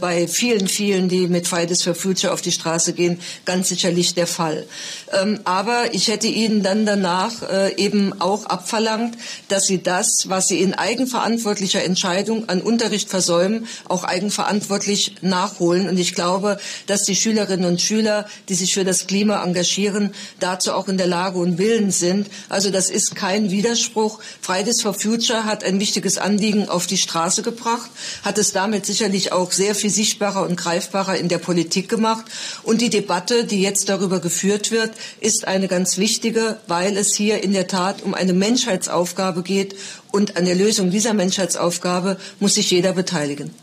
bei 0.02 0.28
vielen, 0.28 0.68
vielen, 0.68 1.08
die 1.08 1.28
mit 1.28 1.48
Fridays 1.48 1.84
for 1.84 1.96
Future 1.96 2.34
auf 2.34 2.42
die 2.42 2.52
Straße 2.52 2.92
gehen, 2.92 3.22
ganz 3.46 3.70
sicherlich 3.70 4.14
der 4.14 4.28
Fall. 4.28 4.66
Ähm, 5.14 5.40
aber 5.46 5.94
ich 5.94 6.10
hätte 6.10 6.28
ihnen 6.28 6.62
dann 6.62 6.86
danach 6.86 7.32
eben 7.78 8.20
auch 8.20 8.46
abverlangt, 8.46 9.18
dass 9.48 9.64
sie 9.64 9.82
das, 9.82 10.26
was 10.26 10.48
sie 10.48 10.62
in 10.62 10.74
eigenverantwortlicher 10.74 11.84
Entscheidung 11.84 12.50
an 12.50 12.62
Unterricht 12.62 13.10
versäumen, 13.10 13.68
auch 13.88 14.04
eigenverantwortlich 14.04 15.16
nachholen. 15.22 15.88
Und 15.88 15.98
ich 15.98 16.14
glaube, 16.14 16.60
dass 16.88 17.04
die 17.04 17.16
Schülerinnen 17.16 17.66
und 17.66 17.82
Schüler, 17.82 18.28
die 18.50 18.56
sich 18.56 18.74
für 18.74 18.84
das 18.84 19.08
Klima 19.08 19.44
engagieren, 19.44 20.14
dazu 20.40 20.74
auch 20.74 20.88
in 20.88 20.98
der 20.98 21.08
Lage 21.08 21.40
und 21.40 21.58
willens 21.58 22.00
sind. 22.00 22.28
Also 22.50 22.72
das 22.72 22.90
ist 22.90 23.16
kein 23.16 23.52
Widerspruch. 23.52 24.20
Fridays 24.42 24.82
for 24.82 24.94
Future 24.94 25.46
hat 25.46 25.64
ein 25.64 25.80
wichtiges 25.80 26.18
Anliegen 26.18 26.70
auf 26.70 26.88
die 26.88 26.98
Straße 26.98 27.42
gebracht, 27.42 27.90
hat 28.24 28.38
es 28.38 28.52
damit 28.52 28.86
sicherlich 28.86 29.32
auch 29.32 29.52
sehr 29.52 29.76
viel 29.76 29.90
sichtbarer 29.90 30.44
und 30.44 30.56
greifbarer 30.56 31.18
in 31.18 31.28
der 31.28 31.38
Politik 31.38 31.90
gemacht. 31.90 32.26
Und 32.64 32.82
die 32.82 32.90
Debatte, 32.90 33.46
die 33.46 33.62
jetzt 33.62 33.90
darüber 33.90 34.20
geführt 34.20 34.72
wird, 34.72 34.92
ist 35.20 35.48
eine 35.48 35.68
ganz 35.68 35.98
wichtige, 35.98 36.58
weil 36.68 36.98
es 36.98 37.16
hier 37.16 37.44
in 37.44 37.54
der 37.54 37.68
Tat 37.68 38.02
um 38.04 38.14
eine 38.14 38.34
Menschheitsaufgabe 38.34 39.44
geht. 39.44 39.76
Und 40.12 40.38
an 40.38 40.46
der 40.46 40.56
Lösung 40.56 40.92
dieser 40.92 41.14
Menschheitsaufgabe 41.14 42.18
muss 42.40 42.56
sich 42.56 42.70
jeder 42.72 42.94
beteiligen. 42.94 43.54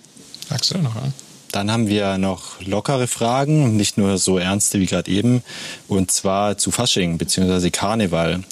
Du 0.70 0.78
noch 0.78 0.96
an? 0.96 1.12
Dann 1.52 1.70
haben 1.70 1.88
wir 1.88 2.18
noch 2.18 2.60
lockere 2.60 3.06
Fragen, 3.06 3.76
nicht 3.76 3.96
nur 3.96 4.18
so 4.18 4.38
ernste 4.38 4.80
wie 4.80 4.86
gerade 4.86 5.10
eben, 5.10 5.42
und 5.88 6.10
zwar 6.10 6.58
zu 6.58 6.70
Fasching 6.70 7.16
bzw. 7.18 7.70
Karneval. 7.70 8.44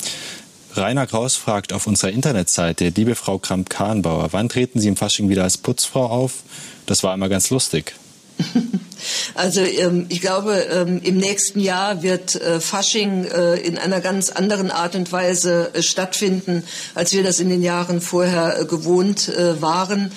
Rainer 0.75 1.07
Kraus 1.07 1.37
fragt 1.37 1.73
auf 1.73 1.87
unserer 1.87 2.11
Internetseite, 2.11 2.89
liebe 2.89 3.15
Frau 3.15 3.39
Kramp-Kahnbauer, 3.39 4.29
wann 4.33 4.49
treten 4.49 4.81
Sie 4.81 4.89
im 4.89 4.97
Fasching 4.97 5.29
wieder 5.29 5.43
als 5.43 5.59
Putzfrau 5.59 6.07
auf? 6.07 6.43
Das 6.87 7.03
war 7.03 7.15
immer 7.15 7.29
ganz 7.29 7.51
lustig. 7.51 7.95
Also 9.35 9.61
ähm, 9.61 10.07
ich 10.09 10.21
glaube, 10.21 10.55
ähm, 10.71 11.01
im 11.03 11.19
nächsten 11.19 11.61
Jahr 11.61 12.03
wird 12.03 12.35
äh, 12.37 12.61
Fasching 12.61 13.25
äh, 13.25 13.57
in 13.57 13.79
einer 13.79 14.01
ganz 14.01 14.31
anderen 14.31 14.71
Art 14.71 14.95
und 14.95 15.13
Weise 15.13 15.71
äh, 15.75 15.83
stattfinden, 15.83 16.65
als 16.95 17.13
wir 17.13 17.23
das 17.23 17.39
in 17.39 17.51
den 17.51 17.63
Jahren 17.63 18.01
vorher 18.01 18.65
gewohnt 18.65 19.31
waren. 19.61 20.11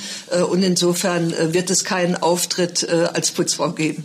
und 0.50 0.64
insofern 0.64 1.34
wird 1.54 1.70
es 1.70 1.84
keinen 1.84 2.16
Auftritt 2.16 2.88
als 2.90 3.32
Putzfrau 3.32 3.72
geben. 3.72 4.04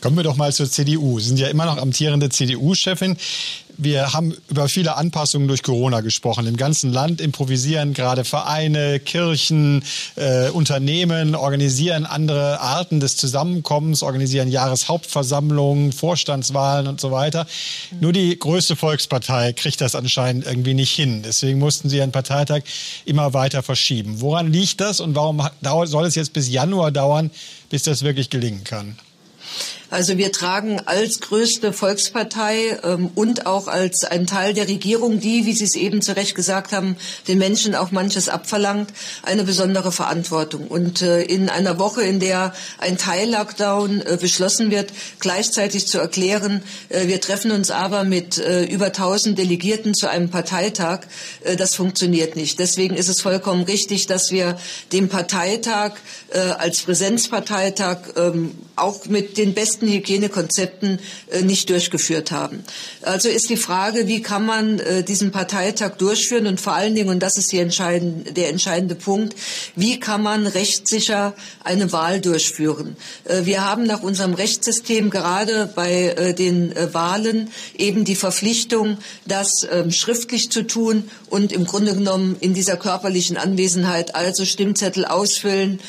Kommen 0.00 0.16
wir 0.16 0.22
doch 0.22 0.36
mal 0.36 0.52
zur 0.52 0.70
CDU. 0.70 1.18
Sie 1.20 1.28
sind 1.28 1.38
ja 1.38 1.48
immer 1.48 1.66
noch 1.66 1.76
amtierende 1.76 2.28
CDU-Chefin. 2.28 3.16
Wir 3.82 4.12
haben 4.12 4.36
über 4.50 4.68
viele 4.68 4.98
Anpassungen 4.98 5.48
durch 5.48 5.62
Corona 5.62 6.02
gesprochen. 6.02 6.46
Im 6.46 6.58
ganzen 6.58 6.92
Land 6.92 7.18
improvisieren 7.18 7.94
gerade 7.94 8.24
Vereine, 8.24 9.00
Kirchen, 9.00 9.82
äh, 10.16 10.50
Unternehmen, 10.50 11.34
organisieren 11.34 12.04
andere 12.04 12.60
Arten 12.60 13.00
des 13.00 13.16
Zusammenkommens, 13.16 14.02
organisieren 14.02 14.48
Jahreshauptversammlungen, 14.48 15.92
Vorstandswahlen 15.92 16.88
und 16.88 17.00
so 17.00 17.10
weiter. 17.10 17.46
Nur 18.00 18.12
die 18.12 18.38
größte 18.38 18.76
Volkspartei 18.76 19.54
kriegt 19.54 19.80
das 19.80 19.94
anscheinend 19.94 20.44
irgendwie 20.44 20.74
nicht 20.74 20.92
hin. 20.92 21.22
Deswegen 21.22 21.58
mussten 21.58 21.88
sie 21.88 21.96
ihren 21.96 22.12
Parteitag 22.12 22.60
immer 23.06 23.32
weiter 23.32 23.62
verschieben. 23.62 24.20
Woran 24.20 24.52
liegt 24.52 24.82
das 24.82 25.00
und 25.00 25.14
warum 25.14 25.42
soll 25.86 26.04
es 26.04 26.16
jetzt 26.16 26.34
bis 26.34 26.50
Januar 26.50 26.90
dauern, 26.90 27.30
bis 27.70 27.84
das 27.84 28.02
wirklich 28.02 28.28
gelingen 28.28 28.62
kann? 28.62 28.98
Also 29.90 30.16
wir 30.18 30.30
tragen 30.30 30.80
als 30.86 31.20
größte 31.20 31.72
Volkspartei 31.72 32.78
ähm, 32.84 33.10
und 33.16 33.46
auch 33.46 33.66
als 33.66 34.04
ein 34.04 34.26
Teil 34.26 34.54
der 34.54 34.68
Regierung, 34.68 35.18
die, 35.18 35.46
wie 35.46 35.52
Sie 35.52 35.64
es 35.64 35.74
eben 35.74 36.00
zu 36.00 36.14
Recht 36.14 36.36
gesagt 36.36 36.72
haben, 36.72 36.96
den 37.26 37.38
Menschen 37.38 37.74
auch 37.74 37.90
manches 37.90 38.28
abverlangt, 38.28 38.92
eine 39.24 39.42
besondere 39.42 39.90
Verantwortung. 39.90 40.68
Und 40.68 41.02
äh, 41.02 41.22
in 41.22 41.48
einer 41.48 41.78
Woche, 41.80 42.02
in 42.02 42.20
der 42.20 42.54
ein 42.78 42.98
Teil-Lockdown 42.98 44.00
äh, 44.02 44.18
beschlossen 44.20 44.70
wird, 44.70 44.92
gleichzeitig 45.18 45.88
zu 45.88 45.98
erklären, 45.98 46.62
äh, 46.88 47.08
wir 47.08 47.20
treffen 47.20 47.50
uns 47.50 47.72
aber 47.72 48.04
mit 48.04 48.38
äh, 48.38 48.64
über 48.64 48.86
1000 48.86 49.36
Delegierten 49.36 49.94
zu 49.94 50.08
einem 50.08 50.30
Parteitag, 50.30 51.00
äh, 51.42 51.56
das 51.56 51.74
funktioniert 51.74 52.36
nicht. 52.36 52.60
Deswegen 52.60 52.94
ist 52.94 53.08
es 53.08 53.20
vollkommen 53.20 53.64
richtig, 53.64 54.06
dass 54.06 54.30
wir 54.30 54.56
den 54.92 55.08
Parteitag 55.08 55.94
äh, 56.30 56.38
als 56.38 56.82
Präsenzparteitag 56.82 57.98
ähm, 58.16 58.54
auch 58.80 59.06
mit 59.06 59.36
den 59.38 59.54
besten 59.54 59.88
Hygienekonzepten 59.88 60.98
äh, 61.30 61.42
nicht 61.42 61.70
durchgeführt 61.70 62.30
haben. 62.30 62.64
Also 63.02 63.28
ist 63.28 63.50
die 63.50 63.56
Frage, 63.56 64.06
wie 64.06 64.22
kann 64.22 64.46
man 64.46 64.78
äh, 64.78 65.02
diesen 65.02 65.30
Parteitag 65.30 65.96
durchführen 65.96 66.46
und 66.46 66.60
vor 66.60 66.72
allen 66.74 66.94
Dingen, 66.94 67.10
und 67.10 67.20
das 67.20 67.36
ist 67.36 67.52
entscheidende, 67.52 68.32
der 68.32 68.48
entscheidende 68.48 68.94
Punkt, 68.94 69.34
wie 69.76 70.00
kann 70.00 70.22
man 70.22 70.46
rechtssicher 70.46 71.34
eine 71.62 71.92
Wahl 71.92 72.20
durchführen? 72.20 72.96
Äh, 73.24 73.44
wir 73.44 73.68
haben 73.68 73.84
nach 73.84 74.02
unserem 74.02 74.34
Rechtssystem 74.34 75.10
gerade 75.10 75.70
bei 75.74 76.34
den 76.38 76.74
Wahlen 76.92 77.50
eben 77.76 78.04
die 78.04 78.14
Verpflichtung, 78.14 78.98
das 79.26 79.66
ähm, 79.70 79.90
schriftlich 79.90 80.50
zu 80.50 80.66
tun 80.66 81.10
und 81.28 81.52
im 81.52 81.66
Grunde 81.66 81.94
genommen 81.94 82.36
in 82.40 82.54
dieser 82.54 82.76
körperlichen 82.76 83.36
Anwesenheit 83.36 84.14
also 84.14 84.44
Stimmzettel 84.44 85.04
ausfüllen 85.04 85.80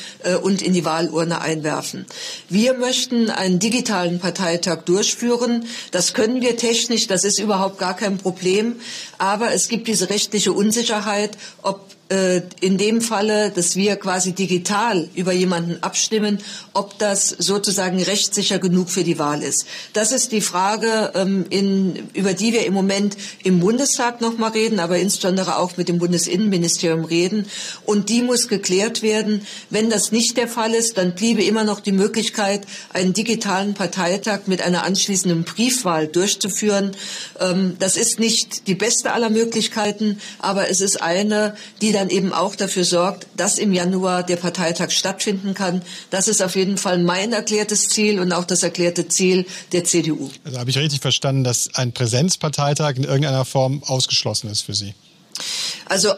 und 0.42 0.62
in 0.62 0.72
die 0.72 0.84
Wahlurne 0.84 1.40
einwerfen. 1.40 2.06
Wir 2.48 2.74
möchten 2.82 3.30
einen 3.30 3.60
digitalen 3.60 4.18
Parteitag 4.18 4.82
durchführen. 4.82 5.66
Das 5.92 6.14
können 6.14 6.42
wir 6.42 6.56
technisch, 6.56 7.06
das 7.06 7.22
ist 7.22 7.38
überhaupt 7.38 7.78
gar 7.78 7.94
kein 7.96 8.18
Problem. 8.18 8.80
Aber 9.18 9.52
es 9.52 9.68
gibt 9.68 9.86
diese 9.86 10.10
rechtliche 10.10 10.52
Unsicherheit, 10.52 11.38
ob 11.62 11.78
in 12.60 12.78
dem 12.78 13.00
Falle, 13.00 13.50
dass 13.50 13.76
wir 13.76 13.96
quasi 13.96 14.32
digital 14.32 15.08
über 15.14 15.32
jemanden 15.32 15.82
abstimmen, 15.82 16.38
ob 16.74 16.98
das 16.98 17.28
sozusagen 17.28 18.02
rechtssicher 18.02 18.58
genug 18.58 18.90
für 18.90 19.04
die 19.04 19.18
Wahl 19.18 19.42
ist. 19.42 19.66
Das 19.92 20.12
ist 20.12 20.32
die 20.32 20.40
Frage, 20.40 21.12
ähm, 21.14 21.46
in, 21.48 22.08
über 22.12 22.34
die 22.34 22.52
wir 22.52 22.66
im 22.66 22.74
Moment 22.74 23.16
im 23.44 23.60
Bundestag 23.60 24.20
noch 24.20 24.36
mal 24.36 24.50
reden, 24.50 24.78
aber 24.78 24.98
insbesondere 24.98 25.56
auch 25.56 25.76
mit 25.76 25.88
dem 25.88 25.98
Bundesinnenministerium 25.98 27.04
reden. 27.04 27.46
Und 27.86 28.08
die 28.08 28.22
muss 28.22 28.48
geklärt 28.48 29.02
werden. 29.02 29.46
Wenn 29.70 29.88
das 29.88 30.12
nicht 30.12 30.36
der 30.36 30.48
Fall 30.48 30.74
ist, 30.74 30.98
dann 30.98 31.14
bliebe 31.14 31.42
immer 31.42 31.64
noch 31.64 31.80
die 31.80 31.92
Möglichkeit, 31.92 32.66
einen 32.92 33.12
digitalen 33.12 33.74
Parteitag 33.74 34.40
mit 34.46 34.60
einer 34.62 34.84
anschließenden 34.84 35.44
Briefwahl 35.44 36.08
durchzuführen. 36.08 36.92
Ähm, 37.40 37.76
das 37.78 37.96
ist 37.96 38.18
nicht 38.18 38.66
die 38.66 38.74
beste 38.74 39.12
aller 39.12 39.30
Möglichkeiten, 39.30 40.18
aber 40.38 40.68
es 40.68 40.80
ist 40.80 41.00
eine, 41.02 41.56
die 41.80 41.92
dann 41.92 42.01
dann 42.02 42.10
eben 42.10 42.32
auch 42.32 42.56
dafür 42.56 42.84
sorgt, 42.84 43.28
dass 43.36 43.58
im 43.58 43.72
Januar 43.72 44.24
der 44.24 44.36
Parteitag 44.36 44.90
stattfinden 44.90 45.54
kann. 45.54 45.82
Das 46.10 46.26
ist 46.26 46.42
auf 46.42 46.56
jeden 46.56 46.76
Fall 46.76 46.98
mein 46.98 47.32
erklärtes 47.32 47.88
Ziel 47.88 48.18
und 48.18 48.32
auch 48.32 48.44
das 48.44 48.64
erklärte 48.64 49.06
Ziel 49.06 49.46
der 49.70 49.84
CDU. 49.84 50.28
Also 50.44 50.58
habe 50.58 50.70
ich 50.70 50.78
richtig 50.78 51.00
verstanden, 51.00 51.44
dass 51.44 51.74
ein 51.74 51.92
Präsenzparteitag 51.92 52.96
in 52.96 53.04
irgendeiner 53.04 53.44
Form 53.44 53.84
ausgeschlossen 53.84 54.50
ist 54.50 54.62
für 54.62 54.74
Sie? 54.74 54.94
Also 55.86 56.12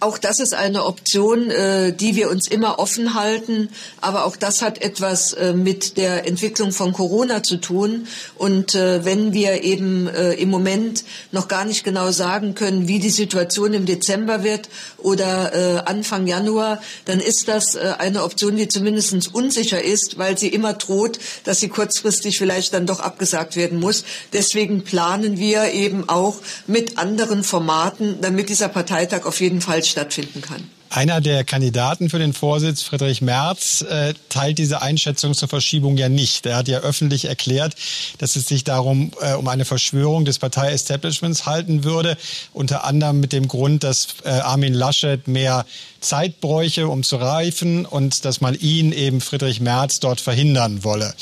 auch 0.00 0.18
das 0.18 0.38
ist 0.38 0.54
eine 0.54 0.84
Option, 0.84 1.50
äh, 1.50 1.92
die 1.92 2.14
wir 2.16 2.30
uns 2.30 2.48
immer 2.48 2.78
offen 2.78 3.14
halten. 3.14 3.68
Aber 4.00 4.24
auch 4.24 4.36
das 4.36 4.62
hat 4.62 4.80
etwas 4.80 5.32
äh, 5.32 5.52
mit 5.52 5.96
der 5.96 6.26
Entwicklung 6.26 6.72
von 6.72 6.92
Corona 6.92 7.42
zu 7.42 7.56
tun. 7.56 8.06
Und 8.36 8.74
äh, 8.74 9.04
wenn 9.04 9.32
wir 9.32 9.64
eben 9.64 10.08
im 10.08 10.50
Moment 10.50 11.04
noch 11.32 11.48
gar 11.48 11.64
nicht 11.64 11.84
genau 11.84 12.10
sagen 12.10 12.54
können, 12.54 12.88
wie 12.88 12.98
die 12.98 13.10
Situation 13.10 13.74
im 13.74 13.86
Dezember 13.86 14.42
wird 14.42 14.68
oder 14.98 15.86
Anfang 15.86 16.26
Januar, 16.26 16.80
dann 17.04 17.20
ist 17.20 17.48
das 17.48 17.76
eine 17.76 18.22
Option, 18.24 18.56
die 18.56 18.68
zumindest 18.68 19.34
unsicher 19.34 19.82
ist, 19.82 20.18
weil 20.18 20.38
sie 20.38 20.48
immer 20.48 20.74
droht, 20.74 21.18
dass 21.44 21.60
sie 21.60 21.68
kurzfristig 21.68 22.38
vielleicht 22.38 22.74
dann 22.74 22.86
doch 22.86 23.00
abgesagt 23.00 23.56
werden 23.56 23.80
muss. 23.80 24.04
Deswegen 24.32 24.82
planen 24.82 25.38
wir 25.38 25.72
eben 25.72 26.08
auch 26.08 26.36
mit 26.66 26.98
anderen 26.98 27.44
Formaten, 27.44 28.20
damit 28.20 28.48
dieser 28.48 28.68
Parteitag 28.68 29.24
auf 29.24 29.40
jeden 29.40 29.60
Fall 29.60 29.82
stattfinden 29.88 30.40
kann. 30.40 30.68
Einer 30.90 31.20
der 31.20 31.44
Kandidaten 31.44 32.08
für 32.08 32.18
den 32.18 32.32
Vorsitz, 32.32 32.82
Friedrich 32.82 33.20
Merz, 33.20 33.82
äh, 33.82 34.14
teilt 34.30 34.56
diese 34.56 34.80
Einschätzung 34.80 35.34
zur 35.34 35.46
Verschiebung 35.46 35.98
ja 35.98 36.08
nicht. 36.08 36.46
Er 36.46 36.56
hat 36.56 36.68
ja 36.68 36.78
öffentlich 36.78 37.26
erklärt, 37.26 37.74
dass 38.16 38.36
es 38.36 38.48
sich 38.48 38.64
darum 38.64 39.12
äh, 39.20 39.34
um 39.34 39.48
eine 39.48 39.66
Verschwörung 39.66 40.24
des 40.24 40.38
Partei-Establishments 40.38 41.44
halten 41.44 41.84
würde, 41.84 42.16
unter 42.54 42.84
anderem 42.84 43.20
mit 43.20 43.32
dem 43.32 43.48
Grund, 43.48 43.84
dass 43.84 44.08
äh, 44.24 44.30
Armin 44.30 44.72
Laschet 44.72 45.28
mehr 45.28 45.66
Zeit 46.00 46.40
bräuche, 46.40 46.88
um 46.88 47.02
zu 47.02 47.16
reifen 47.16 47.84
und 47.84 48.24
dass 48.24 48.40
man 48.40 48.54
ihn 48.54 48.92
eben 48.92 49.20
Friedrich 49.20 49.60
Merz 49.60 50.00
dort 50.00 50.22
verhindern 50.22 50.84
wolle. 50.84 51.14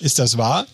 Ist 0.00 0.18
das 0.18 0.38
wahr? 0.38 0.66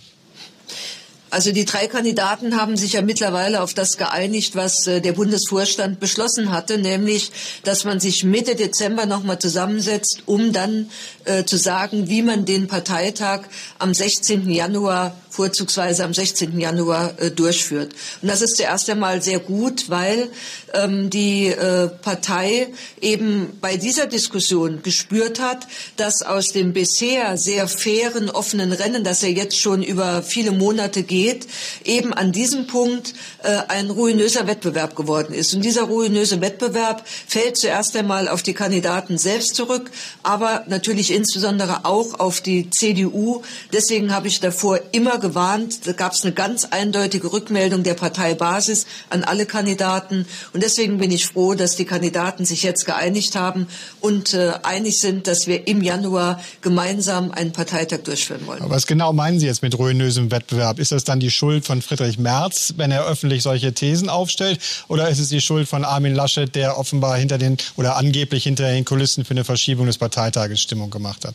Also 1.31 1.53
die 1.53 1.65
drei 1.65 1.87
Kandidaten 1.87 2.61
haben 2.61 2.77
sich 2.77 2.95
ja 2.95 3.03
mittlerweile 3.03 3.63
auf 3.63 3.73
das 3.73 3.97
geeinigt, 3.97 4.57
was 4.57 4.87
äh, 4.89 5.01
der 5.01 5.13
Bundesvorstand 5.13 6.01
beschlossen 6.01 6.51
hatte, 6.51 6.77
nämlich, 6.77 7.31
dass 7.63 7.85
man 7.85 8.01
sich 8.01 8.25
Mitte 8.25 8.57
Dezember 8.57 9.07
nochmal 9.07 9.39
zusammensetzt, 9.39 10.25
um 10.27 10.53
dann 10.53 10.91
äh, 11.25 11.45
zu 11.45 11.57
sagen, 11.57 12.09
wie 12.09 12.23
man 12.23 12.45
den 12.47 12.67
Parteitag 12.67 13.43
am 13.79 13.95
16. 13.95 14.51
Januar 14.51 15.15
vorzugsweise 15.31 16.05
am 16.05 16.13
16. 16.13 16.59
Januar 16.59 17.15
äh, 17.19 17.31
durchführt. 17.31 17.95
Und 18.21 18.29
das 18.29 18.43
ist 18.43 18.57
zuerst 18.57 18.91
einmal 18.91 19.23
sehr 19.23 19.39
gut, 19.39 19.89
weil 19.89 20.29
ähm, 20.75 21.09
die 21.09 21.47
äh, 21.47 21.89
Partei 21.89 22.69
eben 23.01 23.59
bei 23.61 23.77
dieser 23.77 24.07
Diskussion 24.07 24.83
gespürt 24.83 25.41
hat, 25.41 25.67
dass 25.97 26.23
aus 26.23 26.49
dem 26.49 26.73
bisher 26.73 27.37
sehr 27.37 27.69
fairen, 27.69 28.29
offenen 28.29 28.73
Rennen, 28.73 29.05
das 29.05 29.23
ja 29.23 29.29
jetzt 29.29 29.59
schon 29.59 29.83
über 29.83 30.23
viele 30.23 30.51
Monate 30.51 31.05
geht, 31.05 31.47
eben 31.85 32.13
an 32.13 32.33
diesem 32.33 32.67
Punkt 32.67 33.15
äh, 33.43 33.59
ein 33.69 33.91
ruinöser 33.91 34.47
Wettbewerb 34.49 34.97
geworden 34.97 35.33
ist. 35.33 35.55
Und 35.55 35.65
dieser 35.65 35.83
ruinöse 35.85 36.41
Wettbewerb 36.41 37.07
fällt 37.27 37.57
zuerst 37.57 37.97
einmal 37.97 38.29
auf 38.29 38.43
die 38.43 38.55
Kandidaten 38.55 39.17
selbst 39.17 39.55
zurück, 39.55 39.91
aber 40.23 40.65
natürlich 40.67 41.13
insbesondere 41.13 41.85
auch 41.85 42.19
auf 42.19 42.41
die 42.41 42.69
CDU. 42.71 43.43
Deswegen 43.73 44.13
habe 44.13 44.29
ich 44.29 44.41
davor 44.41 44.81
immer 44.93 45.20
gewarnt. 45.21 45.87
Da 45.87 45.93
gab 45.93 46.13
es 46.13 46.23
eine 46.23 46.33
ganz 46.33 46.65
eindeutige 46.65 47.33
Rückmeldung 47.33 47.83
der 47.83 47.95
Parteibasis 47.95 48.87
an 49.11 49.25
alle 49.25 49.47
Kandidaten. 49.47 50.27
Und 50.53 50.63
deswegen 50.63 50.99
bin 50.99 51.11
ich 51.11 51.27
froh, 51.27 51.55
dass 51.55 51.77
die 51.77 51.85
Kandidaten 51.85 52.45
sich 52.45 52.63
jetzt 52.63 52.87
geeinigt 52.87 53.37
haben 53.37 53.67
und 54.01 54.35
äh, 54.35 54.53
einig 54.63 54.99
sind, 55.01 55.27
dass 55.27 55.47
wir 55.47 55.67
im 55.69 55.83
Januar 55.83 56.41
gemeinsam 56.61 57.31
einen 57.31 57.53
Parteitag 57.53 57.99
durchführen 58.05 58.47
wollen. 58.47 58.63
Aber 58.63 58.75
was 58.75 58.87
genau 58.87 59.13
meinen 59.13 59.39
Sie 59.39 59.47
jetzt 59.47 59.63
mit 59.63 59.79
ruinösem 59.79 60.31
Wettbewerb? 60.31 60.79
Ist 60.79 60.93
das 60.93 61.05
dann 61.05 61.21
die 61.21 61.31
Schuld 61.31 61.65
von 61.65 61.83
Friedrich 61.83 62.19
Merz, 62.19 62.75
wenn 62.77 62.91
er 62.91 63.07
öffentlich 63.07 63.43
solche 63.43 63.73
Thesen 63.73 64.09
aufstellt? 64.09 64.61
Oder 64.89 65.09
ist 65.09 65.19
es 65.19 65.29
die 65.29 65.41
Schuld 65.41 65.69
von 65.69 65.85
Armin 65.85 66.15
Laschet, 66.15 66.55
der 66.55 66.79
offenbar 66.79 67.17
hinter 67.17 67.39
den 67.39 67.57
oder 67.77 67.97
angeblich 67.97 68.45
hinter 68.45 68.71
den 68.71 68.85
Kulissen 68.85 69.25
für 69.25 69.33
eine 69.33 69.45
Verschiebung 69.45 69.87
des 69.87 69.99
Parteitages 69.99 70.61
Stimmung 70.61 70.91
gemacht 70.91 71.25
hat? 71.25 71.35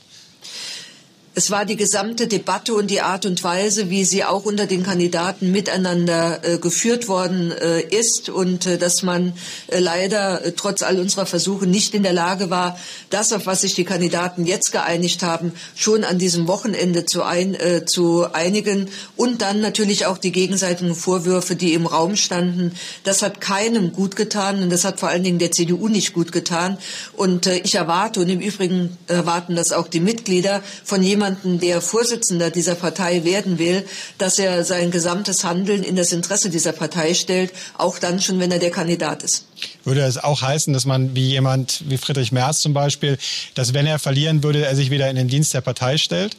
Es 1.37 1.51
war 1.51 1.65
die 1.65 1.75
gesamte 1.75 2.27
Debatte 2.27 2.73
und 2.73 2.89
die 2.89 3.01
Art 3.01 3.25
und 3.25 3.43
Weise, 3.43 3.89
wie 3.89 4.05
sie 4.05 4.23
auch 4.23 4.45
unter 4.45 4.67
den 4.67 4.83
Kandidaten 4.83 5.51
miteinander 5.51 6.39
äh, 6.45 6.57
geführt 6.59 7.09
worden 7.09 7.51
äh, 7.51 7.81
ist 7.81 8.29
und 8.29 8.65
äh, 8.65 8.77
dass 8.77 9.03
man 9.03 9.33
äh, 9.67 9.79
leider 9.79 10.45
äh, 10.45 10.53
trotz 10.53 10.81
all 10.81 10.97
unserer 10.97 11.25
Versuche 11.25 11.67
nicht 11.67 11.93
in 11.93 12.03
der 12.03 12.13
Lage 12.13 12.49
war, 12.49 12.79
das, 13.09 13.33
auf 13.33 13.47
was 13.47 13.61
sich 13.61 13.73
die 13.73 13.83
Kandidaten 13.83 14.45
jetzt 14.45 14.71
geeinigt 14.71 15.23
haben, 15.23 15.51
schon 15.75 16.05
an 16.05 16.19
diesem 16.19 16.47
Wochenende 16.47 17.05
zu, 17.05 17.23
ein, 17.23 17.53
äh, 17.53 17.83
zu 17.85 18.31
einigen 18.31 18.87
und 19.17 19.41
dann 19.41 19.59
natürlich 19.59 20.05
auch 20.05 20.17
die 20.17 20.31
gegenseitigen 20.31 20.95
Vorwürfe, 20.95 21.57
die 21.57 21.73
im 21.73 21.85
Raum 21.85 22.15
standen. 22.15 22.71
Das 23.03 23.21
hat 23.21 23.41
keinem 23.41 23.91
gut 23.91 24.15
getan 24.15 24.63
und 24.63 24.69
das 24.69 24.85
hat 24.85 25.01
vor 25.01 25.09
allen 25.09 25.23
Dingen 25.25 25.39
der 25.39 25.51
CDU 25.51 25.89
nicht 25.89 26.13
gut 26.13 26.31
getan. 26.31 26.77
Und 27.11 27.47
ich 27.47 27.75
erwarte 27.75 28.21
und 28.21 28.29
im 28.29 28.39
Übrigen 28.39 28.97
erwarten 29.07 29.57
das 29.57 29.73
auch 29.73 29.89
die 29.89 29.99
Mitglieder 29.99 30.63
von 30.85 31.03
jemandem, 31.03 31.24
jemanden, 31.25 31.59
der 31.59 31.81
Vorsitzender 31.81 32.51
dieser 32.51 32.75
Partei 32.75 33.23
werden 33.23 33.57
will, 33.57 33.85
dass 34.17 34.37
er 34.37 34.63
sein 34.63 34.91
gesamtes 34.91 35.43
Handeln 35.43 35.83
in 35.83 35.95
das 35.95 36.11
Interesse 36.11 36.49
dieser 36.49 36.71
Partei 36.71 37.13
stellt, 37.15 37.51
auch 37.77 37.97
dann 37.97 38.21
schon, 38.21 38.39
wenn 38.39 38.51
er 38.51 38.59
der 38.59 38.71
Kandidat 38.71 39.23
ist. 39.23 39.45
Würde 39.83 40.01
es 40.01 40.17
auch 40.17 40.41
heißen, 40.41 40.71
dass 40.73 40.85
man 40.85 41.15
wie 41.15 41.29
jemand 41.29 41.83
wie 41.87 41.97
Friedrich 41.97 42.31
Merz 42.31 42.59
zum 42.59 42.73
Beispiel, 42.73 43.17
dass 43.55 43.73
wenn 43.73 43.87
er 43.87 43.97
verlieren 43.97 44.43
würde, 44.43 44.65
er 44.65 44.75
sich 44.75 44.91
wieder 44.91 45.09
in 45.09 45.15
den 45.15 45.27
Dienst 45.27 45.53
der 45.53 45.61
Partei 45.61 45.97
stellt? 45.97 46.37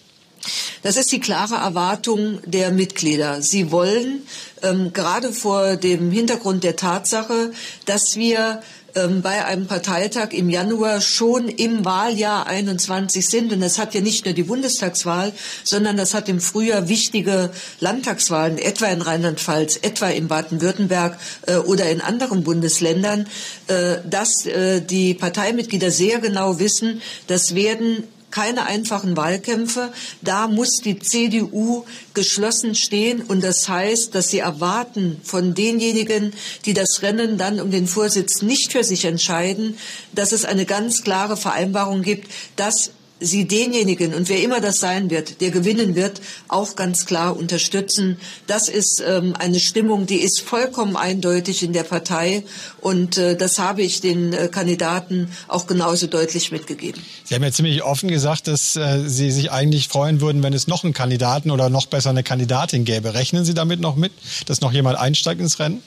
Das 0.83 0.97
ist 0.97 1.11
die 1.11 1.19
klare 1.19 1.57
Erwartung 1.57 2.39
der 2.45 2.71
Mitglieder. 2.71 3.43
Sie 3.43 3.73
wollen 3.73 4.21
ähm, 4.63 4.93
gerade 4.93 5.33
vor 5.33 5.75
dem 5.75 6.13
Hintergrund 6.13 6.63
der 6.63 6.77
Tatsache, 6.77 7.51
dass 7.87 8.15
wir 8.15 8.63
ähm, 8.97 9.23
bei 9.23 9.45
einem 9.45 9.67
Parteitag 9.67 10.33
im 10.33 10.51
Januar 10.51 11.01
schon 11.01 11.49
im 11.49 11.85
Wahljahr 11.85 12.47
21 12.47 13.29
sind. 13.29 13.53
Und 13.53 13.61
das 13.61 13.79
hat 13.79 13.95
ja 13.95 14.01
nicht 14.01 14.25
nur 14.25 14.35
die 14.35 14.43
Bundestagswahl, 14.43 15.33
sondern 15.63 15.97
das 15.97 16.15
hat 16.15 16.29
im 16.29 16.41
Frühjahr 16.41 16.89
wichtige 16.89 17.51
Landtagswahlen, 17.81 18.59
etwa 18.59 18.87
in 18.87 19.03
Rheinland-Pfalz, 19.03 19.79
etwa 19.83 20.09
in 20.09 20.29
Baden-Württemberg 20.29 21.19
äh, 21.47 21.57
oder 21.57 21.89
in 21.91 22.01
anderen 22.01 22.43
Bundesländern, 22.43 23.27
äh, 23.69 23.99
dass 24.09 24.47
äh, 24.47 24.81
die 24.81 25.15
Parteimitglieder 25.15 25.91
sehr 25.91 26.19
genau 26.19 26.59
wissen, 26.59 27.03
das 27.27 27.55
werden 27.55 28.05
keine 28.31 28.67
einfachen 28.67 29.17
Wahlkämpfe. 29.17 29.93
Da 30.23 30.49
muss 30.49 30.81
die 30.85 30.99
CDU 30.99 31.85
geschlossen 32.15 32.75
stehen. 32.75 33.23
Und 33.23 33.43
das 33.43 33.69
heißt, 33.69 34.15
dass 34.15 34.29
sie 34.29 34.41
erwarten 34.41 35.21
von 35.23 35.55
denjenigen, 35.55 36.33
die 36.65 36.75
das 36.75 37.03
Rennen 37.03 37.39
dann 37.39 37.61
um 37.61 37.71
den 37.71 37.87
Vorsitz 37.87 38.43
nicht 38.43 38.73
für 38.73 38.85
sich 38.85 39.05
entscheiden, 39.05 39.79
dass 40.13 40.33
es 40.33 40.45
eine 40.45 40.67
ganz 40.67 41.03
klare 41.03 41.37
Vereinbarung 41.37 42.03
gibt, 42.03 42.31
dass 42.57 42.91
Sie 43.19 43.49
denjenigen 43.49 44.13
und 44.15 44.29
wer 44.29 44.43
immer 44.43 44.61
das 44.61 44.77
sein 44.77 45.09
wird, 45.11 45.41
der 45.41 45.51
gewinnen 45.51 45.95
wird, 45.95 46.21
auch 46.49 46.77
ganz 46.77 47.07
klar 47.07 47.37
unterstützen. 47.37 48.19
Das 48.47 48.69
ist 48.69 49.03
ähm, 49.07 49.35
eine 49.39 49.59
Stimmung, 49.59 50.07
die 50.07 50.17
ist 50.17 50.43
vollkommen 50.43 50.97
eindeutig 50.97 51.63
in 51.63 51.73
der 51.73 51.85
Partei 51.85 52.45
und 52.81 53.17
äh, 53.17 53.37
das 53.37 53.59
habe 53.59 53.83
ich 53.83 54.01
den 54.01 54.33
äh, 54.33 54.49
Kandidaten 54.49 55.29
auch 55.49 55.67
genauso 55.67 56.07
deutlich 56.07 56.53
mitgegeben. 56.53 57.01
Sie 57.25 57.35
haben 57.35 57.43
ja 57.43 57.53
ziemlich 57.53 57.83
offen 57.83 58.09
gesagt, 58.09 58.49
dass 58.49 58.77
äh, 58.77 59.09
Sie 59.09 59.31
sich 59.31 59.51
eigentlich 59.51 59.89
freuen 59.89 60.21
würden, 60.21 60.43
wenn 60.43 60.53
es 60.53 60.67
noch 60.67 60.85
einen 60.85 60.93
Kandidaten 60.93 61.51
oder 61.51 61.71
noch 61.71 61.87
besser 61.87 62.11
eine 62.11 62.23
Kandidatin 62.23 62.85
gäbe. 62.85 63.15
Rechnen 63.15 63.45
Sie 63.45 63.55
damit 63.55 63.81
noch 63.81 63.97
mit, 63.97 64.13
dass 64.45 64.61
noch 64.61 64.73
jemand 64.73 64.99
einsteigt 64.99 65.41
ins 65.41 65.59
Rennen? 65.59 65.83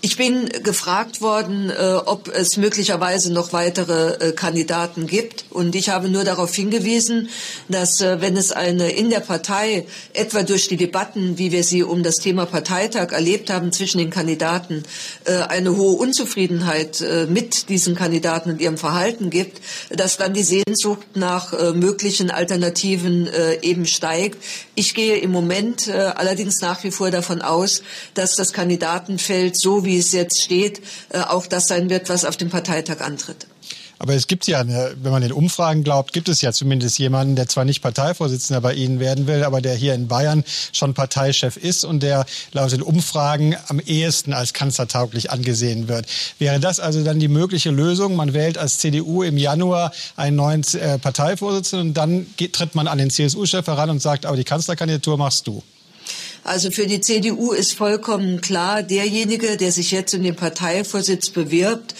Ich 0.00 0.16
bin 0.16 0.48
gefragt 0.62 1.20
worden, 1.22 1.70
äh, 1.70 1.94
ob 2.06 2.28
es 2.28 2.56
möglicherweise 2.56 3.32
noch 3.32 3.52
weitere 3.52 4.28
äh, 4.28 4.32
Kandidaten 4.32 5.08
gibt. 5.08 5.46
Und 5.50 5.74
ich 5.74 5.88
habe 5.88 6.08
nur 6.08 6.22
darauf 6.22 6.54
hingewiesen, 6.54 7.30
dass 7.68 8.00
äh, 8.00 8.20
wenn 8.20 8.36
es 8.36 8.52
eine 8.52 8.92
in 8.92 9.10
der 9.10 9.18
Partei, 9.18 9.86
etwa 10.14 10.44
durch 10.44 10.68
die 10.68 10.76
Debatten, 10.76 11.36
wie 11.36 11.50
wir 11.50 11.64
sie 11.64 11.82
um 11.82 12.04
das 12.04 12.14
Thema 12.16 12.46
Parteitag 12.46 13.10
erlebt 13.10 13.50
haben 13.50 13.72
zwischen 13.72 13.98
den 13.98 14.10
Kandidaten, 14.10 14.84
eine 15.24 15.76
hohe 15.76 15.96
Unzufriedenheit 15.96 17.04
mit 17.28 17.68
diesen 17.68 17.94
Kandidaten 17.94 18.50
und 18.50 18.60
ihrem 18.60 18.78
Verhalten 18.78 19.30
gibt, 19.30 19.60
dass 19.90 20.16
dann 20.16 20.34
die 20.34 20.42
Sehnsucht 20.42 21.16
nach 21.16 21.52
möglichen 21.74 22.30
Alternativen 22.30 23.28
eben 23.62 23.86
steigt. 23.86 24.38
Ich 24.74 24.94
gehe 24.94 25.16
im 25.16 25.30
Moment 25.30 25.88
allerdings 25.88 26.60
nach 26.60 26.82
wie 26.84 26.90
vor 26.90 27.10
davon 27.10 27.42
aus, 27.42 27.82
dass 28.14 28.34
das 28.34 28.52
Kandidatenfeld 28.52 29.58
so 29.58 29.84
wie 29.84 29.87
es 29.96 30.12
jetzt 30.12 30.42
steht, 30.42 30.82
äh, 31.08 31.20
auch 31.20 31.46
das 31.46 31.64
sein 31.64 31.88
wird, 31.88 32.08
was 32.10 32.24
auf 32.24 32.36
dem 32.36 32.50
Parteitag 32.50 33.00
antritt. 33.00 33.46
Aber 33.98 34.14
es 34.14 34.26
gibt 34.26 34.46
ja, 34.46 34.64
wenn 34.66 35.10
man 35.10 35.22
den 35.22 35.32
Umfragen 35.32 35.82
glaubt, 35.82 36.12
gibt 36.12 36.28
es 36.28 36.40
ja 36.40 36.52
zumindest 36.52 36.98
jemanden, 36.98 37.34
der 37.34 37.48
zwar 37.48 37.64
nicht 37.64 37.82
Parteivorsitzender 37.82 38.60
bei 38.60 38.74
Ihnen 38.74 39.00
werden 39.00 39.26
will, 39.26 39.42
aber 39.42 39.60
der 39.60 39.74
hier 39.74 39.94
in 39.94 40.06
Bayern 40.08 40.44
schon 40.72 40.94
Parteichef 40.94 41.56
ist 41.56 41.84
und 41.84 42.02
der 42.02 42.24
laut 42.52 42.70
den 42.70 42.82
Umfragen 42.82 43.56
am 43.66 43.80
ehesten 43.80 44.32
als 44.32 44.52
kanzlertauglich 44.52 45.30
angesehen 45.30 45.88
wird. 45.88 46.06
Wäre 46.38 46.60
das 46.60 46.78
also 46.78 47.02
dann 47.02 47.18
die 47.18 47.28
mögliche 47.28 47.70
Lösung? 47.70 48.14
Man 48.14 48.34
wählt 48.34 48.56
als 48.56 48.78
CDU 48.78 49.22
im 49.22 49.36
Januar 49.36 49.92
einen 50.16 50.36
neuen 50.36 50.62
äh, 50.74 50.98
Parteivorsitzenden 50.98 51.88
und 51.88 51.94
dann 51.94 52.26
tritt 52.52 52.74
man 52.74 52.86
an 52.86 52.98
den 52.98 53.10
CSU-Chef 53.10 53.66
heran 53.66 53.90
und 53.90 54.00
sagt, 54.00 54.26
aber 54.26 54.36
die 54.36 54.44
Kanzlerkandidatur 54.44 55.16
machst 55.16 55.46
du. 55.46 55.62
Also 56.44 56.70
für 56.70 56.86
die 56.86 57.00
CDU 57.00 57.52
ist 57.52 57.74
vollkommen 57.74 58.40
klar, 58.40 58.82
derjenige, 58.82 59.56
der 59.56 59.72
sich 59.72 59.90
jetzt 59.90 60.14
in 60.14 60.22
den 60.22 60.36
Parteivorsitz 60.36 61.30
bewirbt, 61.30 61.94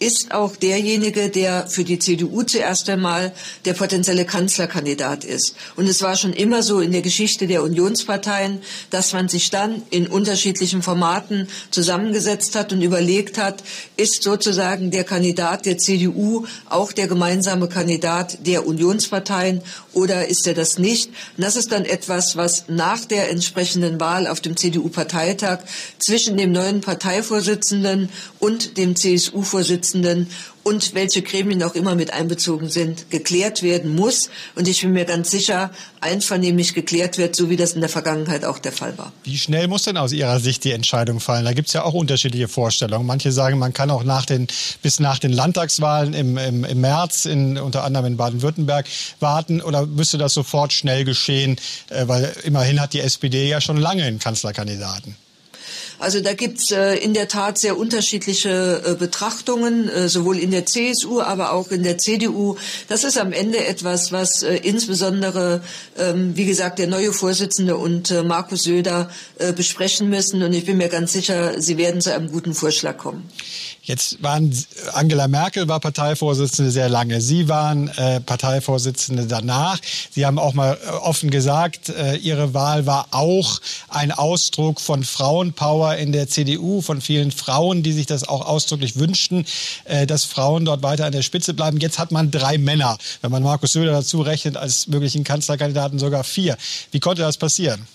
ist 0.00 0.32
auch 0.32 0.56
derjenige, 0.56 1.30
der 1.30 1.68
für 1.68 1.84
die 1.84 1.98
CDU 1.98 2.42
zuerst 2.42 2.88
einmal 2.88 3.32
der 3.64 3.74
potenzielle 3.74 4.24
Kanzlerkandidat 4.24 5.24
ist. 5.24 5.54
Und 5.76 5.86
es 5.86 6.02
war 6.02 6.16
schon 6.16 6.32
immer 6.32 6.62
so 6.62 6.80
in 6.80 6.92
der 6.92 7.02
Geschichte 7.02 7.46
der 7.46 7.62
Unionsparteien, 7.62 8.60
dass 8.90 9.12
man 9.12 9.28
sich 9.28 9.50
dann 9.50 9.82
in 9.90 10.06
unterschiedlichen 10.06 10.82
Formaten 10.82 11.48
zusammengesetzt 11.70 12.56
hat 12.56 12.72
und 12.72 12.82
überlegt 12.82 13.38
hat, 13.38 13.62
ist 13.96 14.22
sozusagen 14.22 14.90
der 14.90 15.04
Kandidat 15.04 15.64
der 15.64 15.78
CDU 15.78 16.46
auch 16.68 16.92
der 16.92 17.06
gemeinsame 17.06 17.68
Kandidat 17.68 18.38
der 18.46 18.66
Unionsparteien 18.66 19.62
oder 19.92 20.26
ist 20.28 20.46
er 20.46 20.54
das 20.54 20.78
nicht? 20.78 21.06
Und 21.36 21.44
das 21.44 21.56
ist 21.56 21.70
dann 21.70 21.84
etwas, 21.84 22.36
was 22.36 22.64
nach 22.68 23.04
der 23.04 23.30
entsprechenden 23.30 24.00
Wahl 24.00 24.26
auf 24.26 24.40
dem 24.40 24.56
CDU-Parteitag 24.56 25.60
zwischen 26.04 26.36
dem 26.36 26.50
neuen 26.50 26.80
Parteivorsitzenden 26.80 28.08
und 28.40 28.76
dem 28.76 28.96
CSU-Vorsitzenden 28.96 29.83
Vorsitzenden 29.84 30.28
und 30.62 30.94
welche 30.94 31.20
Gremien 31.20 31.62
auch 31.62 31.74
immer 31.74 31.94
mit 31.94 32.12
einbezogen 32.12 32.70
sind, 32.70 33.10
geklärt 33.10 33.62
werden 33.62 33.94
muss. 33.94 34.30
Und 34.54 34.66
ich 34.66 34.80
bin 34.80 34.92
mir 34.92 35.04
ganz 35.04 35.30
sicher, 35.30 35.70
einvernehmlich 36.00 36.72
geklärt 36.72 37.18
wird, 37.18 37.36
so 37.36 37.50
wie 37.50 37.56
das 37.56 37.72
in 37.72 37.80
der 37.80 37.90
Vergangenheit 37.90 38.46
auch 38.46 38.58
der 38.58 38.72
Fall 38.72 38.96
war. 38.96 39.12
Wie 39.24 39.36
schnell 39.36 39.68
muss 39.68 39.82
denn 39.82 39.98
aus 39.98 40.12
Ihrer 40.12 40.40
Sicht 40.40 40.64
die 40.64 40.72
Entscheidung 40.72 41.20
fallen? 41.20 41.44
Da 41.44 41.52
gibt 41.52 41.68
es 41.68 41.74
ja 41.74 41.84
auch 41.84 41.92
unterschiedliche 41.92 42.48
Vorstellungen. 42.48 43.06
Manche 43.06 43.30
sagen, 43.30 43.58
man 43.58 43.74
kann 43.74 43.90
auch 43.90 44.04
nach 44.04 44.24
den, 44.24 44.46
bis 44.80 45.00
nach 45.00 45.18
den 45.18 45.32
Landtagswahlen 45.32 46.14
im, 46.14 46.38
im, 46.38 46.64
im 46.64 46.80
März, 46.80 47.26
in, 47.26 47.58
unter 47.58 47.84
anderem 47.84 48.06
in 48.06 48.16
Baden-Württemberg, 48.16 48.86
warten. 49.20 49.60
Oder 49.60 49.84
müsste 49.84 50.16
das 50.16 50.32
sofort 50.32 50.72
schnell 50.72 51.04
geschehen? 51.04 51.56
Äh, 51.90 52.08
weil 52.08 52.34
immerhin 52.44 52.80
hat 52.80 52.94
die 52.94 53.00
SPD 53.00 53.48
ja 53.48 53.60
schon 53.60 53.76
lange 53.76 54.04
einen 54.04 54.18
Kanzlerkandidaten. 54.18 55.16
Also 55.98 56.20
da 56.20 56.32
gibt's 56.32 56.70
äh, 56.70 56.96
in 56.96 57.14
der 57.14 57.28
Tat 57.28 57.58
sehr 57.58 57.78
unterschiedliche 57.78 58.82
äh, 58.84 58.94
Betrachtungen, 58.94 59.88
äh, 59.88 60.08
sowohl 60.08 60.38
in 60.38 60.50
der 60.50 60.66
CSU, 60.66 61.20
aber 61.20 61.52
auch 61.52 61.70
in 61.70 61.82
der 61.82 61.98
CDU. 61.98 62.56
Das 62.88 63.04
ist 63.04 63.18
am 63.18 63.32
Ende 63.32 63.64
etwas, 63.64 64.12
was 64.12 64.42
äh, 64.42 64.56
insbesondere, 64.56 65.62
ähm, 65.98 66.36
wie 66.36 66.46
gesagt, 66.46 66.78
der 66.78 66.86
neue 66.86 67.12
Vorsitzende 67.12 67.76
und 67.76 68.10
Markus 68.24 68.62
Söder 68.62 69.10
besprechen 69.56 70.08
müssen. 70.08 70.42
Und 70.42 70.52
ich 70.52 70.64
bin 70.64 70.76
mir 70.76 70.88
ganz 70.88 71.12
sicher, 71.12 71.60
sie 71.60 71.76
werden 71.76 72.00
zu 72.00 72.12
einem 72.12 72.30
guten 72.30 72.54
Vorschlag 72.54 72.96
kommen. 72.96 73.28
Jetzt 73.84 74.22
waren 74.22 74.50
Angela 74.94 75.28
Merkel 75.28 75.68
war 75.68 75.78
Parteivorsitzende 75.78 76.70
sehr 76.70 76.88
lange. 76.88 77.20
Sie 77.20 77.50
waren 77.50 77.88
äh, 77.88 78.18
Parteivorsitzende 78.18 79.26
danach. 79.26 79.78
Sie 80.10 80.24
haben 80.24 80.38
auch 80.38 80.54
mal 80.54 80.78
äh, 80.82 80.90
offen 80.90 81.28
gesagt, 81.28 81.90
äh, 81.90 82.16
ihre 82.16 82.54
Wahl 82.54 82.86
war 82.86 83.08
auch 83.10 83.60
ein 83.90 84.10
Ausdruck 84.10 84.80
von 84.80 85.04
Frauenpower 85.04 85.96
in 85.96 86.12
der 86.12 86.28
CDU, 86.28 86.80
von 86.80 87.02
vielen 87.02 87.30
Frauen, 87.30 87.82
die 87.82 87.92
sich 87.92 88.06
das 88.06 88.26
auch 88.26 88.46
ausdrücklich 88.46 88.98
wünschten, 88.98 89.44
äh, 89.84 90.06
dass 90.06 90.24
Frauen 90.24 90.64
dort 90.64 90.82
weiter 90.82 91.04
an 91.04 91.12
der 91.12 91.22
Spitze 91.22 91.52
bleiben. 91.52 91.76
Jetzt 91.78 91.98
hat 91.98 92.10
man 92.10 92.30
drei 92.30 92.56
Männer, 92.56 92.96
wenn 93.20 93.30
man 93.30 93.42
Markus 93.42 93.74
Söder 93.74 93.92
dazu 93.92 94.22
rechnet, 94.22 94.56
als 94.56 94.86
möglichen 94.86 95.24
Kanzlerkandidaten 95.24 95.98
sogar 95.98 96.24
vier. 96.24 96.56
Wie 96.90 97.00
konnte 97.00 97.20
das 97.20 97.36
passieren? 97.36 97.86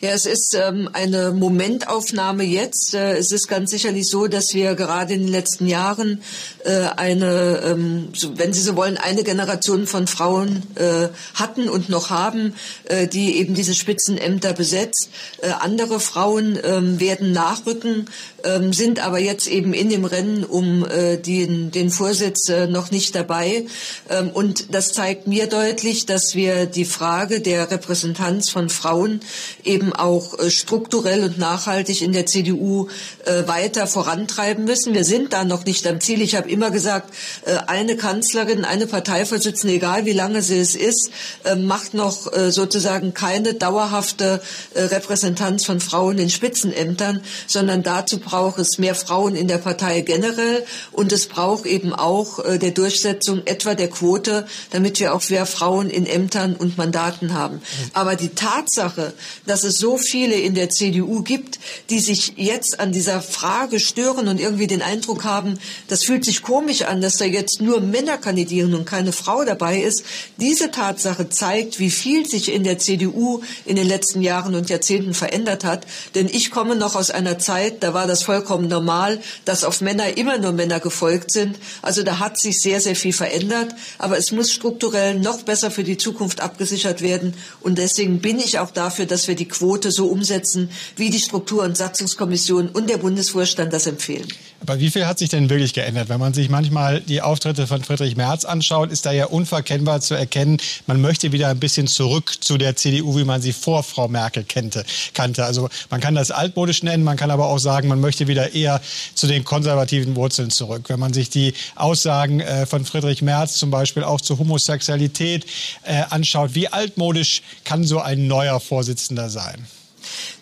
Ja, 0.00 0.10
es 0.10 0.26
ist 0.26 0.54
ähm, 0.54 0.88
eine 0.92 1.32
Momentaufnahme 1.32 2.44
jetzt. 2.44 2.94
Äh, 2.94 3.16
es 3.16 3.32
ist 3.32 3.48
ganz 3.48 3.72
sicherlich 3.72 4.08
so, 4.08 4.28
dass 4.28 4.54
wir 4.54 4.76
gerade 4.76 5.14
in 5.14 5.22
den 5.22 5.32
letzten 5.32 5.66
Jahren 5.66 6.22
äh, 6.64 6.82
eine, 6.96 7.62
ähm, 7.64 8.08
wenn 8.36 8.52
Sie 8.52 8.60
so 8.60 8.76
wollen, 8.76 8.96
eine 8.96 9.24
Generation 9.24 9.88
von 9.88 10.06
Frauen 10.06 10.62
äh, 10.76 11.08
hatten 11.34 11.68
und 11.68 11.88
noch 11.88 12.10
haben, 12.10 12.54
äh, 12.84 13.08
die 13.08 13.38
eben 13.38 13.54
diese 13.54 13.74
Spitzenämter 13.74 14.52
besetzt. 14.52 15.10
Äh, 15.42 15.48
andere 15.58 15.98
Frauen 15.98 16.56
ähm, 16.62 17.00
werden 17.00 17.32
nachrücken, 17.32 18.08
ähm, 18.44 18.72
sind 18.72 19.04
aber 19.04 19.18
jetzt 19.18 19.48
eben 19.48 19.74
in 19.74 19.88
dem 19.88 20.04
Rennen 20.04 20.44
um 20.44 20.86
äh, 20.86 21.16
den, 21.16 21.72
den 21.72 21.90
Vorsitz 21.90 22.48
noch 22.68 22.92
nicht 22.92 23.16
dabei. 23.16 23.66
Ähm, 24.08 24.30
und 24.30 24.72
das 24.72 24.92
zeigt 24.92 25.26
mir 25.26 25.48
deutlich, 25.48 26.06
dass 26.06 26.36
wir 26.36 26.66
die 26.66 26.84
Frage 26.84 27.40
der 27.40 27.68
Repräsentanz 27.72 28.48
von 28.48 28.68
Frauen 28.68 29.18
eben 29.64 29.87
auch 29.92 30.38
äh, 30.38 30.50
strukturell 30.50 31.24
und 31.24 31.38
nachhaltig 31.38 32.02
in 32.02 32.12
der 32.12 32.26
CDU 32.26 32.88
äh, 33.24 33.46
weiter 33.46 33.86
vorantreiben 33.86 34.64
müssen. 34.64 34.94
Wir 34.94 35.04
sind 35.04 35.32
da 35.32 35.44
noch 35.44 35.64
nicht 35.64 35.86
am 35.86 36.00
Ziel. 36.00 36.20
Ich 36.22 36.34
habe 36.34 36.50
immer 36.50 36.70
gesagt, 36.70 37.14
äh, 37.44 37.56
eine 37.66 37.96
Kanzlerin, 37.96 38.64
eine 38.64 38.86
Parteivorsitzende, 38.86 39.76
egal 39.76 40.04
wie 40.04 40.12
lange 40.12 40.42
sie 40.42 40.58
es 40.58 40.74
ist, 40.74 41.10
macht 41.56 41.94
noch 41.94 42.30
sozusagen 42.48 43.14
keine 43.14 43.54
dauerhafte 43.54 44.40
Repräsentanz 44.74 45.64
von 45.64 45.80
Frauen 45.80 46.18
in 46.18 46.30
Spitzenämtern, 46.30 47.22
sondern 47.46 47.82
dazu 47.82 48.18
braucht 48.18 48.58
es 48.58 48.78
mehr 48.78 48.94
Frauen 48.94 49.34
in 49.34 49.48
der 49.48 49.58
Partei 49.58 50.00
generell 50.00 50.64
und 50.92 51.12
es 51.12 51.26
braucht 51.26 51.66
eben 51.66 51.92
auch 51.92 52.42
der 52.44 52.70
Durchsetzung 52.70 53.42
etwa 53.46 53.74
der 53.74 53.88
Quote, 53.88 54.46
damit 54.70 55.00
wir 55.00 55.14
auch 55.14 55.22
mehr 55.28 55.46
Frauen 55.46 55.90
in 55.90 56.06
Ämtern 56.06 56.54
und 56.56 56.78
Mandaten 56.78 57.34
haben. 57.34 57.60
Aber 57.92 58.16
die 58.16 58.30
Tatsache, 58.30 59.12
dass 59.46 59.64
es 59.64 59.77
so 59.78 59.96
viele 59.96 60.34
in 60.34 60.54
der 60.54 60.70
CDU 60.70 61.22
gibt, 61.22 61.58
die 61.90 62.00
sich 62.00 62.34
jetzt 62.36 62.80
an 62.80 62.92
dieser 62.92 63.22
Frage 63.22 63.80
stören 63.80 64.28
und 64.28 64.40
irgendwie 64.40 64.66
den 64.66 64.82
Eindruck 64.82 65.24
haben, 65.24 65.58
das 65.88 66.04
fühlt 66.04 66.24
sich 66.24 66.42
komisch 66.42 66.82
an, 66.82 67.00
dass 67.00 67.16
da 67.16 67.24
jetzt 67.24 67.60
nur 67.60 67.80
Männer 67.80 68.18
kandidieren 68.18 68.74
und 68.74 68.84
keine 68.84 69.12
Frau 69.12 69.44
dabei 69.44 69.80
ist. 69.80 70.04
Diese 70.36 70.70
Tatsache 70.70 71.28
zeigt, 71.28 71.78
wie 71.78 71.90
viel 71.90 72.28
sich 72.28 72.52
in 72.52 72.64
der 72.64 72.78
CDU 72.78 73.42
in 73.64 73.76
den 73.76 73.86
letzten 73.86 74.22
Jahren 74.22 74.54
und 74.54 74.70
Jahrzehnten 74.70 75.14
verändert 75.14 75.64
hat. 75.64 75.86
Denn 76.14 76.26
ich 76.26 76.50
komme 76.50 76.76
noch 76.76 76.94
aus 76.94 77.10
einer 77.10 77.38
Zeit, 77.38 77.82
da 77.82 77.94
war 77.94 78.06
das 78.06 78.22
vollkommen 78.22 78.68
normal, 78.68 79.20
dass 79.44 79.64
auf 79.64 79.80
Männer 79.80 80.16
immer 80.16 80.38
nur 80.38 80.52
Männer 80.52 80.80
gefolgt 80.80 81.32
sind. 81.32 81.58
Also 81.82 82.02
da 82.02 82.18
hat 82.18 82.38
sich 82.38 82.60
sehr, 82.60 82.80
sehr 82.80 82.96
viel 82.96 83.12
verändert. 83.12 83.74
Aber 83.98 84.18
es 84.18 84.32
muss 84.32 84.52
strukturell 84.52 85.18
noch 85.18 85.42
besser 85.42 85.70
für 85.70 85.84
die 85.84 85.96
Zukunft 85.96 86.40
abgesichert 86.40 87.00
werden. 87.00 87.34
Und 87.60 87.78
deswegen 87.78 88.20
bin 88.20 88.38
ich 88.38 88.58
auch 88.58 88.70
dafür, 88.70 89.06
dass 89.06 89.28
wir 89.28 89.34
die 89.34 89.48
Quote 89.48 89.67
Quote 89.68 89.90
so 89.90 90.06
umsetzen, 90.06 90.70
wie 90.96 91.10
die 91.10 91.18
Struktur- 91.18 91.62
und 91.62 91.76
Satzungskommission 91.76 92.70
und 92.70 92.88
der 92.88 92.96
Bundesvorstand 92.96 93.70
das 93.70 93.86
empfehlen. 93.86 94.26
Aber 94.60 94.80
wie 94.80 94.90
viel 94.90 95.06
hat 95.06 95.18
sich 95.18 95.28
denn 95.28 95.48
wirklich 95.50 95.72
geändert? 95.72 96.08
Wenn 96.08 96.18
man 96.18 96.34
sich 96.34 96.48
manchmal 96.48 97.00
die 97.00 97.22
Auftritte 97.22 97.66
von 97.66 97.84
Friedrich 97.84 98.16
Merz 98.16 98.44
anschaut, 98.44 98.90
ist 98.90 99.06
da 99.06 99.12
ja 99.12 99.26
unverkennbar 99.26 100.00
zu 100.00 100.14
erkennen, 100.14 100.58
man 100.86 101.00
möchte 101.00 101.30
wieder 101.30 101.48
ein 101.48 101.60
bisschen 101.60 101.86
zurück 101.86 102.34
zu 102.40 102.58
der 102.58 102.74
CDU, 102.74 103.16
wie 103.16 103.24
man 103.24 103.40
sie 103.40 103.52
vor 103.52 103.84
Frau 103.84 104.08
Merkel 104.08 104.44
kannte. 104.44 105.44
Also 105.44 105.68
man 105.90 106.00
kann 106.00 106.16
das 106.16 106.32
altmodisch 106.32 106.82
nennen, 106.82 107.04
man 107.04 107.16
kann 107.16 107.30
aber 107.30 107.46
auch 107.46 107.58
sagen, 107.58 107.88
man 107.88 108.00
möchte 108.00 108.26
wieder 108.26 108.52
eher 108.52 108.80
zu 109.14 109.28
den 109.28 109.44
konservativen 109.44 110.16
Wurzeln 110.16 110.50
zurück. 110.50 110.84
Wenn 110.88 110.98
man 110.98 111.12
sich 111.12 111.30
die 111.30 111.54
Aussagen 111.76 112.40
äh, 112.40 112.66
von 112.66 112.84
Friedrich 112.84 113.22
Merz 113.22 113.54
zum 113.54 113.70
Beispiel 113.70 114.02
auch 114.02 114.20
zur 114.20 114.38
Homosexualität 114.38 115.46
äh, 115.84 116.02
anschaut, 116.10 116.54
wie 116.54 116.68
altmodisch 116.68 117.42
kann 117.64 117.84
so 117.84 118.00
ein 118.00 118.26
neuer 118.26 118.58
Vorsitzender 118.58 119.30
sein? 119.30 119.66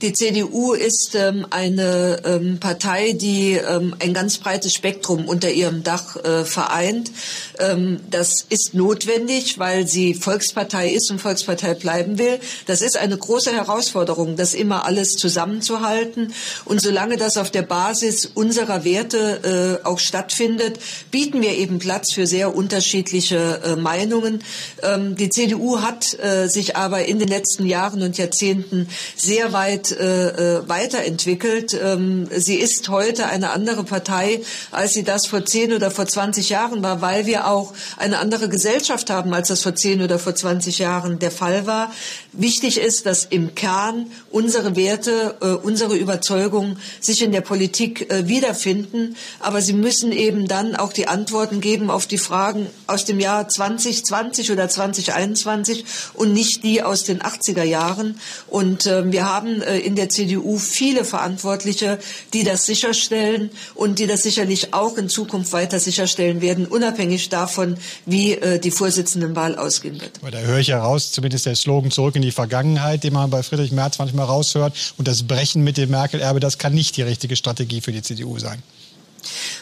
Die 0.02 0.12
CDU 0.12 0.74
ist 0.74 1.14
ähm, 1.14 1.46
eine 1.50 2.20
ähm, 2.24 2.58
Partei, 2.60 3.12
die 3.12 3.52
ähm, 3.54 3.94
ein 3.98 4.12
ganz 4.12 4.38
breites 4.38 4.74
Spektrum 4.74 5.26
unter 5.26 5.50
ihrem 5.50 5.82
Dach 5.82 6.16
äh, 6.16 6.44
vereint. 6.44 7.10
Ähm, 7.58 8.00
das 8.10 8.44
ist 8.48 8.74
notwendig, 8.74 9.58
weil 9.58 9.86
sie 9.86 10.14
Volkspartei 10.14 10.90
ist 10.90 11.10
und 11.10 11.20
Volkspartei 11.20 11.74
bleiben 11.74 12.18
will. 12.18 12.38
Das 12.66 12.82
ist 12.82 12.96
eine 12.98 13.16
große 13.16 13.52
Herausforderung, 13.52 14.36
das 14.36 14.52
immer 14.52 14.84
alles 14.84 15.12
zusammenzuhalten. 15.12 16.34
Und 16.64 16.82
solange 16.82 17.16
das 17.16 17.36
auf 17.38 17.50
der 17.50 17.62
Basis 17.62 18.26
unserer 18.26 18.84
Werte 18.84 19.80
äh, 19.82 19.86
auch 19.86 19.98
stattfindet, 19.98 20.78
bieten 21.10 21.40
wir 21.40 21.56
eben 21.56 21.78
Platz 21.78 22.12
für 22.12 22.26
sehr 22.26 22.54
unterschiedliche 22.54 23.62
äh, 23.64 23.76
Meinungen. 23.76 24.42
Ähm, 24.82 25.16
die 25.16 25.30
CDU 25.30 25.80
hat 25.80 26.18
äh, 26.18 26.48
sich 26.48 26.76
aber 26.76 27.06
in 27.06 27.18
den 27.18 27.28
letzten 27.28 27.66
Jahren 27.66 28.02
und 28.02 28.18
Jahrzehnten 28.18 28.88
sehr 29.16 29.52
weit 29.56 29.90
äh, 29.90 30.58
äh, 30.58 30.68
weiterentwickelt. 30.68 31.72
Ähm, 31.82 32.28
sie 32.30 32.56
ist 32.56 32.90
heute 32.90 33.24
eine 33.24 33.52
andere 33.52 33.84
Partei, 33.84 34.42
als 34.70 34.92
sie 34.92 35.02
das 35.02 35.26
vor 35.26 35.46
zehn 35.46 35.72
oder 35.72 35.90
vor 35.90 36.04
20 36.04 36.50
Jahren 36.50 36.82
war, 36.82 37.00
weil 37.00 37.24
wir 37.24 37.48
auch 37.48 37.72
eine 37.96 38.18
andere 38.18 38.50
Gesellschaft 38.50 39.08
haben, 39.08 39.32
als 39.32 39.48
das 39.48 39.62
vor 39.62 39.74
zehn 39.74 40.02
oder 40.02 40.18
vor 40.18 40.34
20 40.34 40.78
Jahren 40.78 41.18
der 41.18 41.30
Fall 41.30 41.66
war. 41.66 41.90
Wichtig 42.32 42.78
ist, 42.78 43.06
dass 43.06 43.24
im 43.24 43.54
Kern 43.54 44.08
unsere 44.30 44.76
Werte, 44.76 45.36
äh, 45.40 45.46
unsere 45.46 45.96
Überzeugungen 45.96 46.78
sich 47.00 47.22
in 47.22 47.32
der 47.32 47.40
Politik 47.40 48.10
äh, 48.10 48.28
wiederfinden. 48.28 49.16
Aber 49.40 49.62
sie 49.62 49.72
müssen 49.72 50.12
eben 50.12 50.48
dann 50.48 50.76
auch 50.76 50.92
die 50.92 51.08
Antworten 51.08 51.62
geben 51.62 51.88
auf 51.88 52.06
die 52.06 52.18
Fragen 52.18 52.66
aus 52.86 53.06
dem 53.06 53.20
Jahr 53.20 53.48
2020 53.48 54.52
oder 54.52 54.68
2021 54.68 55.86
und 56.12 56.34
nicht 56.34 56.62
die 56.62 56.82
aus 56.82 57.04
den 57.04 57.20
80er 57.20 57.62
Jahren. 57.62 58.20
Und 58.48 58.84
äh, 58.84 59.10
wir 59.10 59.24
haben 59.24 59.45
haben 59.46 59.62
äh, 59.62 59.78
in 59.78 59.94
der 59.96 60.08
CDU 60.08 60.58
viele 60.58 61.04
Verantwortliche, 61.04 61.98
die 62.32 62.44
das 62.44 62.66
sicherstellen 62.66 63.50
und 63.74 63.98
die 63.98 64.06
das 64.06 64.22
sicherlich 64.22 64.74
auch 64.74 64.96
in 64.96 65.08
Zukunft 65.08 65.52
weiter 65.52 65.78
sicherstellen 65.78 66.40
werden, 66.40 66.66
unabhängig 66.66 67.28
davon, 67.28 67.76
wie 68.04 68.32
äh, 68.32 68.58
die 68.58 68.70
Vorsitzendenwahl 68.70 69.56
ausgehen 69.56 70.00
wird. 70.00 70.12
Aber 70.20 70.30
da 70.30 70.38
höre 70.38 70.58
ich 70.58 70.68
heraus, 70.68 71.12
zumindest 71.12 71.46
der 71.46 71.56
Slogan 71.56 71.90
zurück 71.90 72.16
in 72.16 72.22
die 72.22 72.32
Vergangenheit, 72.32 73.04
den 73.04 73.12
man 73.12 73.30
bei 73.30 73.42
Friedrich 73.42 73.72
Merz 73.72 73.98
manchmal 73.98 74.26
raushört. 74.26 74.74
Und 74.98 75.08
das 75.08 75.22
Brechen 75.22 75.62
mit 75.62 75.76
dem 75.76 75.90
Merkel-Erbe, 75.90 76.40
das 76.40 76.58
kann 76.58 76.74
nicht 76.74 76.96
die 76.96 77.02
richtige 77.02 77.36
Strategie 77.36 77.80
für 77.80 77.92
die 77.92 78.02
CDU 78.02 78.38
sein. 78.38 78.62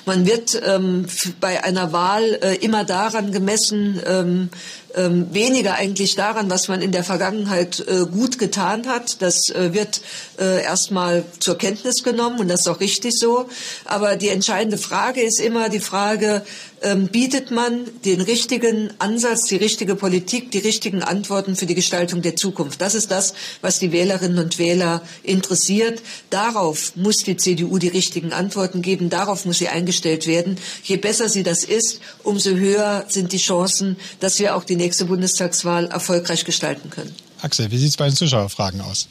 Man 0.07 0.26
wird 0.26 0.61
ähm, 0.66 1.07
bei 1.41 1.64
einer 1.64 1.93
Wahl 1.93 2.39
äh, 2.43 2.57
immer 2.57 2.85
daran 2.85 3.32
gemessen, 3.32 4.01
ähm, 4.07 4.51
ähm, 4.97 5.32
weniger 5.32 5.74
eigentlich 5.74 6.14
daran, 6.14 6.51
was 6.51 6.68
man 6.68 6.82
in 6.82 6.92
der 6.92 7.05
Vergangenheit 7.05 7.84
äh, 7.86 8.07
gut 8.07 8.38
getan 8.38 8.86
hat. 8.86 9.22
Das 9.22 9.51
äh, 9.51 9.72
wird 9.74 10.01
äh, 10.38 10.62
erstmal 10.62 11.24
zur 11.40 11.59
Kenntnis 11.59 12.03
genommen 12.03 12.40
und 12.40 12.49
das 12.49 12.61
ist 12.61 12.68
auch 12.68 12.80
richtig 12.80 13.12
so. 13.14 13.49
Aber 13.84 14.16
die 14.16 14.28
entscheidende 14.28 14.78
Frage 14.78 15.20
ist 15.20 15.40
immer 15.40 15.68
die 15.68 15.80
Frage, 15.80 16.42
ähm, 16.84 17.09
bietet 17.09 17.51
man 17.51 17.86
den 18.05 18.20
richtigen 18.20 18.90
Ansatz, 18.99 19.49
die 19.49 19.57
richtige 19.57 19.97
Politik, 19.97 20.51
die 20.51 20.59
richtigen 20.59 21.03
Antworten 21.03 21.57
für 21.57 21.66
die 21.66 21.74
Gestaltung 21.74 22.20
der 22.20 22.36
Zukunft. 22.36 22.80
Das 22.80 22.95
ist 22.95 23.11
das, 23.11 23.34
was 23.62 23.78
die 23.78 23.90
Wählerinnen 23.90 24.38
und 24.38 24.59
Wähler 24.59 25.01
interessiert. 25.22 26.03
Darauf 26.28 26.95
muss 26.95 27.16
die 27.18 27.38
CDU 27.38 27.78
die 27.78 27.88
richtigen 27.88 28.32
Antworten 28.32 28.82
geben. 28.82 29.09
Darauf 29.09 29.47
muss 29.47 29.59
sie 29.59 29.68
eingestellt 29.68 30.26
werden. 30.26 30.59
Je 30.82 30.99
besser 30.99 31.28
sie 31.28 31.42
das 31.42 31.64
ist, 31.64 32.01
umso 32.22 32.51
höher 32.51 33.07
sind 33.09 33.32
die 33.32 33.38
Chancen, 33.38 33.97
dass 34.20 34.38
wir 34.38 34.55
auch 34.55 34.64
die 34.64 34.76
nächste 34.85 35.07
Bundestagswahl 35.07 35.87
erfolgreich 35.87 36.45
gestalten 36.45 36.91
können. 36.91 37.14
Axel, 37.41 37.70
wie 37.70 37.78
sieht 37.78 37.89
es 37.89 37.97
bei 37.97 38.07
den 38.07 38.14
Zuschauerfragen 38.14 38.82
aus? 38.82 39.09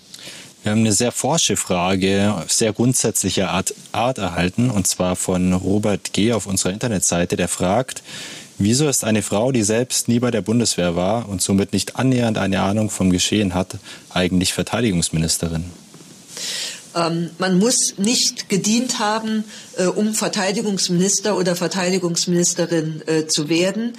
Wir 0.62 0.72
haben 0.72 0.80
eine 0.80 0.94
sehr 0.94 1.12
forsche 1.12 1.58
Frage, 1.58 2.46
sehr 2.48 2.72
grundsätzlicher 2.72 3.50
Art, 3.50 3.74
Art 3.92 4.18
erhalten, 4.18 4.70
und 4.70 4.88
zwar 4.88 5.16
von 5.16 5.52
Robert 5.52 6.14
G. 6.14 6.32
auf 6.32 6.46
unserer 6.46 6.72
Internetseite, 6.72 7.36
der 7.36 7.48
fragt, 7.48 8.02
wieso 8.60 8.88
ist 8.88 9.04
eine 9.04 9.24
Frau, 9.24 9.52
die 9.52 9.64
selbst 9.64 10.08
nie 10.08 10.20
bei 10.20 10.32
der 10.32 10.42
Bundeswehr 10.42 10.96
war 10.96 11.28
und 11.28 11.42
somit 11.42 11.74
nicht 11.74 11.98
annähernd 11.98 12.38
eine 12.38 12.62
Ahnung 12.62 12.90
vom 12.92 13.10
Geschehen 13.10 13.56
hat, 13.56 13.78
eigentlich 14.12 14.54
Verteidigungsministerin? 14.54 15.66
Ähm, 16.96 17.30
man 17.40 17.58
muss 17.58 17.96
nicht 17.98 18.50
gedient 18.50 19.00
haben, 19.00 19.44
äh, 19.78 19.86
um 19.86 20.14
Verteidigungsminister 20.14 21.38
oder 21.38 21.56
Verteidigungsministerin 21.56 23.02
äh, 23.08 23.28
zu 23.28 23.50
werden. 23.50 23.94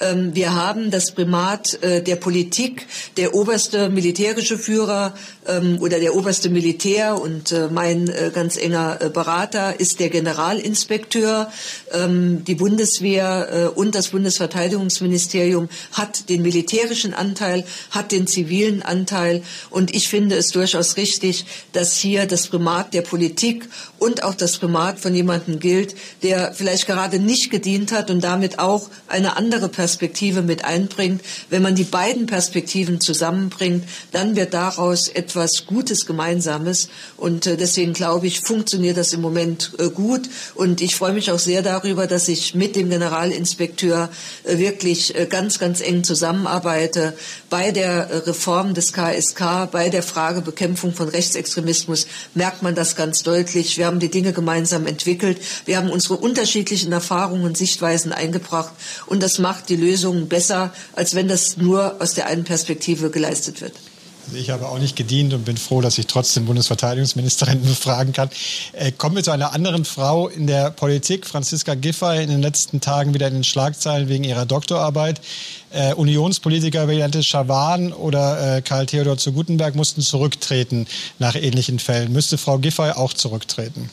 Ähm, 0.00 0.34
wir 0.34 0.54
haben 0.54 0.90
das 0.90 1.12
Primat 1.12 1.82
äh, 1.82 2.02
der 2.02 2.16
Politik. 2.16 2.86
Der 3.16 3.34
oberste 3.34 3.88
militärische 3.88 4.58
Führer 4.58 5.14
ähm, 5.46 5.78
oder 5.80 6.00
der 6.00 6.16
oberste 6.16 6.50
Militär 6.50 7.20
und 7.20 7.52
äh, 7.52 7.68
mein 7.70 8.08
äh, 8.08 8.30
ganz 8.34 8.56
enger 8.56 8.98
äh, 9.00 9.08
Berater 9.08 9.78
ist 9.78 10.00
der 10.00 10.10
Generalinspekteur. 10.10 11.52
Ähm, 11.92 12.44
die 12.44 12.54
Bundeswehr 12.54 13.72
und 13.74 13.94
das 13.94 14.08
Bundesverteidigungsministerium 14.08 15.68
hat 15.92 16.28
den 16.28 16.42
militärischen 16.42 17.14
Anteil, 17.14 17.64
hat 17.90 18.12
den 18.12 18.26
zivilen 18.26 18.82
Anteil. 18.82 19.42
Und 19.70 19.94
ich 19.94 20.08
finde 20.08 20.36
es 20.36 20.48
durchaus 20.48 20.96
richtig, 20.96 21.44
dass 21.72 21.96
hier 21.96 22.26
das 22.26 22.39
das 22.40 22.48
Primat 22.48 22.94
der 22.94 23.02
Politik 23.02 23.68
und 23.98 24.22
auch 24.22 24.34
das 24.34 24.56
Primat 24.56 24.98
von 24.98 25.14
jemandem 25.14 25.58
gilt, 25.58 25.94
der 26.22 26.54
vielleicht 26.54 26.86
gerade 26.86 27.18
nicht 27.18 27.50
gedient 27.50 27.92
hat 27.92 28.10
und 28.10 28.24
damit 28.24 28.58
auch 28.58 28.88
eine 29.08 29.36
andere 29.36 29.68
Perspektive 29.68 30.40
mit 30.40 30.64
einbringt. 30.64 31.20
Wenn 31.50 31.60
man 31.60 31.74
die 31.74 31.84
beiden 31.84 32.24
Perspektiven 32.26 33.00
zusammenbringt, 33.00 33.84
dann 34.12 34.36
wird 34.36 34.54
daraus 34.54 35.08
etwas 35.08 35.66
Gutes 35.66 36.06
Gemeinsames. 36.06 36.88
Und 37.18 37.46
äh, 37.46 37.58
deswegen 37.58 37.92
glaube 37.92 38.26
ich, 38.26 38.40
funktioniert 38.40 38.96
das 38.96 39.12
im 39.12 39.20
Moment 39.20 39.72
äh, 39.78 39.90
gut. 39.90 40.22
Und 40.54 40.80
ich 40.80 40.96
freue 40.96 41.12
mich 41.12 41.30
auch 41.30 41.38
sehr 41.38 41.60
darüber, 41.60 42.06
dass 42.06 42.28
ich 42.28 42.54
mit 42.54 42.74
dem 42.74 42.88
Generalinspekteur 42.88 44.08
äh, 44.44 44.56
wirklich 44.56 45.14
ganz, 45.28 45.58
ganz 45.58 45.82
eng 45.82 46.04
zusammenarbeite 46.04 47.14
bei 47.50 47.70
der 47.70 48.26
Reform 48.26 48.72
des 48.72 48.94
KSK, 48.94 49.70
bei 49.70 49.90
der 49.90 50.02
Frage 50.02 50.40
Bekämpfung 50.40 50.94
von 50.94 51.08
Rechtsextremismus 51.08 52.06
merkt 52.34 52.62
man 52.62 52.74
das 52.74 52.96
ganz 52.96 53.22
deutlich. 53.22 53.78
Wir 53.78 53.86
haben 53.86 54.00
die 54.00 54.10
Dinge 54.10 54.32
gemeinsam 54.32 54.86
entwickelt. 54.86 55.40
Wir 55.64 55.76
haben 55.76 55.90
unsere 55.90 56.16
unterschiedlichen 56.16 56.92
Erfahrungen 56.92 57.44
und 57.44 57.56
Sichtweisen 57.56 58.12
eingebracht. 58.12 58.72
Und 59.06 59.22
das 59.22 59.38
macht 59.38 59.68
die 59.68 59.76
Lösungen 59.76 60.28
besser, 60.28 60.72
als 60.94 61.14
wenn 61.14 61.28
das 61.28 61.56
nur 61.56 62.00
aus 62.00 62.14
der 62.14 62.26
einen 62.26 62.44
Perspektive 62.44 63.10
geleistet 63.10 63.60
wird. 63.60 63.74
Ich 64.32 64.50
habe 64.50 64.68
auch 64.68 64.78
nicht 64.78 64.96
gedient 64.96 65.34
und 65.34 65.44
bin 65.44 65.56
froh, 65.56 65.80
dass 65.80 65.98
ich 65.98 66.06
trotzdem 66.06 66.46
Bundesverteidigungsministerin 66.46 67.62
befragen 67.64 68.12
kann. 68.12 68.30
Äh, 68.72 68.92
kommen 68.92 69.16
wir 69.16 69.22
zu 69.22 69.30
einer 69.30 69.52
anderen 69.52 69.84
Frau 69.84 70.28
in 70.28 70.46
der 70.46 70.70
Politik. 70.70 71.26
Franziska 71.26 71.74
Giffey 71.74 72.22
in 72.22 72.30
den 72.30 72.42
letzten 72.42 72.80
Tagen 72.80 73.14
wieder 73.14 73.28
in 73.28 73.34
den 73.34 73.44
Schlagzeilen 73.44 74.08
wegen 74.08 74.24
ihrer 74.24 74.46
Doktorarbeit. 74.46 75.20
Äh, 75.70 75.94
Unionspolitiker 75.94 76.88
wie 76.88 76.94
Jante 76.94 77.22
Schawan 77.22 77.92
oder 77.92 78.56
äh, 78.56 78.62
Karl 78.62 78.86
Theodor 78.86 79.18
zu 79.18 79.32
Gutenberg 79.32 79.74
mussten 79.74 80.02
zurücktreten 80.02 80.86
nach 81.18 81.34
ähnlichen 81.34 81.78
Fällen. 81.78 82.12
Müsste 82.12 82.38
Frau 82.38 82.58
Giffey 82.58 82.90
auch 82.92 83.12
zurücktreten? 83.12 83.90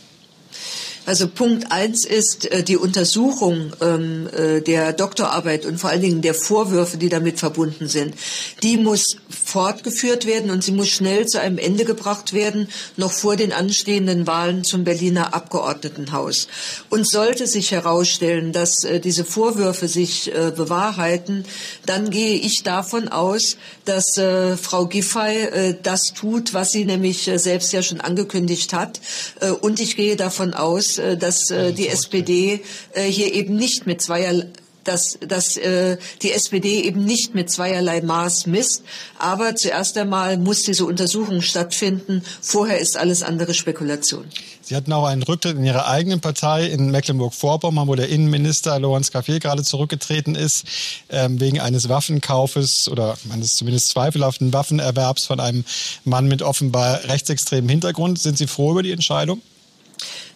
Also 1.08 1.30
Punkt 1.30 1.72
eins 1.72 2.06
ist 2.06 2.52
äh, 2.52 2.64
die 2.64 2.76
Untersuchung 2.76 3.72
ähm, 3.80 4.28
äh, 4.36 4.60
der 4.60 4.92
Doktorarbeit 4.92 5.66
und 5.66 5.80
vor 5.80 5.90
allen 5.90 6.02
Dingen 6.02 6.22
der 6.22 6.34
Vorwürfe, 6.34 6.98
die 6.98 7.08
damit 7.08 7.40
verbunden 7.40 7.88
sind. 7.88 8.14
Die 8.62 8.76
muss 8.76 9.16
fortgeführt 9.30 10.26
werden 10.26 10.52
und 10.52 10.66
sie 10.66 10.74
muss 10.74 10.90
schnell 10.90 11.26
zu 11.26 11.40
einem 11.40 11.60
Ende 11.60 11.86
gebracht 11.86 12.34
werden, 12.34 12.68
noch 12.98 13.14
vor 13.14 13.38
den 13.38 13.54
anstehenden 13.54 14.28
Wahlen 14.28 14.66
zum 14.66 14.84
Berliner 14.84 15.34
Abgeordnetenhaus. 15.34 16.50
Und 16.90 17.10
sollte 17.10 17.48
sich 17.48 17.72
herausstellen, 17.72 18.52
dass 18.52 18.84
äh, 18.84 19.00
diese 19.00 19.24
Vorwürfe 19.24 19.88
sich 19.88 20.36
äh, 20.36 20.52
bewahrheiten, 20.54 21.46
dann 21.86 22.10
gehe 22.10 22.36
ich 22.36 22.64
davon 22.64 23.08
aus, 23.08 23.56
dass 23.86 24.18
äh, 24.18 24.58
Frau 24.58 24.88
Giffey 24.88 25.38
äh, 25.38 25.76
das 25.82 26.14
tut, 26.14 26.54
was 26.54 26.72
sie 26.72 26.84
nämlich 26.84 27.30
äh, 27.30 27.40
selbst 27.40 27.72
ja 27.72 27.82
schon 27.82 28.02
angekündigt 28.02 28.74
hat. 28.74 29.00
Äh, 29.40 29.52
und 29.52 29.80
ich 29.80 29.96
gehe 29.96 30.18
davon 30.18 30.54
aus, 30.54 30.97
äh, 30.98 31.18
dass 31.18 31.50
äh, 31.50 31.74
die 31.74 31.88
SPD 31.88 32.62
äh, 32.94 33.04
hier 33.04 33.34
eben 33.34 33.56
nicht 33.56 33.86
mit 33.86 34.02
zweier 34.02 34.46
dass, 34.88 35.18
dass 35.28 35.58
äh, 35.58 35.98
die 36.22 36.32
SPD 36.32 36.82
eben 36.82 37.04
nicht 37.04 37.36
mit 37.36 37.50
zweierlei 37.50 38.02
Maß 38.02 38.48
misst. 38.48 38.84
Aber 39.20 39.56
zuerst 39.56 39.98
einmal 39.98 40.38
muss 40.38 40.64
diese 40.64 40.86
Untersuchung 40.86 41.42
stattfinden. 41.42 42.24
Vorher 42.42 42.80
ist 42.80 42.98
alles 42.98 43.24
andere 43.24 43.54
Spekulation. 43.54 44.26
Sie 44.62 44.76
hatten 44.76 44.92
auch 44.94 45.06
einen 45.06 45.24
Rücktritt 45.24 45.58
in 45.58 45.66
Ihrer 45.66 45.88
eigenen 45.88 46.20
Partei 46.20 46.68
in 46.68 46.92
Mecklenburg-Vorpommern, 46.92 47.88
wo 47.88 47.96
der 47.96 48.10
Innenminister 48.10 48.80
Lorenz 48.80 49.10
Café 49.10 49.40
gerade 49.40 49.64
zurückgetreten 49.64 50.36
ist, 50.36 50.66
ähm, 51.10 51.40
wegen 51.40 51.60
eines 51.60 51.90
Waffenkaufes 51.90 52.90
oder 52.90 53.18
eines 53.32 53.56
zumindest 53.56 53.90
zweifelhaften 53.90 54.54
Waffenerwerbs 54.54 55.26
von 55.26 55.40
einem 55.40 55.64
Mann 56.04 56.28
mit 56.28 56.42
offenbar 56.42 57.04
rechtsextremem 57.06 57.70
Hintergrund. 57.70 58.20
Sind 58.20 58.38
Sie 58.38 58.48
froh 58.48 58.72
über 58.72 58.84
die 58.84 58.92
Entscheidung? 58.92 59.42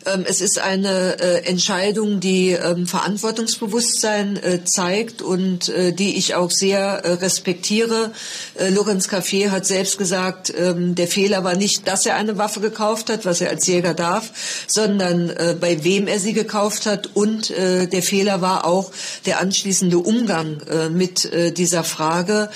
Ähm, 0.06 0.26
es 0.28 0.42
ist 0.42 0.60
eine 0.60 1.20
äh, 1.20 1.46
Entscheidung, 1.46 2.20
die 2.20 2.52
ähm, 2.52 2.88
Verantwortungsbewusstsein 2.88 4.38
äh, 4.38 4.64
zeigt 4.66 5.22
und 5.22 5.70
äh, 5.70 5.94
die 5.94 6.18
ich 6.18 6.36
auch 6.36 6.52
sehr 6.52 7.02
respektiere. 7.22 8.12
Lorenz 8.70 9.08
Café 9.08 9.50
hat 9.50 9.66
selbst 9.66 9.98
gesagt, 9.98 10.54
ähm, 10.56 10.96
der 10.96 11.08
Fehler 11.08 11.44
war 11.44 11.56
nicht, 11.56 11.88
dass 11.88 12.06
er 12.06 12.16
eine 12.16 12.38
Waffe 12.38 12.60
gekauft 12.60 13.10
hat, 13.10 13.26
was 13.26 13.42
er 13.42 13.50
als 13.50 13.68
Jäger 13.68 13.94
darf, 13.94 14.32
sondern 14.68 15.34
bei 15.60 15.84
wem 15.84 16.08
er 16.08 16.20
sie 16.20 16.34
gekauft 16.34 16.86
hat. 16.86 17.10
Und 17.14 17.50
der 17.50 18.04
Fehler 18.04 18.42
war 18.42 18.66
auch 18.66 18.92
der 19.26 19.40
anschließende 19.40 19.98
Umgang 19.98 20.62
mit 20.92 21.30
dieser 21.58 21.84
Frage. 21.84 22.50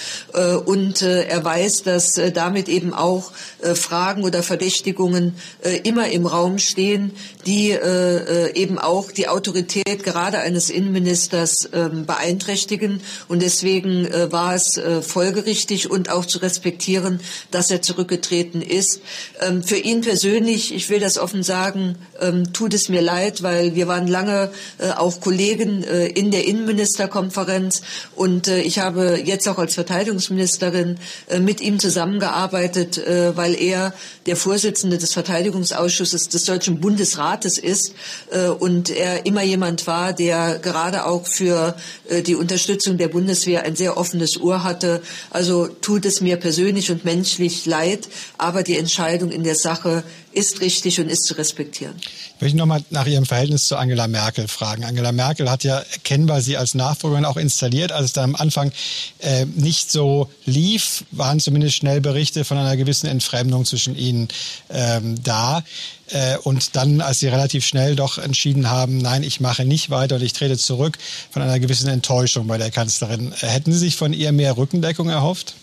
Und 0.66 1.02
er 1.02 1.44
weiß, 1.44 1.84
dass 1.84 2.14
damit 2.34 2.70
eben 2.70 2.94
auch 2.94 3.32
Fragen 3.74 4.24
oder 4.24 4.44
Verdächtigungen 4.44 5.36
immer 5.84 6.10
im 6.10 6.26
Raum 6.26 6.60
stehen, 6.60 7.12
die 7.46 7.72
äh, 7.72 7.78
äh, 7.78 8.54
eben 8.56 8.80
auch 8.80 9.12
die 9.12 9.28
Autorität 9.28 10.04
gerade 10.04 10.40
eines 10.40 10.70
Innenministers 10.70 11.66
äh, 11.66 11.90
beeinträchtigen. 11.90 13.02
Und 13.28 13.42
deswegen 13.44 14.06
äh, 14.06 14.32
war 14.32 14.56
es 14.56 14.78
äh, 14.78 15.02
folgerichtig 15.02 15.92
und 15.92 16.10
auch 16.10 16.26
zu 16.26 16.40
respektieren, 16.40 17.20
dass 17.52 17.70
er 17.70 17.84
zurückgetreten 17.84 18.62
ist. 18.62 19.00
Ähm, 19.42 19.62
für 19.62 19.78
ihn 19.78 20.02
persönlich, 20.02 20.74
ich 20.74 20.90
will 20.90 21.00
das 21.00 21.20
offen 21.20 21.44
sagen, 21.44 21.98
ähm, 22.20 22.52
tut 22.52 22.74
es 22.74 22.90
mir 22.90 23.02
leid, 23.02 23.44
weil 23.44 23.76
wir 23.76 23.88
waren 23.88 24.08
lange 24.08 24.50
äh, 24.80 24.90
auch 24.92 25.22
Kollegen 25.22 25.84
in 25.84 26.32
der 26.32 26.46
Innenministerkonferenz 26.46 27.82
und 28.16 28.48
ich 28.48 28.80
habe 28.80 29.22
jetzt 29.24 29.48
auch 29.48 29.58
als 29.58 29.76
Verteidigungsministerin 29.76 30.98
mit 31.40 31.62
ihm 31.62 31.80
zusammengearbeitet, 31.80 33.02
weil 33.36 33.56
er 33.56 33.94
der 34.26 34.36
Vorsitzende 34.36 34.98
des 34.98 35.14
Verteidigungsausschusses 35.14 36.30
des 36.30 36.44
Deutschen 36.44 36.80
Bundesrats 36.80 37.35
Rates 37.36 37.58
ist 37.58 37.94
äh, 38.32 38.48
und 38.48 38.90
er 38.90 39.26
immer 39.26 39.44
jemand 39.44 39.88
war, 39.88 40.14
der 40.14 40.60
gerade 40.60 41.06
auch 41.06 41.28
für 41.28 41.76
äh, 42.08 42.22
die 42.22 42.36
Unterstützung 42.36 42.98
der 42.98 43.10
Bundeswehr 43.10 43.64
ein 43.64 43.76
sehr 43.76 43.98
offenes 43.98 44.40
Ohr 44.40 44.64
hatte. 44.64 45.02
Also 45.32 45.68
tut 45.68 46.06
es 46.06 46.22
mir 46.22 46.38
persönlich 46.38 46.92
und 46.92 47.04
menschlich 47.04 47.66
leid, 47.66 48.08
aber 48.38 48.64
die 48.64 48.78
Entscheidung 48.78 49.32
in 49.32 49.44
der 49.44 49.56
Sache 49.56 50.04
ist 50.36 50.62
richtig 50.62 51.00
und 51.00 51.10
ist 51.10 51.24
zu 51.24 51.34
respektieren. 51.36 51.96
Ich 52.36 52.42
möchte 52.42 52.58
noch 52.58 52.66
mal 52.66 52.84
nach 52.90 53.08
Ihrem 53.08 53.26
Verhältnis 53.26 53.68
zu 53.68 53.78
Angela 53.78 54.08
Merkel 54.08 54.48
fragen. 54.48 54.84
Angela 54.84 55.12
Merkel 55.12 55.50
hat 55.50 55.64
ja 55.64 55.80
erkennbar 55.80 56.42
Sie 56.42 56.58
als 56.58 56.76
Nachfolgerin 56.76 57.26
auch 57.26 57.38
installiert. 57.38 57.92
Als 57.92 58.08
es 58.08 58.14
da 58.14 58.24
am 58.24 58.36
Anfang 58.36 58.72
äh, 59.20 59.46
nicht 59.46 59.92
so 59.92 60.30
lief, 60.46 61.06
waren 61.12 61.40
zumindest 61.40 61.76
schnell 61.76 62.02
Berichte 62.02 62.44
von 62.44 62.58
einer 62.58 62.76
gewissen 62.76 63.08
Entfremdung 63.08 63.66
zwischen 63.66 63.96
Ihnen 63.96 64.28
ähm, 64.70 65.22
da. 65.24 65.64
Äh, 66.10 66.38
und 66.40 66.76
dann, 66.76 67.02
als 67.02 67.20
Sie 67.20 67.28
relativ 67.28 67.66
schnell 67.66 67.96
doch 67.96 68.18
entschieden 68.18 68.70
haben, 68.70 68.98
nein, 68.98 69.24
ich 69.24 69.40
mache 69.40 69.66
nicht 69.66 69.90
weiter 69.90 70.16
und 70.18 70.22
ich 70.22 70.34
trete 70.34 70.58
zurück, 70.58 70.98
von 71.32 71.42
einer 71.42 71.60
gewissen 71.60 71.88
Enttäuschung 71.88 72.48
bei 72.48 72.58
der 72.58 72.72
Kanzlerin. 72.72 73.34
Hätten 73.40 73.72
Sie 73.72 73.80
sich 73.80 73.96
von 73.96 74.14
ihr 74.14 74.32
mehr 74.32 74.58
Rückendeckung 74.58 75.10
erhofft? 75.10 75.56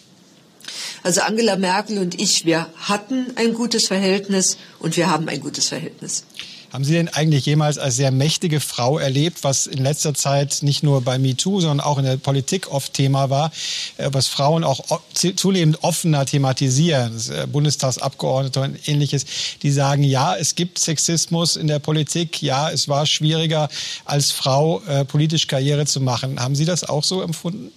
Also 1.03 1.23
Angela 1.23 1.57
Merkel 1.57 1.99
und 1.99 2.21
ich, 2.21 2.45
wir 2.45 2.69
hatten 2.77 3.27
ein 3.37 3.55
gutes 3.55 3.87
Verhältnis 3.87 4.57
und 4.79 4.97
wir 4.97 5.11
haben 5.11 5.29
ein 5.29 5.41
gutes 5.41 5.69
Verhältnis. 5.69 6.25
Haben 6.73 6.85
Sie 6.85 6.95
denn 6.95 7.09
eigentlich 7.09 7.45
jemals 7.45 7.77
als 7.77 7.97
sehr 7.97 8.11
mächtige 8.11 8.59
Frau 8.59 8.99
erlebt, 8.99 9.45
was 9.45 9.67
in 9.67 9.83
letzter 9.83 10.15
Zeit 10.15 10.61
nicht 10.63 10.83
nur 10.83 11.03
bei 11.03 11.19
MeToo, 11.19 11.61
sondern 11.61 11.81
auch 11.81 11.99
in 11.99 12.05
der 12.05 12.17
Politik 12.17 12.73
oft 12.73 12.95
Thema 12.95 13.29
war, 13.29 13.53
äh, 13.99 14.09
was 14.11 14.27
Frauen 14.27 14.65
auch 14.65 14.81
zunehmend 15.13 15.85
offener 15.85 16.25
thematisieren, 16.25 17.21
äh, 17.31 17.47
Bundestagsabgeordnete 17.47 18.61
und 18.61 18.89
ähnliches, 18.89 19.27
die 19.63 19.71
sagen, 19.71 20.03
ja, 20.03 20.35
es 20.35 20.55
gibt 20.55 20.79
Sexismus 20.79 21.57
in 21.57 21.67
der 21.67 21.79
Politik, 21.79 22.41
ja, 22.41 22.71
es 22.71 22.89
war 22.89 23.05
schwieriger 23.05 23.69
als 24.07 24.31
Frau 24.31 24.81
äh, 24.89 25.05
politisch 25.05 25.49
Karriere 25.49 25.85
zu 25.85 26.01
machen. 26.01 26.41
Haben 26.41 26.55
Sie 26.55 26.65
das 26.65 26.85
auch 26.85 27.05
so 27.05 27.21
empfunden? 27.21 27.71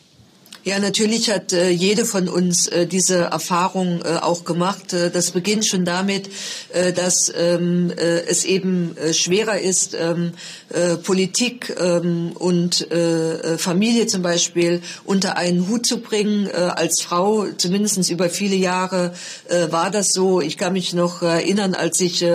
Ja, 0.67 0.79
natürlich 0.79 1.29
hat 1.29 1.53
äh, 1.53 1.69
jede 1.69 2.05
von 2.05 2.27
uns 2.27 2.67
äh, 2.67 2.87
diese 2.87 3.25
Erfahrung 3.25 4.01
äh, 4.01 4.17
auch 4.19 4.45
gemacht. 4.45 4.93
Äh, 4.93 5.11
das 5.11 5.29
beginnt 5.29 5.67
schon 5.67 5.85
damit, 5.85 6.27
äh, 6.73 6.91
dass 6.91 7.31
ähm, 7.37 7.91
äh, 7.95 8.21
es 8.21 8.45
eben 8.45 8.95
schwerer 9.11 9.59
ist, 9.59 9.93
ähm, 9.93 10.31
äh, 10.73 10.95
Politik 10.95 11.75
ähm, 11.79 12.31
und 12.33 12.87
Familie 13.57 14.07
zum 14.07 14.21
Beispiel 14.21 14.81
unter 15.03 15.37
einen 15.37 15.67
Hut 15.67 15.85
zu 15.85 15.99
bringen. 15.99 16.49
Als 16.51 17.01
Frau, 17.01 17.45
zumindest 17.57 18.09
über 18.09 18.29
viele 18.29 18.55
Jahre, 18.55 19.13
war 19.69 19.91
das 19.91 20.09
so. 20.09 20.41
Ich 20.41 20.57
kann 20.57 20.73
mich 20.73 20.93
noch 20.93 21.21
erinnern, 21.21 21.73
als 21.73 21.99
ich 21.99 22.25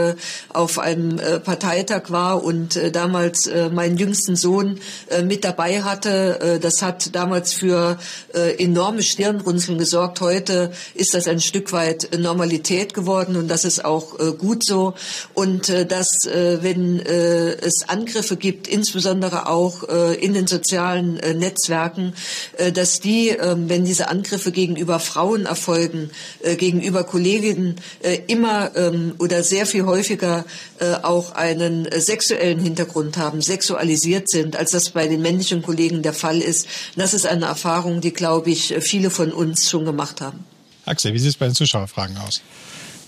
auf 0.49 0.79
einem 0.79 1.17
Parteitag 1.45 2.11
war 2.11 2.43
und 2.45 2.79
damals 2.93 3.51
meinen 3.73 3.97
jüngsten 3.97 4.37
Sohn 4.37 4.79
mit 5.25 5.45
dabei 5.45 5.83
hatte. 5.83 6.59
Das 6.61 6.83
hat 6.83 7.15
damals 7.15 7.53
für 7.53 7.99
äh, 8.35 8.63
enorme 8.63 9.03
Stirnrunzeln 9.03 9.79
gesorgt. 9.79 10.21
Heute 10.21 10.73
ist 10.95 11.15
das 11.15 11.27
ein 11.27 11.41
Stück 11.41 11.73
weit 11.73 12.11
Normalität 12.19 12.95
geworden 12.95 13.37
und 13.37 13.49
das 13.49 13.65
ist 13.65 13.85
auch 13.85 14.19
äh, 14.19 14.33
gut 14.33 14.65
so. 14.65 14.95
Und 15.35 15.69
äh, 15.69 15.87
dass, 15.87 16.09
äh, 16.27 16.63
wenn 16.63 17.01
äh, 17.01 17.53
es 17.53 17.89
Angriffe 17.89 18.37
gibt, 18.37 18.69
insbesondere 18.69 19.49
auch 19.49 19.89
äh, 19.89 20.15
in 20.15 20.35
den 20.35 20.47
sozialen 20.47 21.19
äh, 21.19 21.35
Netzwerken, 21.35 22.15
äh, 22.57 22.73
dass 22.73 23.01
die, 23.01 23.31
äh, 23.31 23.57
wenn 23.57 23.85
diese 23.85 24.09
Angriffe 24.09 24.53
gegenüber 24.53 24.99
Frauen 24.99 25.47
erfolgen, 25.47 26.11
äh, 26.43 26.57
gegenüber 26.57 27.05
Kolleginnen, 27.05 27.77
äh, 28.03 28.19
immer 28.27 28.77
ähm, 28.77 29.15
oder 29.19 29.43
sehr 29.43 29.67
viel 29.67 29.85
häufiger 29.85 30.41
äh, 30.41 30.70
auch 31.03 31.33
einen 31.33 31.87
äh, 31.87 32.01
sexuellen 32.01 32.61
Hintergrund 32.61 33.17
haben, 33.17 33.43
sexualisiert 33.43 34.29
sind, 34.29 34.57
als 34.57 34.71
das 34.73 34.91
bei 34.91 35.07
den 35.07 35.23
männlichen 35.23 35.63
Kollegen 35.63 36.03
der 36.03 36.15
Fall 36.15 36.41
ist. 36.41 36.67
Das 36.97 37.15
ist 37.15 37.27
eine 37.27 37.47
Erfahrung, 37.47 38.01
die, 38.01 38.13
glaube 38.13 38.51
ich, 38.51 38.75
viele 38.81 39.11
von 39.11 39.33
uns 39.33 39.69
schon 39.69 39.85
gemacht 39.85 40.21
haben. 40.21 40.45
Axel, 40.87 41.13
wie 41.13 41.19
sieht 41.19 41.31
es 41.31 41.37
bei 41.37 41.47
den 41.47 41.55
Zuschauerfragen 41.55 42.17
aus? 42.19 42.43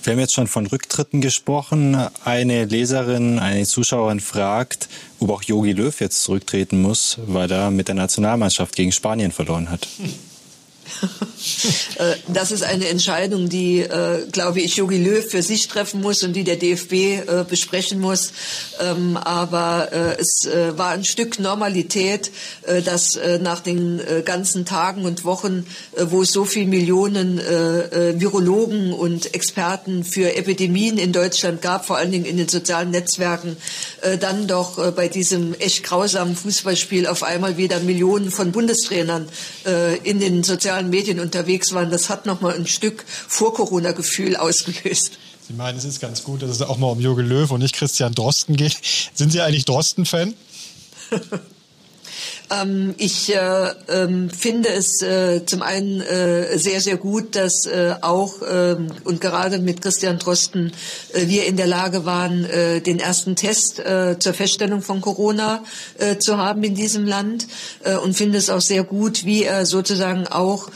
Wir 0.04 0.12
haben 0.12 0.20
jetzt 0.20 0.34
schon 0.34 0.48
von 0.48 0.66
Rücktritten 0.66 1.20
gesprochen. 1.20 1.96
Eine 2.24 2.64
Leserin, 2.64 3.38
eine 3.38 3.64
Zuschauerin 3.64 4.18
fragt, 4.18 4.88
ob 5.20 5.30
auch 5.30 5.42
Jogi 5.42 5.72
Löw 5.72 5.98
jetzt 6.00 6.24
zurücktreten 6.24 6.82
muss, 6.82 7.18
weil 7.26 7.50
er 7.50 7.70
mit 7.70 7.86
der 7.86 7.94
Nationalmannschaft 7.94 8.74
gegen 8.74 8.90
Spanien 8.90 9.30
verloren 9.30 9.70
hat. 9.70 9.86
Äh, 11.98 12.14
das 12.28 12.50
ist 12.50 12.62
eine 12.62 12.88
Entscheidung, 12.88 13.48
die, 13.48 13.80
äh, 13.80 14.26
glaube 14.30 14.60
ich, 14.60 14.76
Jogi 14.76 14.98
Löw 14.98 15.24
für 15.24 15.42
sich 15.42 15.68
treffen 15.68 16.00
muss 16.00 16.22
und 16.22 16.34
die 16.34 16.44
der 16.44 16.56
DFB 16.56 16.92
äh, 16.92 17.44
besprechen 17.48 18.00
muss. 18.00 18.32
Ähm, 18.80 19.16
aber 19.16 19.90
es 19.92 20.48
war 20.76 20.90
ein 20.90 21.04
Stück 21.04 21.38
Normalität, 21.38 22.30
dass 22.84 23.18
nach 23.40 23.60
den 23.60 24.00
ganzen 24.24 24.64
Tagen 24.64 25.04
und 25.04 25.24
Wochen, 25.24 25.66
wo 25.96 26.24
so 26.24 26.44
viele 26.44 26.66
Millionen 26.66 27.38
Virologen 27.38 28.92
und 28.92 29.34
Experten 29.34 30.04
für 30.04 30.34
Epidemien 30.34 30.98
in 30.98 31.12
Deutschland 31.12 31.62
gab, 31.62 31.86
vor 31.86 31.96
allen 31.96 32.10
Dingen 32.10 32.24
in 32.24 32.36
den 32.36 32.48
sozialen 32.48 32.90
Netzwerken, 32.90 33.56
dann 34.20 34.46
doch 34.46 34.92
bei 34.92 35.08
diesem 35.08 35.54
echt 35.54 35.82
grausamen 35.84 36.36
Fußballspiel 36.36 37.06
auf 37.06 37.22
einmal 37.22 37.56
wieder 37.56 37.80
Millionen 37.80 38.30
von 38.30 38.52
Bundestrainern 38.52 39.28
in 40.04 40.20
den 40.20 40.42
sozialen 40.42 40.81
Medien 40.90 41.20
unterwegs 41.20 41.72
waren, 41.72 41.90
das 41.90 42.08
hat 42.08 42.26
noch 42.26 42.40
mal 42.40 42.54
ein 42.54 42.66
Stück 42.66 43.04
Vor-Corona-Gefühl 43.06 44.36
ausgelöst. 44.36 45.18
Sie 45.46 45.54
meinen, 45.54 45.76
es 45.76 45.84
ist 45.84 46.00
ganz 46.00 46.22
gut, 46.22 46.42
dass 46.42 46.50
es 46.50 46.62
auch 46.62 46.78
mal 46.78 46.88
um 46.88 47.00
Jogi 47.00 47.22
Löw 47.22 47.50
und 47.50 47.60
nicht 47.60 47.74
Christian 47.74 48.14
Drosten 48.14 48.56
geht. 48.56 48.78
Sind 49.14 49.32
Sie 49.32 49.40
eigentlich 49.40 49.64
Drosten-Fan? 49.64 50.34
Ähm, 52.52 52.94
ich 52.98 53.34
äh, 53.34 53.70
ähm, 53.88 54.28
finde 54.28 54.68
es 54.70 55.00
äh, 55.00 55.44
zum 55.46 55.62
einen 55.62 56.00
äh, 56.00 56.58
sehr, 56.58 56.80
sehr 56.80 56.96
gut, 56.96 57.34
dass 57.36 57.66
äh, 57.66 57.94
auch 58.00 58.34
ähm, 58.48 58.88
und 59.04 59.20
gerade 59.20 59.58
mit 59.58 59.80
Christian 59.80 60.18
Drosten 60.18 60.72
äh, 61.12 61.28
wir 61.28 61.46
in 61.46 61.56
der 61.56 61.66
Lage 61.66 62.04
waren, 62.04 62.44
äh, 62.44 62.80
den 62.80 62.98
ersten 62.98 63.36
Test 63.36 63.82
zur 64.18 64.34
Feststellung 64.34 64.82
von 64.82 65.00
Corona 65.00 65.62
zu 66.18 66.36
haben 66.36 66.62
in 66.64 66.74
diesem 66.74 67.06
Land 67.06 67.46
und 68.02 68.14
finde 68.14 68.38
es 68.38 68.50
auch 68.50 68.60
sehr 68.60 68.84
gut, 68.84 69.24
wie 69.24 69.44
er 69.44 69.66
sozusagen 69.66 70.26
auch 70.26 70.70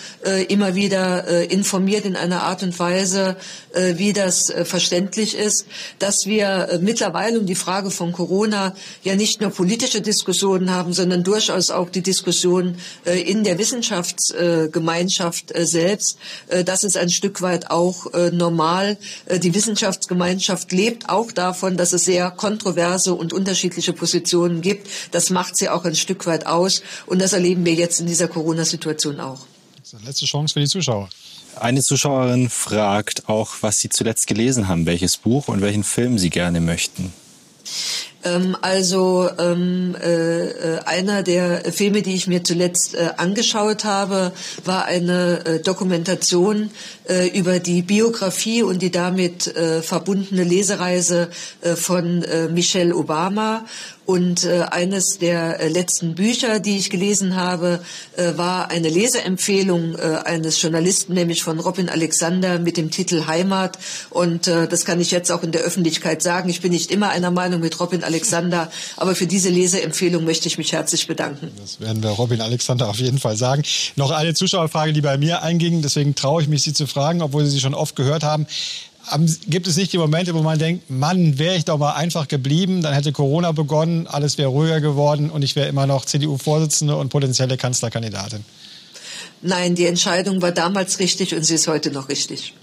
immer 0.49 0.75
wieder 0.75 1.51
informiert 1.51 2.05
in 2.05 2.17
einer 2.17 2.43
Art 2.43 2.63
und 2.63 2.79
Weise, 2.79 3.37
wie 3.75 4.13
das 4.13 4.53
verständlich 4.65 5.37
ist, 5.37 5.67
dass 5.99 6.27
wir 6.27 6.79
mittlerweile 6.81 7.39
um 7.39 7.47
die 7.47 7.55
Frage 7.55 7.91
von 7.91 8.13
Corona 8.13 8.75
ja 9.03 9.15
nicht 9.15 9.41
nur 9.41 9.51
politische 9.51 10.01
Diskussionen 10.01 10.71
haben, 10.71 10.93
sondern 10.93 11.23
durchaus 11.23 11.66
durchaus 11.67 11.71
auch 11.71 11.91
die 11.91 12.03
Diskussion 12.03 12.77
äh, 13.05 13.21
in 13.21 13.45
der 13.45 13.59
Wissenschaftsgemeinschaft 13.59 15.55
äh, 15.55 15.67
selbst. 15.67 16.19
Äh, 16.49 16.65
das 16.65 16.85
ist 16.85 16.97
ein 16.97 17.11
Stück 17.11 17.43
weit 17.43 17.71
auch 17.71 18.07
normal. 18.33 18.97
Die 19.43 19.55
Wissenschaftsgemeinschaft 19.55 20.73
lebt 20.73 21.09
auch 21.09 21.33
davon, 21.33 21.77
dass 21.77 21.93
es 21.93 22.05
sehr 22.05 22.31
kontroverse 22.31 23.15
und 23.15 23.33
unterschiedliche 23.33 23.93
Positionen 23.93 24.61
gibt. 24.61 24.89
Das 25.11 25.31
macht 25.31 25.57
sie 25.57 25.69
auch 25.69 25.85
ein 25.85 25.97
Stück 25.97 26.27
weit 26.27 26.47
aus. 26.47 26.83
Und 27.07 27.21
das 27.21 27.33
erleben 27.33 27.65
wir 27.65 27.75
jetzt 27.75 28.01
in 28.01 28.07
dieser 28.07 28.29
Corona-Situation 28.29 29.21
auch. 29.21 29.41
Letzte 30.05 30.27
Chance 30.27 30.55
für 30.55 30.61
die 30.61 30.67
Zuschauer. 30.67 31.09
Eine 31.57 31.83
Zuschauerin 31.83 32.49
fragt 32.51 33.29
auch, 33.29 33.57
was 33.61 33.81
Sie 33.81 33.89
zuletzt 33.89 34.27
gelesen 34.27 34.69
haben, 34.69 34.87
welches 34.87 35.17
Buch 35.17 35.49
und 35.49 35.61
welchen 35.61 35.85
Film 35.85 36.19
Sie 36.19 36.31
gerne 36.31 36.61
möchten. 36.61 37.13
Ähm, 38.27 38.57
also 38.61 39.29
ähm, 39.39 39.95
äh, 40.03 40.47
äh, 40.47 40.79
einer 40.85 41.23
der 41.23 41.73
Filme, 41.73 42.03
die 42.03 42.15
ich 42.15 42.27
mir 42.27 42.43
zuletzt 42.43 42.95
äh, 42.95 43.11
angeschaut 43.17 43.85
habe, 43.85 44.33
war 44.65 44.87
eine 44.87 45.47
äh, 45.47 45.61
Dokumentation 45.61 46.71
äh, 47.09 47.29
über 47.29 47.61
die 47.61 47.83
Biografie 47.83 48.63
und 48.63 48.83
die 48.83 48.91
damit 48.91 49.47
äh, 49.55 49.81
verbundene 49.83 50.43
Lesereise 50.43 51.29
von 51.77 52.25
Michelle 52.51 52.95
Obama. 52.95 53.65
Und 54.07 54.45
äh, 54.45 54.63
eines 54.71 55.19
der 55.19 55.59
äh, 55.59 55.69
letzten 55.69 56.15
Bücher, 56.15 56.61
die 56.61 56.79
ich 56.79 56.91
gelesen 56.91 57.35
habe, 57.35 57.81
äh, 58.17 58.37
war 58.37 58.71
eine 58.71 58.89
Leseempfehlung 58.89 59.97
äh, 59.97 60.21
eines 60.25 60.63
Journalisten, 60.63 61.15
nämlich 61.15 61.43
von 61.43 61.59
Robin 61.59 61.89
Alexander 61.89 62.61
mit 62.61 62.77
dem 62.77 62.93
Titel 62.93 63.27
Heimat. 63.27 63.79
Und 64.11 64.47
äh, 64.47 64.69
das 64.69 64.85
kann 64.85 65.01
ich 65.01 65.11
jetzt 65.11 65.33
auch 65.33 65.43
in 65.43 65.51
der 65.51 65.63
Öffentlichkeit 65.63 66.23
sagen. 66.23 66.49
Ich 66.49 66.61
bin 66.61 66.71
nicht 66.71 66.93
immer 66.93 67.09
einer 67.09 67.33
Meinung 67.33 67.61
mit 67.61 67.81
Robin 67.81 68.05
Alexander, 68.05 68.71
aber 68.97 69.17
für 69.17 69.27
diese 69.27 69.49
Leseempfehlung 69.49 70.25
möchte 70.25 70.47
ich 70.47 70.57
mich 70.57 70.73
herzlich 70.73 71.09
bedanken. 71.09 71.51
Das 71.61 71.81
werden 71.81 72.01
wir 72.01 72.11
Robin 72.11 72.41
Alexander 72.41 72.89
auf 72.89 72.99
jeden 72.99 73.19
Fall 73.19 73.37
sagen. 73.37 73.65
Noch 73.97 74.13
eine 74.13 74.35
Zuschauerfrage, 74.35 74.93
die 74.93 75.01
bei 75.01 75.19
mir 75.19 75.43
einging. 75.43 75.83
Deswegen 75.83 76.15
traue 76.15 76.43
ich 76.43 76.49
mich, 76.49 76.63
Sie 76.63 76.73
zu 76.73 76.87
fragen, 76.87 77.23
obwohl 77.23 77.45
Sie 77.45 77.51
sie 77.51 77.61
schon 77.61 77.75
oft 77.75 77.97
gehört 77.97 78.23
haben 78.23 78.47
gibt 79.47 79.67
es 79.67 79.77
nicht 79.77 79.93
die 79.93 79.99
Momente, 79.99 80.35
wo 80.35 80.43
man 80.43 80.59
denkt, 80.59 80.91
Mann, 80.91 81.39
wäre 81.39 81.57
ich 81.57 81.65
doch 81.65 81.79
mal 81.79 81.93
einfach 81.93 82.29
geblieben, 82.29 82.83
dann 82.83 82.93
hätte 82.93 83.13
Corona 83.13 83.53
begonnen, 83.53 84.07
alles 84.07 84.39
wäre 84.39 84.49
ruhiger 84.49 84.81
geworden 84.81 85.31
und 85.31 85.43
ich 85.43 85.57
wäre 85.57 85.69
immer 85.69 85.87
noch 85.87 86.05
CDU-Vorsitzende 86.05 86.97
und 86.97 87.09
potenzielle 87.09 87.57
Kanzlerkandidatin? 87.57 88.45
Nein, 89.43 89.75
die 89.75 89.87
Entscheidung 89.87 90.43
war 90.43 90.53
damals 90.53 90.99
richtig 90.99 91.35
und 91.35 91.45
sie 91.45 91.55
ist 91.55 91.69
heute 91.69 91.91
noch 91.91 92.09
richtig. 92.09 92.55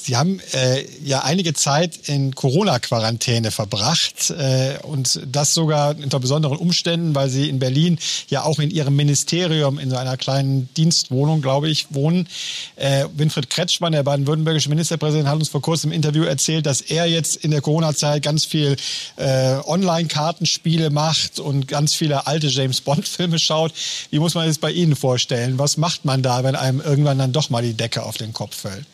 Sie 0.00 0.16
haben 0.16 0.40
äh, 0.52 0.84
ja 1.04 1.24
einige 1.24 1.54
Zeit 1.54 2.08
in 2.08 2.32
Corona-Quarantäne 2.34 3.50
verbracht 3.50 4.30
äh, 4.30 4.78
und 4.82 5.20
das 5.26 5.54
sogar 5.54 5.96
unter 5.96 6.20
besonderen 6.20 6.56
Umständen, 6.56 7.16
weil 7.16 7.28
Sie 7.28 7.48
in 7.48 7.58
Berlin 7.58 7.98
ja 8.28 8.44
auch 8.44 8.60
in 8.60 8.70
Ihrem 8.70 8.94
Ministerium 8.94 9.80
in 9.80 9.90
so 9.90 9.96
einer 9.96 10.16
kleinen 10.16 10.72
Dienstwohnung, 10.76 11.42
glaube 11.42 11.68
ich, 11.68 11.88
wohnen. 11.90 12.28
Äh, 12.76 13.06
Winfried 13.16 13.50
Kretschmann, 13.50 13.90
der 13.92 14.04
baden-württembergische 14.04 14.68
Ministerpräsident, 14.68 15.28
hat 15.28 15.34
uns 15.34 15.48
vor 15.48 15.62
kurzem 15.62 15.90
im 15.90 15.96
Interview 15.96 16.22
erzählt, 16.22 16.66
dass 16.66 16.80
er 16.80 17.06
jetzt 17.06 17.34
in 17.36 17.50
der 17.50 17.60
Corona-Zeit 17.60 18.22
ganz 18.22 18.44
viel 18.44 18.76
äh, 19.16 19.56
Online-Kartenspiele 19.66 20.90
macht 20.90 21.40
und 21.40 21.66
ganz 21.66 21.94
viele 21.94 22.28
alte 22.28 22.46
James-Bond-Filme 22.46 23.40
schaut. 23.40 23.72
Wie 24.10 24.20
muss 24.20 24.34
man 24.34 24.46
das 24.46 24.58
bei 24.58 24.70
Ihnen 24.70 24.94
vorstellen? 24.94 25.58
Was 25.58 25.76
macht 25.76 26.04
man 26.04 26.22
da, 26.22 26.44
wenn 26.44 26.54
einem 26.54 26.80
irgendwann 26.80 27.18
dann 27.18 27.32
doch 27.32 27.50
mal 27.50 27.62
die 27.62 27.74
Decke 27.74 28.04
auf 28.04 28.16
den 28.16 28.32
Kopf 28.32 28.54
fällt? 28.54 28.86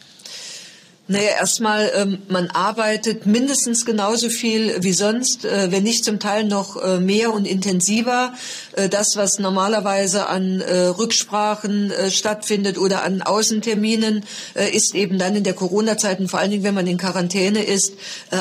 Naja, 1.07 1.33
erstmal, 1.39 1.93
ähm, 1.95 2.19
man 2.29 2.47
arbeitet 2.47 3.27
mindestens 3.27 3.85
genauso 3.85 4.31
viel 4.31 4.83
wie 4.83 4.95
sonst, 4.95 5.45
äh, 5.45 5.71
wenn 5.71 5.83
nicht 5.83 6.03
zum 6.03 6.19
Teil 6.19 6.45
noch 6.45 6.83
äh, 6.83 6.99
mehr 6.99 7.35
und 7.35 7.47
intensiver. 7.47 8.33
Äh, 8.73 8.89
das, 8.89 9.15
was 9.15 9.39
normalerweise 9.39 10.29
an 10.29 10.63
äh, 10.63 10.87
Rücksprachen 10.87 11.91
äh, 11.91 12.11
stattfindet 12.11 12.79
oder 12.79 13.03
an 13.03 13.21
Außenterminen, 13.21 14.25
äh, 14.55 14.75
ist 14.75 14.95
eben 14.95 15.19
dann 15.19 15.37
in 15.37 15.45
der 15.45 15.53
Corona-Zeit 15.53 16.21
und 16.21 16.29
vor 16.29 16.39
allen 16.39 16.51
Dingen, 16.51 16.65
wenn 16.65 16.73
man 16.73 16.87
in 16.87 16.97
Quarantäne 16.97 17.63
ist, 17.63 17.93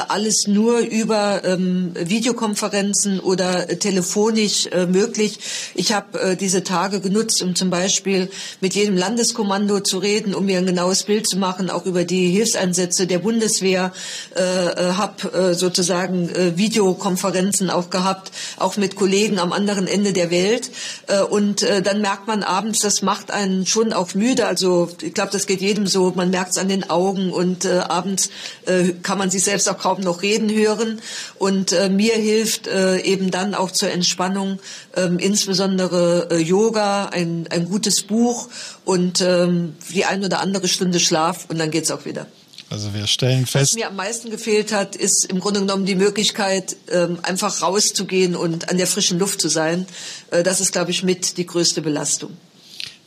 alles 0.07 0.47
nur 0.47 0.79
über 0.79 1.41
ähm, 1.43 1.93
Videokonferenzen 1.99 3.19
oder 3.19 3.67
telefonisch 3.67 4.69
möglich. 4.87 5.39
Ich 5.75 5.93
habe 5.93 6.37
diese 6.37 6.63
Tage 6.63 7.01
genutzt, 7.01 7.41
um 7.41 7.55
zum 7.55 7.69
Beispiel 7.69 8.29
mit 8.61 8.73
jedem 8.73 8.95
Landeskommando 8.95 9.81
zu 9.81 9.97
reden, 9.97 10.33
um 10.33 10.45
mir 10.45 10.59
ein 10.59 10.65
genaues 10.65 11.03
Bild 11.03 11.27
zu 11.27 11.37
machen, 11.37 11.69
auch 11.69 11.85
über 11.85 12.05
die 12.05 12.29
Hilfs 12.29 12.52
Hilfseinsätze 12.53 13.07
der 13.07 13.19
Bundeswehr, 13.19 13.91
äh, 14.35 14.41
äh 14.41 14.93
habe 14.93 15.33
äh, 15.33 15.53
sozusagen 15.53 16.29
äh, 16.29 16.57
Videokonferenzen 16.57 17.69
auch 17.69 17.89
gehabt, 17.89 18.31
auch 18.57 18.77
mit 18.77 18.95
Kollegen 18.95 19.39
am 19.39 19.51
anderen 19.51 19.87
Ende 19.87 20.13
der 20.13 20.29
Welt. 20.29 20.69
Äh, 21.07 21.21
und 21.21 21.63
äh, 21.63 21.81
dann 21.81 22.01
merkt 22.01 22.27
man 22.27 22.43
abends, 22.43 22.79
das 22.79 23.01
macht 23.01 23.31
einen 23.31 23.65
schon 23.65 23.93
auch 23.93 24.13
müde. 24.13 24.45
Also 24.45 24.89
ich 25.01 25.13
glaube, 25.13 25.31
das 25.31 25.47
geht 25.47 25.61
jedem 25.61 25.87
so. 25.87 26.11
Man 26.15 26.29
merkt 26.29 26.51
es 26.51 26.57
an 26.57 26.69
den 26.69 26.89
Augen 26.89 27.31
und 27.31 27.65
äh, 27.65 27.79
abends 27.79 28.29
äh, 28.65 28.89
kann 29.01 29.17
man 29.17 29.29
sich 29.29 29.43
selbst 29.43 29.69
auch 29.69 29.77
kaum 29.77 30.01
noch 30.01 30.21
reden 30.21 30.49
hören. 30.49 31.01
Und 31.39 31.71
äh, 31.71 31.89
mir 31.89 32.13
hilft 32.13 32.67
äh, 32.67 32.99
eben 32.99 33.31
dann 33.31 33.55
auch 33.55 33.71
zur 33.71 33.89
Entspannung 33.89 34.59
äh, 34.95 35.09
insbesondere 35.17 36.29
äh, 36.31 36.37
Yoga, 36.37 37.05
ein, 37.05 37.47
ein 37.49 37.65
gutes 37.65 38.03
Buch 38.03 38.49
und 38.85 39.21
ähm, 39.21 39.75
die 39.93 40.05
ein 40.05 40.23
oder 40.23 40.39
andere 40.39 40.67
Stunde 40.67 40.99
Schlaf 40.99 41.45
und 41.49 41.57
dann 41.57 41.71
geht's 41.71 41.91
auch 41.91 42.05
wieder. 42.05 42.27
Also 42.73 42.95
wir 42.95 43.05
stellen 43.05 43.45
fest. 43.45 43.73
Was 43.73 43.75
mir 43.75 43.87
am 43.87 43.95
meisten 43.95 44.31
gefehlt 44.31 44.71
hat, 44.71 44.95
ist 44.95 45.25
im 45.25 45.39
Grunde 45.39 45.59
genommen 45.59 45.85
die 45.85 45.93
Möglichkeit, 45.93 46.75
ähm, 46.89 47.19
einfach 47.21 47.61
rauszugehen 47.61 48.35
und 48.35 48.67
an 48.67 48.77
der 48.77 48.87
frischen 48.87 49.19
Luft 49.19 49.41
zu 49.41 49.47
sein. 49.47 49.85
Äh, 50.31 50.41
das 50.41 50.59
ist, 50.59 50.71
glaube 50.71 50.89
ich, 50.89 51.03
mit 51.03 51.37
die 51.37 51.45
größte 51.45 51.83
Belastung. 51.83 52.35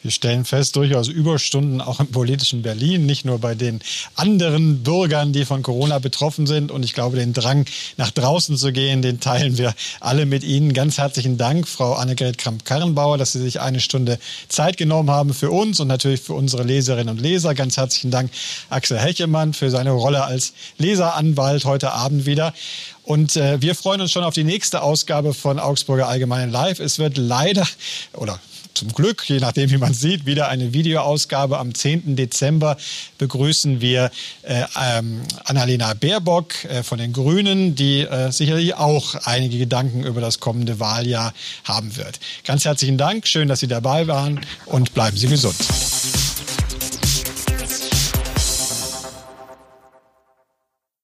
Wir 0.06 0.12
stellen 0.12 0.44
fest, 0.44 0.76
durchaus 0.76 1.08
Überstunden 1.08 1.80
auch 1.80 1.98
im 1.98 2.06
politischen 2.06 2.62
Berlin, 2.62 3.06
nicht 3.06 3.24
nur 3.24 3.40
bei 3.40 3.56
den 3.56 3.80
anderen 4.14 4.84
Bürgern, 4.84 5.32
die 5.32 5.44
von 5.44 5.64
Corona 5.64 5.98
betroffen 5.98 6.46
sind. 6.46 6.70
Und 6.70 6.84
ich 6.84 6.94
glaube, 6.94 7.16
den 7.16 7.32
Drang, 7.32 7.64
nach 7.96 8.12
draußen 8.12 8.56
zu 8.56 8.70
gehen, 8.70 9.02
den 9.02 9.18
teilen 9.18 9.58
wir 9.58 9.74
alle 9.98 10.24
mit 10.24 10.44
Ihnen. 10.44 10.74
Ganz 10.74 10.98
herzlichen 10.98 11.38
Dank, 11.38 11.66
Frau 11.66 11.94
Annegret 11.94 12.38
Kramp-Karrenbauer, 12.38 13.18
dass 13.18 13.32
Sie 13.32 13.40
sich 13.40 13.60
eine 13.60 13.80
Stunde 13.80 14.20
Zeit 14.48 14.76
genommen 14.76 15.10
haben 15.10 15.34
für 15.34 15.50
uns 15.50 15.80
und 15.80 15.88
natürlich 15.88 16.20
für 16.20 16.34
unsere 16.34 16.62
Leserinnen 16.62 17.08
und 17.08 17.20
Leser. 17.20 17.56
Ganz 17.56 17.76
herzlichen 17.76 18.12
Dank, 18.12 18.30
Axel 18.70 19.00
Hechemann, 19.00 19.54
für 19.54 19.70
seine 19.70 19.90
Rolle 19.90 20.22
als 20.22 20.52
Leseranwalt 20.78 21.64
heute 21.64 21.90
Abend 21.90 22.26
wieder. 22.26 22.54
Und 23.02 23.34
äh, 23.34 23.60
wir 23.60 23.74
freuen 23.74 24.00
uns 24.00 24.12
schon 24.12 24.22
auf 24.22 24.34
die 24.34 24.44
nächste 24.44 24.82
Ausgabe 24.82 25.34
von 25.34 25.58
Augsburger 25.58 26.06
Allgemeinen 26.06 26.52
Live. 26.52 26.78
Es 26.78 27.00
wird 27.00 27.16
leider 27.18 27.66
oder 28.12 28.38
zum 28.76 28.92
Glück, 28.92 29.28
je 29.28 29.38
nachdem, 29.38 29.70
wie 29.70 29.78
man 29.78 29.94
sieht, 29.94 30.26
wieder 30.26 30.48
eine 30.48 30.72
Videoausgabe. 30.72 31.58
Am 31.58 31.74
10. 31.74 32.14
Dezember 32.14 32.76
begrüßen 33.18 33.80
wir 33.80 34.10
äh, 34.42 34.64
ähm, 34.80 35.22
Annalena 35.44 35.94
Baerbock 35.94 36.64
äh, 36.66 36.82
von 36.82 36.98
den 36.98 37.12
Grünen, 37.12 37.74
die 37.74 38.02
äh, 38.02 38.30
sicherlich 38.30 38.74
auch 38.74 39.14
einige 39.24 39.58
Gedanken 39.58 40.04
über 40.04 40.20
das 40.20 40.40
kommende 40.40 40.78
Wahljahr 40.78 41.32
haben 41.64 41.96
wird. 41.96 42.20
Ganz 42.44 42.64
herzlichen 42.64 42.98
Dank, 42.98 43.26
schön, 43.26 43.48
dass 43.48 43.60
Sie 43.60 43.68
dabei 43.68 44.06
waren 44.06 44.40
und 44.66 44.94
bleiben 44.94 45.16
Sie 45.16 45.28
gesund. 45.28 45.56